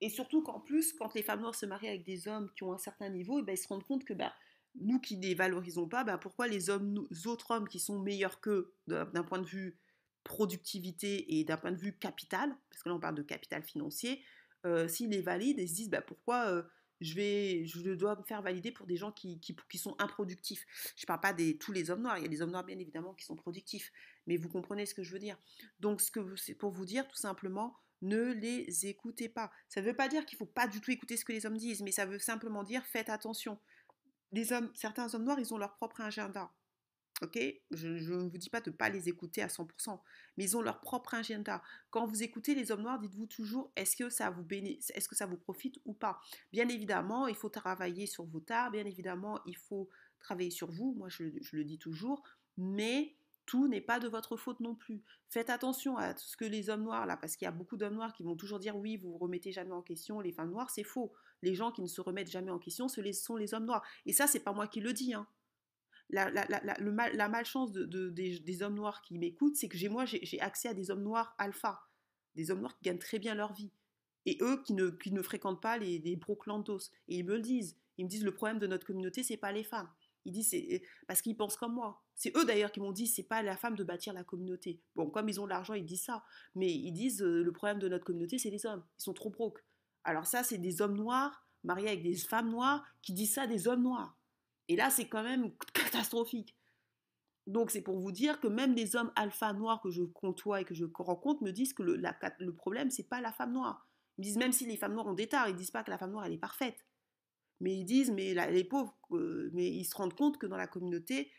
Et 0.00 0.08
surtout 0.08 0.42
qu'en 0.42 0.58
plus, 0.58 0.92
quand 0.94 1.14
les 1.14 1.22
femmes 1.22 1.40
noires 1.40 1.54
se 1.54 1.66
marient 1.66 1.88
avec 1.88 2.04
des 2.04 2.26
hommes 2.26 2.50
qui 2.56 2.64
ont 2.64 2.72
un 2.72 2.78
certain 2.78 3.10
niveau, 3.10 3.38
et 3.38 3.42
ben, 3.42 3.52
ils 3.52 3.58
se 3.58 3.68
rendent 3.68 3.84
compte 3.84 4.04
que 4.04 4.12
ben, 4.12 4.32
nous 4.80 4.98
qui 4.98 5.16
ne 5.18 5.22
les 5.22 5.34
valorisons 5.36 5.86
pas, 5.86 6.02
ben, 6.02 6.18
pourquoi 6.18 6.48
les 6.48 6.68
autres 6.68 7.50
hommes 7.52 7.68
qui 7.68 7.78
sont 7.78 8.00
meilleurs 8.00 8.40
qu'eux 8.40 8.74
d'un 8.88 9.24
point 9.24 9.38
de 9.38 9.46
vue 9.46 9.78
productivité 10.24 11.38
et 11.38 11.44
d'un 11.44 11.58
point 11.58 11.72
de 11.72 11.76
vue 11.76 11.96
capital, 11.96 12.56
parce 12.70 12.82
que 12.82 12.88
là 12.88 12.96
on 12.96 13.00
parle 13.00 13.14
de 13.14 13.22
capital 13.22 13.62
financier, 13.62 14.20
s'ils 14.88 15.10
les 15.10 15.22
valident, 15.22 15.60
ils 15.60 15.68
se 15.68 15.74
disent 15.74 15.90
pourquoi 16.06 16.64
je, 17.00 17.14
vais, 17.14 17.64
je 17.64 17.94
dois 17.94 18.16
me 18.16 18.22
faire 18.22 18.42
valider 18.42 18.72
pour 18.72 18.86
des 18.86 18.96
gens 18.96 19.12
qui, 19.12 19.40
qui, 19.40 19.78
sont 19.78 19.94
improductifs. 19.98 20.66
Je 20.96 21.04
ne 21.04 21.06
parle 21.06 21.20
pas 21.20 21.32
de 21.32 21.52
tous 21.52 21.72
les 21.72 21.90
hommes 21.90 22.02
noirs, 22.02 22.18
il 22.18 22.22
y 22.22 22.26
a 22.26 22.28
des 22.28 22.42
hommes 22.42 22.50
noirs 22.50 22.64
bien 22.64 22.78
évidemment 22.78 23.14
qui 23.14 23.24
sont 23.24 23.36
productifs, 23.36 23.92
mais 24.26 24.36
vous 24.36 24.48
comprenez 24.48 24.86
ce 24.86 24.94
que 24.94 25.02
je 25.02 25.12
veux 25.12 25.18
dire. 25.18 25.38
Donc 25.80 26.00
c'est 26.00 26.54
pour 26.54 26.70
vous 26.70 26.84
dire 26.84 27.06
tout 27.08 27.16
simplement, 27.16 27.76
ne 28.02 28.32
les 28.32 28.86
écoutez 28.86 29.28
pas. 29.28 29.50
Ça 29.68 29.80
ne 29.80 29.86
veut 29.86 29.96
pas 29.96 30.08
dire 30.08 30.24
qu'il 30.24 30.36
ne 30.36 30.46
faut 30.46 30.52
pas 30.52 30.68
du 30.68 30.80
tout 30.80 30.90
écouter 30.90 31.16
ce 31.16 31.24
que 31.24 31.32
les 31.32 31.46
hommes 31.46 31.56
disent, 31.56 31.82
mais 31.82 31.92
ça 31.92 32.06
veut 32.06 32.18
simplement 32.18 32.62
dire 32.62 32.84
faites 32.86 33.08
attention. 33.08 33.58
Hommes, 34.50 34.70
certains 34.74 35.14
hommes 35.14 35.24
noirs, 35.24 35.40
ils 35.40 35.54
ont 35.54 35.58
leur 35.58 35.74
propre 35.74 36.00
agenda. 36.00 36.52
Ok? 37.22 37.38
Je 37.72 37.88
ne 37.88 38.28
vous 38.28 38.38
dis 38.38 38.50
pas 38.50 38.60
de 38.60 38.70
ne 38.70 38.76
pas 38.76 38.88
les 38.88 39.08
écouter 39.08 39.42
à 39.42 39.48
100%, 39.48 40.00
mais 40.36 40.44
ils 40.44 40.56
ont 40.56 40.62
leur 40.62 40.80
propre 40.80 41.14
agenda. 41.14 41.62
Quand 41.90 42.06
vous 42.06 42.22
écoutez 42.22 42.54
les 42.54 42.70
hommes 42.70 42.82
noirs, 42.82 43.00
dites-vous 43.00 43.26
toujours 43.26 43.72
est-ce 43.74 43.96
que, 43.96 44.08
ça 44.08 44.30
vous 44.30 44.46
est-ce 44.50 45.08
que 45.08 45.16
ça 45.16 45.26
vous 45.26 45.36
profite 45.36 45.80
ou 45.84 45.94
pas? 45.94 46.20
Bien 46.52 46.68
évidemment, 46.68 47.26
il 47.26 47.34
faut 47.34 47.48
travailler 47.48 48.06
sur 48.06 48.24
vos 48.24 48.40
tares, 48.40 48.70
bien 48.70 48.84
évidemment, 48.84 49.40
il 49.46 49.56
faut 49.56 49.88
travailler 50.20 50.50
sur 50.50 50.70
vous, 50.70 50.94
moi 50.96 51.08
je, 51.08 51.24
je 51.40 51.56
le 51.56 51.64
dis 51.64 51.78
toujours, 51.78 52.22
mais 52.56 53.16
tout 53.46 53.66
n'est 53.66 53.80
pas 53.80 53.98
de 53.98 54.08
votre 54.08 54.36
faute 54.36 54.60
non 54.60 54.74
plus. 54.74 55.02
Faites 55.28 55.50
attention 55.50 55.96
à 55.96 56.14
ce 56.16 56.36
que 56.36 56.44
les 56.44 56.70
hommes 56.70 56.82
noirs, 56.82 57.06
là, 57.06 57.16
parce 57.16 57.34
qu'il 57.34 57.46
y 57.46 57.48
a 57.48 57.52
beaucoup 57.52 57.78
d'hommes 57.78 57.94
noirs 57.94 58.12
qui 58.12 58.22
vont 58.22 58.36
toujours 58.36 58.58
dire 58.60 58.76
oui, 58.76 58.96
vous 58.96 59.12
vous 59.12 59.18
remettez 59.18 59.52
jamais 59.52 59.72
en 59.72 59.82
question, 59.82 60.20
les 60.20 60.32
femmes 60.32 60.50
noires, 60.50 60.70
c'est 60.70 60.84
faux. 60.84 61.12
Les 61.42 61.54
gens 61.54 61.72
qui 61.72 61.80
ne 61.80 61.86
se 61.86 62.00
remettent 62.00 62.30
jamais 62.30 62.50
en 62.50 62.58
question, 62.58 62.88
ce 62.88 63.00
sont 63.12 63.36
les 63.36 63.54
hommes 63.54 63.64
noirs. 63.64 63.82
Et 64.06 64.12
ça, 64.12 64.26
c'est 64.26 64.40
pas 64.40 64.52
moi 64.52 64.68
qui 64.68 64.80
le 64.80 64.92
dis. 64.92 65.14
Hein 65.14 65.26
la, 66.10 66.30
mal, 66.80 67.16
la 67.16 67.28
malchance 67.28 67.72
de, 67.72 68.08
des, 68.10 68.62
hommes 68.62 68.74
noirs 68.74 69.02
qui 69.02 69.18
m'écoutent, 69.18 69.56
c'est 69.56 69.68
que 69.68 69.76
j'ai 69.76 69.88
moi, 69.88 70.04
j'ai 70.06 70.40
accès 70.40 70.68
à 70.68 70.74
des 70.74 70.90
hommes 70.90 71.02
noirs 71.02 71.34
alpha, 71.38 71.82
des 72.34 72.50
hommes 72.50 72.60
noirs 72.60 72.76
qui 72.76 72.84
gagnent 72.84 72.98
très 72.98 73.18
bien 73.18 73.34
leur 73.34 73.52
vie. 73.52 73.70
Et 74.26 74.38
eux 74.42 74.62
qui 74.62 74.74
ne, 74.74 74.90
qui 74.90 75.14
fréquentent 75.22 75.62
pas 75.62 75.78
les, 75.78 75.98
les 75.98 76.16
broclandos. 76.16 76.90
Et 77.08 77.18
ils 77.18 77.24
me 77.24 77.36
le 77.36 77.42
disent. 77.42 77.76
Ils 77.96 78.04
me 78.04 78.10
disent 78.10 78.24
le 78.24 78.34
problème 78.34 78.58
de 78.58 78.66
notre 78.66 78.86
communauté, 78.86 79.22
c'est 79.22 79.36
pas 79.36 79.52
les 79.52 79.64
femmes. 79.64 79.88
Ils 80.24 80.32
disent 80.32 80.50
c'est 80.50 80.82
parce 81.06 81.22
qu'ils 81.22 81.36
pensent 81.36 81.56
comme 81.56 81.74
moi. 81.74 82.02
C'est 82.14 82.36
eux 82.36 82.44
d'ailleurs 82.44 82.70
qui 82.70 82.80
m'ont 82.80 82.92
dit 82.92 83.06
c'est 83.06 83.22
pas 83.22 83.42
la 83.42 83.56
femme 83.56 83.74
de 83.74 83.84
bâtir 83.84 84.12
la 84.12 84.24
communauté. 84.24 84.80
Bon, 84.94 85.08
comme 85.08 85.28
ils 85.28 85.40
ont 85.40 85.46
l'argent, 85.46 85.74
ils 85.74 85.86
disent 85.86 86.04
ça. 86.04 86.24
Mais 86.54 86.70
ils 86.70 86.92
disent 86.92 87.22
euh, 87.22 87.42
le 87.42 87.52
problème 87.52 87.78
de 87.78 87.88
notre 87.88 88.04
communauté, 88.04 88.38
c'est 88.38 88.50
les 88.50 88.66
hommes. 88.66 88.84
Ils 88.98 89.02
sont 89.02 89.14
trop 89.14 89.30
broke. 89.30 89.64
Alors 90.04 90.26
ça, 90.26 90.42
c'est 90.42 90.58
des 90.58 90.82
hommes 90.82 90.96
noirs 90.96 91.46
mariés 91.64 91.88
avec 91.88 92.02
des 92.02 92.14
femmes 92.14 92.50
noires 92.50 92.84
qui 93.02 93.12
disent 93.12 93.34
ça 93.34 93.46
des 93.46 93.66
hommes 93.68 93.82
noirs. 93.82 94.17
Et 94.68 94.76
là, 94.76 94.90
c'est 94.90 95.08
quand 95.08 95.22
même 95.22 95.52
catastrophique. 95.72 96.54
Donc, 97.46 97.70
c'est 97.70 97.80
pour 97.80 97.98
vous 97.98 98.12
dire 98.12 98.40
que 98.40 98.46
même 98.46 98.74
les 98.74 98.94
hommes 98.94 99.10
alpha 99.16 99.52
noirs 99.54 99.80
que 99.80 99.90
je 99.90 100.02
côtoie 100.02 100.60
et 100.60 100.64
que 100.64 100.74
je 100.74 100.84
rencontre 100.94 101.42
me 101.42 101.50
disent 101.50 101.72
que 101.72 101.82
le, 101.82 101.96
la, 101.96 102.16
le 102.38 102.54
problème, 102.54 102.90
c'est 102.90 103.08
pas 103.08 103.22
la 103.22 103.32
femme 103.32 103.52
noire. 103.52 103.88
Ils 104.16 104.20
me 104.20 104.24
disent, 104.24 104.36
même 104.36 104.52
si 104.52 104.66
les 104.66 104.76
femmes 104.76 104.92
noires 104.92 105.06
ont 105.06 105.14
des 105.14 105.28
tares, 105.28 105.48
ils 105.48 105.56
disent 105.56 105.70
pas 105.70 105.82
que 105.82 105.90
la 105.90 105.96
femme 105.96 106.10
noire, 106.10 106.26
elle 106.26 106.34
est 106.34 106.38
parfaite. 106.38 106.84
Mais 107.60 107.74
ils 107.74 107.84
disent, 107.84 108.10
mais 108.10 108.34
les 108.50 108.64
pauvres, 108.64 108.94
euh, 109.12 109.50
mais 109.54 109.66
ils 109.66 109.84
se 109.84 109.96
rendent 109.96 110.14
compte 110.14 110.38
que 110.38 110.46
dans 110.46 110.56
la 110.56 110.66
communauté, 110.66 111.32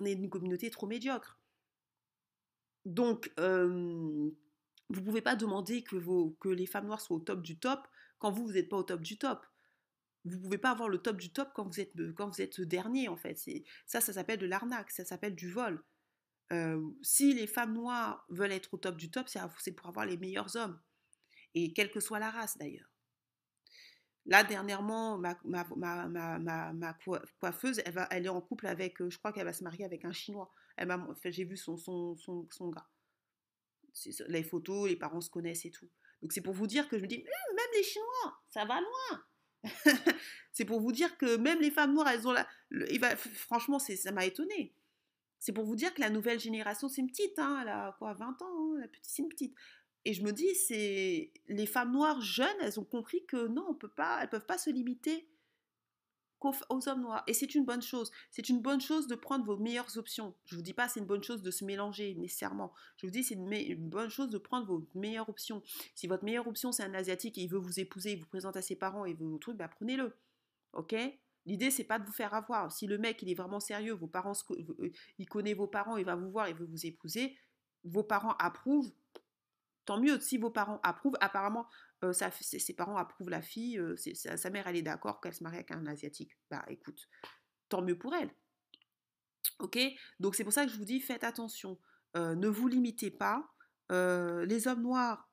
on 0.00 0.04
est 0.06 0.12
une 0.12 0.30
communauté 0.30 0.70
trop 0.70 0.86
médiocre. 0.86 1.38
Donc, 2.86 3.30
euh, 3.38 3.68
vous 4.88 5.00
ne 5.00 5.04
pouvez 5.04 5.20
pas 5.20 5.36
demander 5.36 5.82
que, 5.82 5.96
que 6.40 6.48
les 6.48 6.66
femmes 6.66 6.86
noires 6.86 7.00
soient 7.02 7.18
au 7.18 7.20
top 7.20 7.42
du 7.42 7.58
top 7.58 7.86
quand 8.18 8.30
vous, 8.30 8.46
vous 8.46 8.52
n'êtes 8.52 8.68
pas 8.68 8.78
au 8.78 8.82
top 8.82 9.02
du 9.02 9.18
top 9.18 9.44
vous 10.24 10.40
pouvez 10.40 10.58
pas 10.58 10.70
avoir 10.70 10.88
le 10.88 10.98
top 10.98 11.16
du 11.16 11.32
top 11.32 11.50
quand 11.54 11.64
vous 11.64 11.80
êtes, 11.80 11.92
quand 12.16 12.28
vous 12.28 12.40
êtes 12.40 12.60
dernier, 12.60 13.08
en 13.08 13.16
fait. 13.16 13.38
Ça, 13.86 14.00
ça 14.00 14.12
s'appelle 14.12 14.38
de 14.38 14.46
l'arnaque, 14.46 14.90
ça 14.90 15.04
s'appelle 15.04 15.34
du 15.34 15.50
vol. 15.50 15.82
Euh, 16.52 16.82
si 17.02 17.34
les 17.34 17.46
femmes 17.46 17.74
noires 17.74 18.24
veulent 18.30 18.52
être 18.52 18.72
au 18.72 18.78
top 18.78 18.96
du 18.96 19.10
top, 19.10 19.28
c'est 19.28 19.72
pour 19.72 19.88
avoir 19.88 20.06
les 20.06 20.16
meilleurs 20.16 20.56
hommes. 20.56 20.80
Et 21.54 21.72
quelle 21.72 21.90
que 21.90 22.00
soit 22.00 22.18
la 22.18 22.30
race, 22.30 22.56
d'ailleurs. 22.58 22.90
Là, 24.26 24.44
dernièrement, 24.44 25.18
ma, 25.18 25.34
coiffeuse, 27.40 27.82
elle, 28.10 28.26
est 28.26 28.28
en 28.28 28.40
couple 28.42 28.66
avec, 28.66 29.00
euh, 29.00 29.08
je 29.08 29.18
crois 29.18 29.32
qu'elle 29.32 29.46
va 29.46 29.54
se 29.54 29.64
marier 29.64 29.84
avec 29.84 30.04
un 30.04 30.12
Chinois. 30.12 30.52
J'ai 31.24 31.44
vu 31.44 31.56
son, 31.56 31.76
son, 31.78 32.68
gars. 32.68 32.86
Les 34.28 34.44
photos, 34.44 34.88
les 34.88 34.96
parents 34.96 35.22
se 35.22 35.30
connaissent 35.30 35.64
et 35.64 35.70
tout. 35.70 35.88
Donc 36.20 36.32
c'est 36.32 36.42
pour 36.42 36.52
vous 36.52 36.66
dire 36.66 36.88
que 36.88 36.98
je 36.98 37.02
me 37.02 37.08
dis, 37.08 37.18
même 37.18 37.68
les 37.74 37.82
Chinois, 37.82 38.38
ça 38.48 38.64
va 38.64 38.80
loin. 38.80 39.24
c'est 40.52 40.64
pour 40.64 40.80
vous 40.80 40.92
dire 40.92 41.16
que 41.18 41.36
même 41.36 41.60
les 41.60 41.70
femmes 41.70 41.94
noires, 41.94 42.08
elles 42.08 42.26
ont 42.26 42.32
la. 42.32 42.46
franchement, 43.16 43.78
ça 43.78 44.12
m'a 44.12 44.24
étonné. 44.24 44.74
C'est 45.38 45.52
pour 45.52 45.64
vous 45.64 45.76
dire 45.76 45.94
que 45.94 46.00
la 46.00 46.10
nouvelle 46.10 46.40
génération, 46.40 46.88
c'est 46.88 47.00
une 47.00 47.08
petite, 47.08 47.38
hein, 47.38 47.60
elle 47.62 47.68
a 47.68 47.94
quoi, 47.98 48.12
20 48.12 48.42
ans, 48.42 48.74
hein, 48.74 48.78
la 48.80 48.88
petite, 48.88 49.04
c'est 49.04 49.22
une 49.22 49.28
petite. 49.28 49.54
Et 50.04 50.12
je 50.14 50.22
me 50.22 50.32
dis, 50.32 50.54
c'est 50.54 51.32
les 51.48 51.66
femmes 51.66 51.92
noires 51.92 52.20
jeunes, 52.20 52.56
elles 52.60 52.80
ont 52.80 52.84
compris 52.84 53.24
que 53.26 53.46
non, 53.46 53.64
on 53.68 53.74
peut 53.74 53.88
pas, 53.88 54.18
elles 54.22 54.28
peuvent 54.28 54.46
pas 54.46 54.58
se 54.58 54.70
limiter 54.70 55.28
aux 56.40 56.88
hommes 56.88 57.02
noirs. 57.02 57.22
Et 57.26 57.34
c'est 57.34 57.54
une 57.54 57.64
bonne 57.64 57.82
chose. 57.82 58.10
C'est 58.30 58.48
une 58.48 58.60
bonne 58.60 58.80
chose 58.80 59.06
de 59.06 59.14
prendre 59.14 59.44
vos 59.44 59.56
meilleures 59.56 59.96
options. 59.96 60.34
Je 60.44 60.54
ne 60.54 60.58
vous 60.58 60.62
dis 60.62 60.74
pas 60.74 60.88
c'est 60.88 61.00
une 61.00 61.06
bonne 61.06 61.22
chose 61.22 61.42
de 61.42 61.50
se 61.50 61.64
mélanger 61.64 62.14
nécessairement. 62.14 62.72
Je 62.96 63.06
vous 63.06 63.10
dis 63.10 63.24
c'est 63.24 63.34
une, 63.34 63.88
bonne 63.88 64.10
chose 64.10 64.30
de 64.30 64.38
prendre 64.38 64.66
vos 64.66 64.86
meilleures 64.94 65.28
options. 65.28 65.62
Si 65.94 66.06
votre 66.06 66.24
meilleure 66.24 66.46
option 66.46 66.72
c'est 66.72 66.84
un 66.84 66.94
asiatique 66.94 67.38
et 67.38 67.42
il 67.42 67.48
veut 67.48 67.58
vous 67.58 67.80
épouser, 67.80 68.12
il 68.12 68.20
vous 68.20 68.26
présente 68.26 68.56
à 68.56 68.62
ses 68.62 68.76
parents 68.76 69.04
et 69.04 69.14
vous 69.14 69.38
truc, 69.38 69.56
bah 69.56 69.68
prenez-le. 69.68 70.16
Ok? 70.72 70.94
L'idée 71.46 71.70
c'est 71.70 71.84
pas 71.84 71.98
de 71.98 72.04
vous 72.04 72.12
faire 72.12 72.34
avoir. 72.34 72.70
Si 72.72 72.86
le 72.86 72.98
mec 72.98 73.22
il 73.22 73.30
est 73.30 73.34
vraiment 73.34 73.60
sérieux, 73.60 73.94
vos 73.94 74.06
parents, 74.06 74.34
euh, 74.50 74.90
il 75.18 75.28
connaît 75.28 75.54
vos 75.54 75.66
parents, 75.66 75.96
il 75.96 76.04
va 76.04 76.14
vous 76.14 76.30
voir, 76.30 76.48
il 76.48 76.54
veut 76.54 76.66
vous 76.66 76.86
épouser, 76.86 77.36
vos 77.84 78.02
parents 78.02 78.34
approuvent, 78.38 78.92
tant 79.84 79.98
mieux. 80.00 80.20
Si 80.20 80.36
vos 80.36 80.50
parents 80.50 80.80
approuvent, 80.82 81.16
apparemment, 81.20 81.66
ses, 82.12 82.74
parents 82.74 82.96
approuvent 82.96 83.30
la 83.30 83.42
fille, 83.42 83.80
sa, 84.14 84.50
mère, 84.50 84.66
elle 84.66 84.76
est 84.76 84.82
d'accord 84.82 85.20
qu'elle 85.20 85.34
se 85.34 85.42
marie 85.42 85.56
avec 85.56 85.70
un 85.70 85.86
Asiatique. 85.86 86.36
Bah 86.50 86.64
écoute, 86.68 87.08
tant 87.68 87.82
mieux 87.82 87.98
pour 87.98 88.14
elle. 88.14 88.30
Ok? 89.58 89.78
Donc 90.20 90.34
c'est 90.34 90.44
pour 90.44 90.52
ça 90.52 90.64
que 90.64 90.72
je 90.72 90.76
vous 90.76 90.84
dis, 90.84 91.00
faites 91.00 91.24
attention. 91.24 91.78
Ne 92.14 92.48
vous 92.48 92.68
limitez 92.68 93.10
pas. 93.10 93.48
les 93.90 94.68
hommes 94.68 94.82
noirs, 94.82 95.28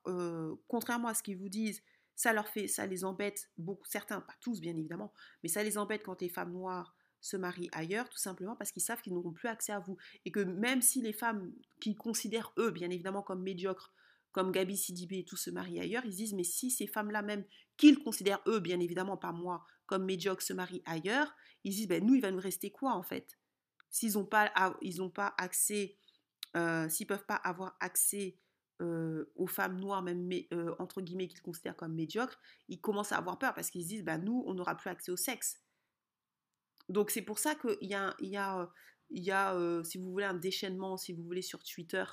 contrairement 0.68 1.10
à 1.10 1.14
ce 1.14 1.24
qu'ils 1.24 1.38
vous 1.38 1.50
disent, 1.50 1.82
ça 2.16 2.34
leur 2.34 2.48
fait, 2.48 2.68
ça 2.68 2.86
les 2.86 3.04
embête 3.04 3.50
beaucoup, 3.58 3.86
certains, 3.88 4.22
pas 4.22 4.36
tous 4.40 4.62
bien 4.62 4.76
évidemment, 4.76 5.14
mais 5.44 5.50
ça 5.50 5.64
les 5.64 5.78
embête 5.78 6.04
quand 6.04 6.22
les 6.22 6.30
femmes 6.30 6.54
noires 6.54 6.96
se 7.26 7.38
marient 7.38 7.70
ailleurs, 7.72 8.08
tout 8.10 8.20
simplement 8.20 8.56
parce 8.56 8.72
qu'ils 8.72 8.84
savent 8.84 9.02
qu'ils 9.02 9.14
n'auront 9.14 9.34
plus 9.34 9.50
accès 9.50 9.72
à 9.72 9.80
vous. 9.80 9.98
Et 10.26 10.32
que 10.32 10.40
même 10.40 10.82
si 10.82 11.02
les 11.02 11.14
femmes 11.14 11.52
qui 11.82 11.96
considèrent 11.96 12.54
eux, 12.58 12.70
bien 12.70 12.90
évidemment, 12.90 13.24
comme 13.24 13.42
médiocres, 13.42 13.92
comme 14.36 14.52
Gabi 14.52 14.76
Sidibé 14.76 15.20
et 15.20 15.24
tout 15.24 15.38
se 15.38 15.50
marient 15.50 15.80
ailleurs, 15.80 16.04
ils 16.06 16.14
disent 16.14 16.34
mais 16.34 16.44
si 16.44 16.70
ces 16.70 16.88
femmes-là 16.88 17.22
même, 17.22 17.46
qu'ils 17.78 18.04
considèrent 18.04 18.42
eux, 18.48 18.60
bien 18.60 18.82
évidemment 18.82 19.16
pas 19.16 19.32
moi, 19.32 19.66
comme 19.86 20.04
médiocres 20.04 20.42
se 20.42 20.52
marient 20.52 20.84
ailleurs, 20.84 21.34
ils 21.64 21.74
disent 21.74 21.88
ben 21.88 22.06
nous 22.06 22.16
il 22.16 22.22
va 22.22 22.32
nous 22.32 22.42
rester 22.42 22.70
quoi 22.70 22.92
en 22.96 23.02
fait? 23.02 23.40
S'ils 23.90 24.16
n'ont 24.16 24.26
pas, 24.26 24.52
ont 25.00 25.10
pas 25.10 25.34
accès, 25.38 25.96
euh, 26.58 26.90
s'ils 26.90 27.08
peuvent 27.08 27.26
pas 27.26 27.36
avoir 27.36 27.78
accès 27.80 28.38
euh, 28.82 29.32
aux 29.38 29.48
femmes 29.48 29.80
noires, 29.80 30.02
même 30.02 30.30
euh, 30.52 30.76
entre 30.80 31.00
guillemets 31.00 31.30
qu'ils 31.30 31.42
considèrent 31.42 31.78
comme 31.78 31.96
médiocres, 31.96 32.38
ils 32.68 32.82
commencent 32.82 33.14
à 33.14 33.18
avoir 33.18 33.40
peur 33.40 33.54
parce 33.54 33.70
qu'ils 33.70 33.84
se 33.84 33.88
disent 33.88 34.04
ben 34.04 34.18
nous 34.18 34.44
on 34.48 34.54
n'aura 34.54 34.76
plus 34.76 34.90
accès 34.90 35.14
au 35.14 35.18
sexe. 35.18 35.62
Donc 36.90 37.10
c'est 37.10 37.22
pour 37.22 37.40
ça 37.40 37.56
qu'il 37.56 37.78
y 37.88 37.94
a, 37.94 38.14
y 38.20 38.36
a, 38.36 38.70
a 39.32 39.84
si 39.86 39.98
vous 39.98 40.12
voulez, 40.12 40.26
un 40.26 40.34
déchaînement, 40.34 40.98
si 40.98 41.14
vous 41.14 41.24
voulez, 41.24 41.42
sur 41.42 41.64
Twitter 41.64 42.04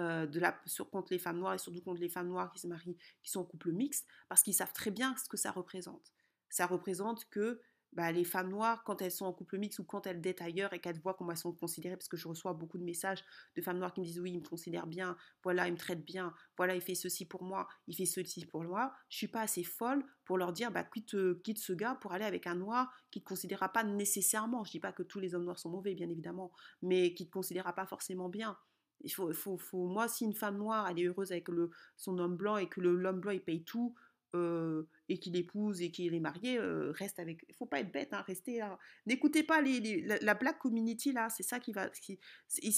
euh, 0.00 0.26
de 0.26 0.40
sur, 0.66 0.90
contre 0.90 1.12
les 1.12 1.18
femmes 1.18 1.38
noires 1.38 1.54
et 1.54 1.58
surtout 1.58 1.82
contre 1.82 2.00
les 2.00 2.08
femmes 2.08 2.28
noires 2.28 2.50
qui 2.52 2.58
se 2.58 2.66
marient, 2.66 2.96
qui 3.22 3.30
sont 3.30 3.40
en 3.40 3.44
couple 3.44 3.70
mixte, 3.70 4.06
parce 4.28 4.42
qu'ils 4.42 4.54
savent 4.54 4.72
très 4.72 4.90
bien 4.90 5.14
ce 5.16 5.28
que 5.28 5.36
ça 5.36 5.52
représente. 5.52 6.12
Ça 6.48 6.66
représente 6.66 7.28
que 7.28 7.60
bah, 7.92 8.12
les 8.12 8.24
femmes 8.24 8.48
noires, 8.50 8.84
quand 8.84 9.02
elles 9.02 9.10
sont 9.10 9.26
en 9.26 9.32
couple 9.32 9.58
mixte 9.58 9.80
ou 9.80 9.84
quand 9.84 10.06
elles 10.06 10.20
datent 10.20 10.42
ailleurs 10.42 10.72
et 10.72 10.78
qu'elles 10.78 10.98
voient 11.00 11.14
comment 11.14 11.32
elles 11.32 11.36
sont 11.36 11.52
considérées, 11.52 11.96
parce 11.96 12.08
que 12.08 12.16
je 12.16 12.28
reçois 12.28 12.52
beaucoup 12.52 12.78
de 12.78 12.84
messages 12.84 13.22
de 13.56 13.62
femmes 13.62 13.78
noires 13.78 13.92
qui 13.92 14.00
me 14.00 14.06
disent 14.06 14.20
oui, 14.20 14.32
il 14.32 14.40
me 14.40 14.48
considère 14.48 14.86
bien, 14.86 15.16
voilà, 15.42 15.66
il 15.66 15.72
me 15.72 15.76
traite 15.76 16.04
bien, 16.04 16.32
voilà, 16.56 16.74
il 16.74 16.80
fait 16.80 16.94
ceci 16.94 17.26
pour 17.26 17.42
moi, 17.42 17.68
il 17.88 17.96
fait 17.96 18.06
ceci 18.06 18.46
pour 18.46 18.62
moi. 18.62 18.94
Je 19.08 19.16
suis 19.16 19.28
pas 19.28 19.42
assez 19.42 19.64
folle 19.64 20.04
pour 20.24 20.38
leur 20.38 20.52
dire 20.52 20.70
bah, 20.70 20.84
quitte, 20.84 21.14
euh, 21.14 21.40
quitte 21.44 21.58
ce 21.58 21.72
gars 21.72 21.96
pour 21.96 22.12
aller 22.12 22.24
avec 22.24 22.46
un 22.46 22.54
noir 22.54 22.92
qui 23.10 23.18
ne 23.18 23.24
te 23.24 23.28
considérera 23.28 23.72
pas 23.72 23.82
nécessairement. 23.82 24.64
Je 24.64 24.70
dis 24.70 24.80
pas 24.80 24.92
que 24.92 25.02
tous 25.02 25.18
les 25.18 25.34
hommes 25.34 25.44
noirs 25.44 25.58
sont 25.58 25.70
mauvais, 25.70 25.94
bien 25.94 26.08
évidemment, 26.08 26.52
mais 26.82 27.12
qui 27.14 27.24
ne 27.24 27.28
te 27.28 27.32
considérera 27.32 27.74
pas 27.74 27.86
forcément 27.86 28.28
bien. 28.28 28.56
Il 29.02 29.10
faut, 29.10 29.32
faut, 29.32 29.86
moi, 29.86 30.08
si 30.08 30.24
une 30.24 30.34
femme 30.34 30.58
noire, 30.58 30.88
elle 30.88 31.00
est 31.00 31.04
heureuse 31.04 31.32
avec 31.32 31.48
le, 31.48 31.70
son 31.96 32.18
homme 32.18 32.36
blanc 32.36 32.56
et 32.56 32.68
que 32.68 32.80
l'homme 32.80 33.20
blanc, 33.20 33.32
il 33.32 33.40
paye 33.40 33.62
tout, 33.62 33.94
euh, 34.36 34.84
et 35.08 35.18
qu'il 35.18 35.34
épouse 35.34 35.82
et 35.82 35.90
qu'il 35.90 36.14
est 36.14 36.20
marié, 36.20 36.56
euh, 36.56 36.92
reste 36.92 37.18
avec. 37.18 37.44
Il 37.48 37.54
faut 37.56 37.66
pas 37.66 37.80
être 37.80 37.90
bête, 37.90 38.12
hein, 38.12 38.22
restez 38.24 38.58
là. 38.58 38.78
N'écoutez 39.04 39.42
pas 39.42 39.60
les, 39.60 40.02
la, 40.02 40.34
black 40.34 40.60
community 40.60 41.10
là, 41.12 41.28
c'est 41.30 41.42
ça 41.42 41.58
qui 41.58 41.72
va. 41.72 41.90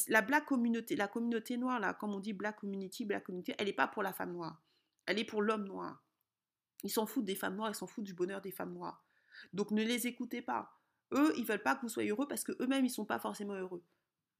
la 0.08 0.22
black 0.22 0.46
communauté, 0.46 0.96
la 0.96 1.08
communauté 1.08 1.58
noire 1.58 1.78
là, 1.78 1.92
comme 1.92 2.14
on 2.14 2.20
dit 2.20 2.32
black 2.32 2.56
community, 2.56 3.04
black 3.04 3.24
community, 3.24 3.52
elle 3.58 3.66
n'est 3.66 3.74
pas 3.74 3.86
pour 3.86 4.02
la 4.02 4.14
femme 4.14 4.32
noire, 4.32 4.62
elle 5.04 5.18
est 5.18 5.26
pour 5.26 5.42
l'homme 5.42 5.66
noir. 5.66 6.02
Ils 6.84 6.90
s'en 6.90 7.04
foutent 7.04 7.26
des 7.26 7.34
femmes 7.34 7.56
noires, 7.56 7.70
ils 7.70 7.74
s'en 7.74 7.86
foutent 7.86 8.04
du 8.04 8.14
bonheur 8.14 8.40
des 8.40 8.50
femmes 8.50 8.72
noires. 8.72 9.04
Donc 9.52 9.72
ne 9.72 9.82
les 9.82 10.06
écoutez 10.06 10.40
pas. 10.40 10.80
Eux, 11.12 11.34
ils 11.36 11.44
veulent 11.44 11.62
pas 11.62 11.76
que 11.76 11.82
vous 11.82 11.90
soyez 11.90 12.08
heureux 12.10 12.26
parce 12.26 12.44
que 12.44 12.52
eux-mêmes 12.62 12.86
ils 12.86 12.90
sont 12.90 13.04
pas 13.04 13.18
forcément 13.18 13.54
heureux. 13.54 13.82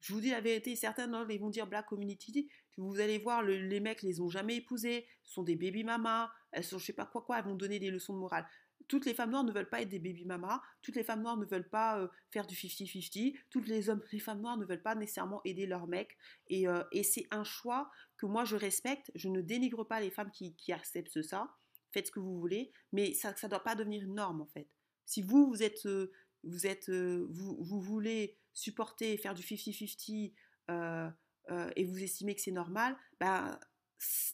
Je 0.03 0.12
vous 0.12 0.21
dis 0.21 0.31
la 0.31 0.41
vérité, 0.41 0.75
certains 0.75 1.09
ils 1.31 1.41
vont 1.41 1.49
dire 1.49 1.67
Black 1.69 1.87
Community, 1.87 2.49
vous 2.77 2.99
allez 2.99 3.19
voir, 3.19 3.43
les 3.43 3.81
mecs 3.81 4.03
les 4.03 4.21
ont 4.21 4.29
jamais 4.29 4.57
épousés, 4.57 5.07
ce 5.23 5.35
sont 5.35 5.45
des 5.45 5.55
baby 5.55 5.85
mamas, 5.85 6.31
elles 6.51 6.65
sont 6.65 6.79
je 6.79 6.87
sais 6.87 6.93
pas 6.93 7.07
quoi 7.07 7.23
quoi, 7.23 7.38
elles 7.38 7.45
vont 7.45 7.55
donner 7.55 7.79
des 7.79 7.91
leçons 7.91 8.15
de 8.15 8.19
morale. 8.19 8.47
Toutes 8.88 9.07
les 9.07 9.15
femmes 9.15 9.31
noires 9.31 9.45
ne 9.45 9.53
veulent 9.53 9.69
pas 9.69 9.81
être 9.81 9.88
des 9.88 10.01
baby 10.01 10.25
mamas, 10.25 10.61
toutes 10.83 10.97
les 10.97 11.05
femmes 11.05 11.23
noires 11.23 11.37
ne 11.37 11.47
veulent 11.47 11.69
pas 11.69 12.01
euh, 12.01 12.09
faire 12.31 12.49
du 12.49 12.57
50-50, 12.57 13.38
toutes 13.49 13.69
les, 13.69 13.81
femmes 14.19 14.41
noires 14.41 14.57
ne 14.57 14.65
veulent 14.65 14.83
pas 14.83 14.97
nécessairement 14.97 15.41
aider 15.45 15.67
leurs 15.67 15.87
mecs. 15.87 16.17
Et, 16.49 16.67
euh, 16.67 16.83
et 16.91 17.05
c'est 17.05 17.29
un 17.31 17.45
choix 17.45 17.88
que 18.17 18.27
moi 18.27 18.45
je 18.45 18.57
respecte, 18.57 19.12
je 19.15 19.29
ne 19.29 19.41
dénigre 19.41 19.85
pas 19.87 20.01
les 20.01 20.11
femmes 20.11 20.33
qui, 20.33 20.57
qui 20.57 20.73
acceptent 20.73 21.23
ça, 21.23 21.55
faites 21.93 22.09
ce 22.09 22.12
que 22.12 22.21
vous 22.21 22.41
voulez, 22.41 22.73
mais 22.93 23.15
ça 23.15 23.33
ne 23.41 23.49
doit 23.49 23.62
pas 23.62 23.77
devenir 23.77 24.03
une 24.03 24.15
norme 24.15 24.41
en 24.41 24.47
fait. 24.47 24.67
Si 25.05 25.23
vous, 25.23 25.47
vous 25.47 25.62
êtes, 25.62 25.87
euh, 25.87 26.11
vous, 26.43 26.67
êtes, 26.67 26.91
vous, 26.91 27.57
vous 27.61 27.81
voulez 27.81 28.37
supporter, 28.55 29.17
faire 29.17 29.35
du 29.35 29.43
50-50 29.43 30.33
euh, 30.71 31.11
euh, 31.51 31.71
et 31.77 31.85
vous 31.85 32.03
estimez 32.03 32.35
que 32.35 32.41
c'est 32.41 32.53
normal, 32.53 32.97
bah, 33.21 33.59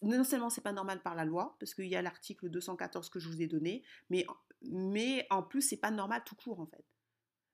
non 0.02 0.24
seulement 0.24 0.50
c'est 0.50 0.62
pas 0.62 0.72
normal 0.72 1.02
par 1.02 1.14
la 1.14 1.24
loi, 1.24 1.56
parce 1.60 1.74
qu'il 1.74 1.86
y 1.86 1.96
a 1.96 2.02
l'article 2.02 2.48
214 2.48 3.08
que 3.08 3.18
je 3.18 3.28
vous 3.28 3.42
ai 3.42 3.46
donné, 3.46 3.82
mais, 4.10 4.26
mais 4.62 5.26
en 5.30 5.42
plus 5.42 5.62
c'est 5.62 5.76
pas 5.76 5.90
normal 5.90 6.22
tout 6.24 6.36
court 6.36 6.60
en 6.60 6.66
fait. 6.66 6.84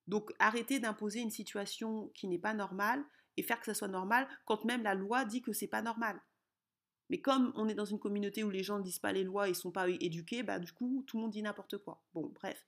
Donc 0.06 0.32
arrêtez 0.38 0.80
d'imposer 0.80 1.20
une 1.20 1.30
situation 1.30 2.08
qui 2.14 2.28
n'est 2.28 2.38
pas 2.38 2.54
normale 2.54 3.04
et 3.36 3.42
faire 3.42 3.58
que 3.58 3.66
ça 3.66 3.74
soit 3.74 3.88
normal 3.88 4.28
quand 4.44 4.64
même 4.64 4.82
la 4.82 4.94
loi 4.94 5.24
dit 5.24 5.42
que 5.42 5.52
c'est 5.52 5.66
pas 5.68 5.82
normal. 5.82 6.20
Mais 7.10 7.20
comme 7.20 7.52
on 7.54 7.68
est 7.68 7.74
dans 7.74 7.84
une 7.84 7.98
communauté 7.98 8.44
où 8.44 8.50
les 8.50 8.62
gens 8.62 8.78
ne 8.78 8.82
disent 8.82 8.98
pas 8.98 9.12
les 9.12 9.24
lois 9.24 9.48
et 9.48 9.54
sont 9.54 9.72
pas 9.72 9.88
éduqués, 9.88 10.42
bah 10.42 10.58
du 10.58 10.72
coup 10.72 11.04
tout 11.06 11.16
le 11.16 11.22
monde 11.22 11.32
dit 11.32 11.42
n'importe 11.42 11.78
quoi. 11.78 12.02
Bon 12.12 12.30
bref. 12.34 12.66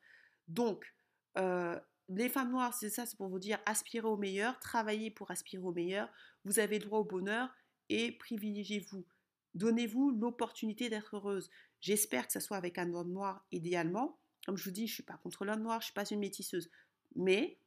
Donc 0.49 0.95
euh, 1.39 1.79
les 2.09 2.29
femmes 2.29 2.51
noires, 2.51 2.75
c'est 2.75 2.91
ça, 2.91 3.07
c'est 3.07 3.17
pour 3.17 3.29
vous 3.29 3.39
dire 3.39 3.59
aspirez 3.67 4.07
au 4.07 4.17
meilleur, 4.17 4.59
travaillez 4.61 5.11
pour 5.11 5.31
aspirer 5.31 5.63
au 5.63 5.73
meilleur, 5.73 6.09
vous 6.45 6.59
avez 6.59 6.79
droit 6.79 7.01
au 7.01 7.05
bonheur 7.05 7.55
et 7.89 8.13
privilégiez-vous. 8.13 9.05
Donnez-vous 9.55 10.11
l'opportunité 10.11 10.89
d'être 10.89 11.17
heureuse. 11.17 11.51
J'espère 11.81 12.27
que 12.27 12.33
ça 12.33 12.41
soit 12.41 12.57
avec 12.57 12.79
un 12.79 12.93
homme 12.95 13.13
noir 13.13 13.45
idéalement. 13.53 14.19
Comme 14.45 14.57
je 14.57 14.65
vous 14.65 14.71
dis, 14.71 14.87
je 14.87 14.93
ne 14.93 14.95
suis 14.95 15.03
pas 15.03 15.19
contre 15.23 15.45
l'homme 15.45 15.63
noir, 15.63 15.81
je 15.81 15.85
ne 15.85 15.87
suis 15.87 15.95
pas 15.95 16.05
une 16.05 16.21
métisseuse. 16.21 16.71
Mais 17.17 17.59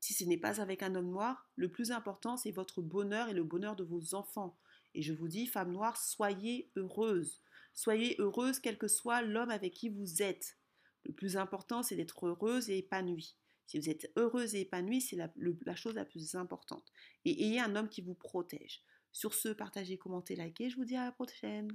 si 0.00 0.12
ce 0.14 0.24
n'est 0.24 0.36
pas 0.36 0.60
avec 0.60 0.82
un 0.82 0.94
homme 0.94 1.10
noir, 1.10 1.48
le 1.56 1.70
plus 1.70 1.92
important, 1.92 2.36
c'est 2.36 2.50
votre 2.50 2.82
bonheur 2.82 3.28
et 3.28 3.34
le 3.34 3.44
bonheur 3.44 3.76
de 3.76 3.84
vos 3.84 4.14
enfants. 4.14 4.58
Et 4.94 5.02
je 5.02 5.12
vous 5.12 5.28
dis, 5.28 5.46
femme 5.46 5.72
noire, 5.72 5.96
soyez 5.96 6.70
heureuse. 6.76 7.40
Soyez 7.72 8.16
heureuse 8.18 8.58
quel 8.58 8.76
que 8.76 8.88
soit 8.88 9.22
l'homme 9.22 9.50
avec 9.50 9.72
qui 9.72 9.88
vous 9.88 10.22
êtes. 10.22 10.58
Le 11.04 11.12
plus 11.12 11.36
important, 11.36 11.82
c'est 11.82 11.96
d'être 11.96 12.26
heureuse 12.26 12.68
et 12.68 12.78
épanouie. 12.78 13.36
Si 13.66 13.78
vous 13.78 13.88
êtes 13.88 14.10
heureuse 14.16 14.54
et 14.54 14.62
épanouie, 14.62 15.00
c'est 15.00 15.16
la, 15.16 15.74
chose 15.74 15.94
la 15.94 16.04
plus 16.04 16.34
importante. 16.34 16.84
Et 17.24 17.44
ayez 17.44 17.60
un 17.60 17.76
homme 17.76 17.88
qui 17.88 18.02
vous 18.02 18.14
protège. 18.14 18.82
Sur 19.12 19.34
ce, 19.34 19.48
partagez, 19.48 19.98
commentez, 19.98 20.36
likez. 20.36 20.70
Je 20.70 20.76
vous 20.76 20.84
dis 20.84 20.96
à 20.96 21.04
la 21.04 21.12
prochaine. 21.12 21.68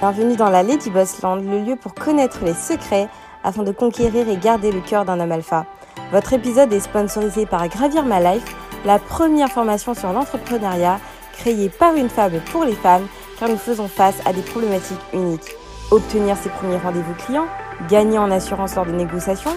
Bienvenue 0.00 0.36
dans 0.36 0.50
la 0.50 0.62
Lady 0.62 0.90
Boss 0.90 1.20
Land, 1.22 1.36
le 1.36 1.64
lieu 1.64 1.76
pour 1.76 1.92
connaître 1.94 2.44
les 2.44 2.54
secrets 2.54 3.08
afin 3.42 3.64
de 3.64 3.72
conquérir 3.72 4.28
et 4.28 4.36
garder 4.36 4.70
le 4.70 4.80
cœur 4.80 5.04
d'un 5.04 5.18
homme 5.18 5.32
alpha. 5.32 5.66
Votre 6.12 6.34
épisode 6.34 6.72
est 6.72 6.80
sponsorisé 6.80 7.46
par 7.46 7.68
Gravir 7.68 8.04
My 8.04 8.22
Life, 8.22 8.54
la 8.84 9.00
première 9.00 9.50
formation 9.50 9.94
sur 9.94 10.12
l'entrepreneuriat 10.12 11.00
créée 11.32 11.68
par 11.68 11.94
une 11.94 12.08
femme 12.08 12.40
pour 12.52 12.64
les 12.64 12.74
femmes, 12.74 13.08
car 13.38 13.48
nous 13.48 13.56
faisons 13.56 13.88
face 13.88 14.20
à 14.24 14.32
des 14.32 14.42
problématiques 14.42 14.98
uniques. 15.12 15.54
Obtenir 15.90 16.36
ses 16.36 16.50
premiers 16.50 16.78
rendez-vous 16.78 17.14
clients, 17.14 17.48
gagner 17.88 18.18
en 18.18 18.30
assurance 18.30 18.74
lors 18.76 18.86
de 18.86 18.92
négociations, 18.92 19.56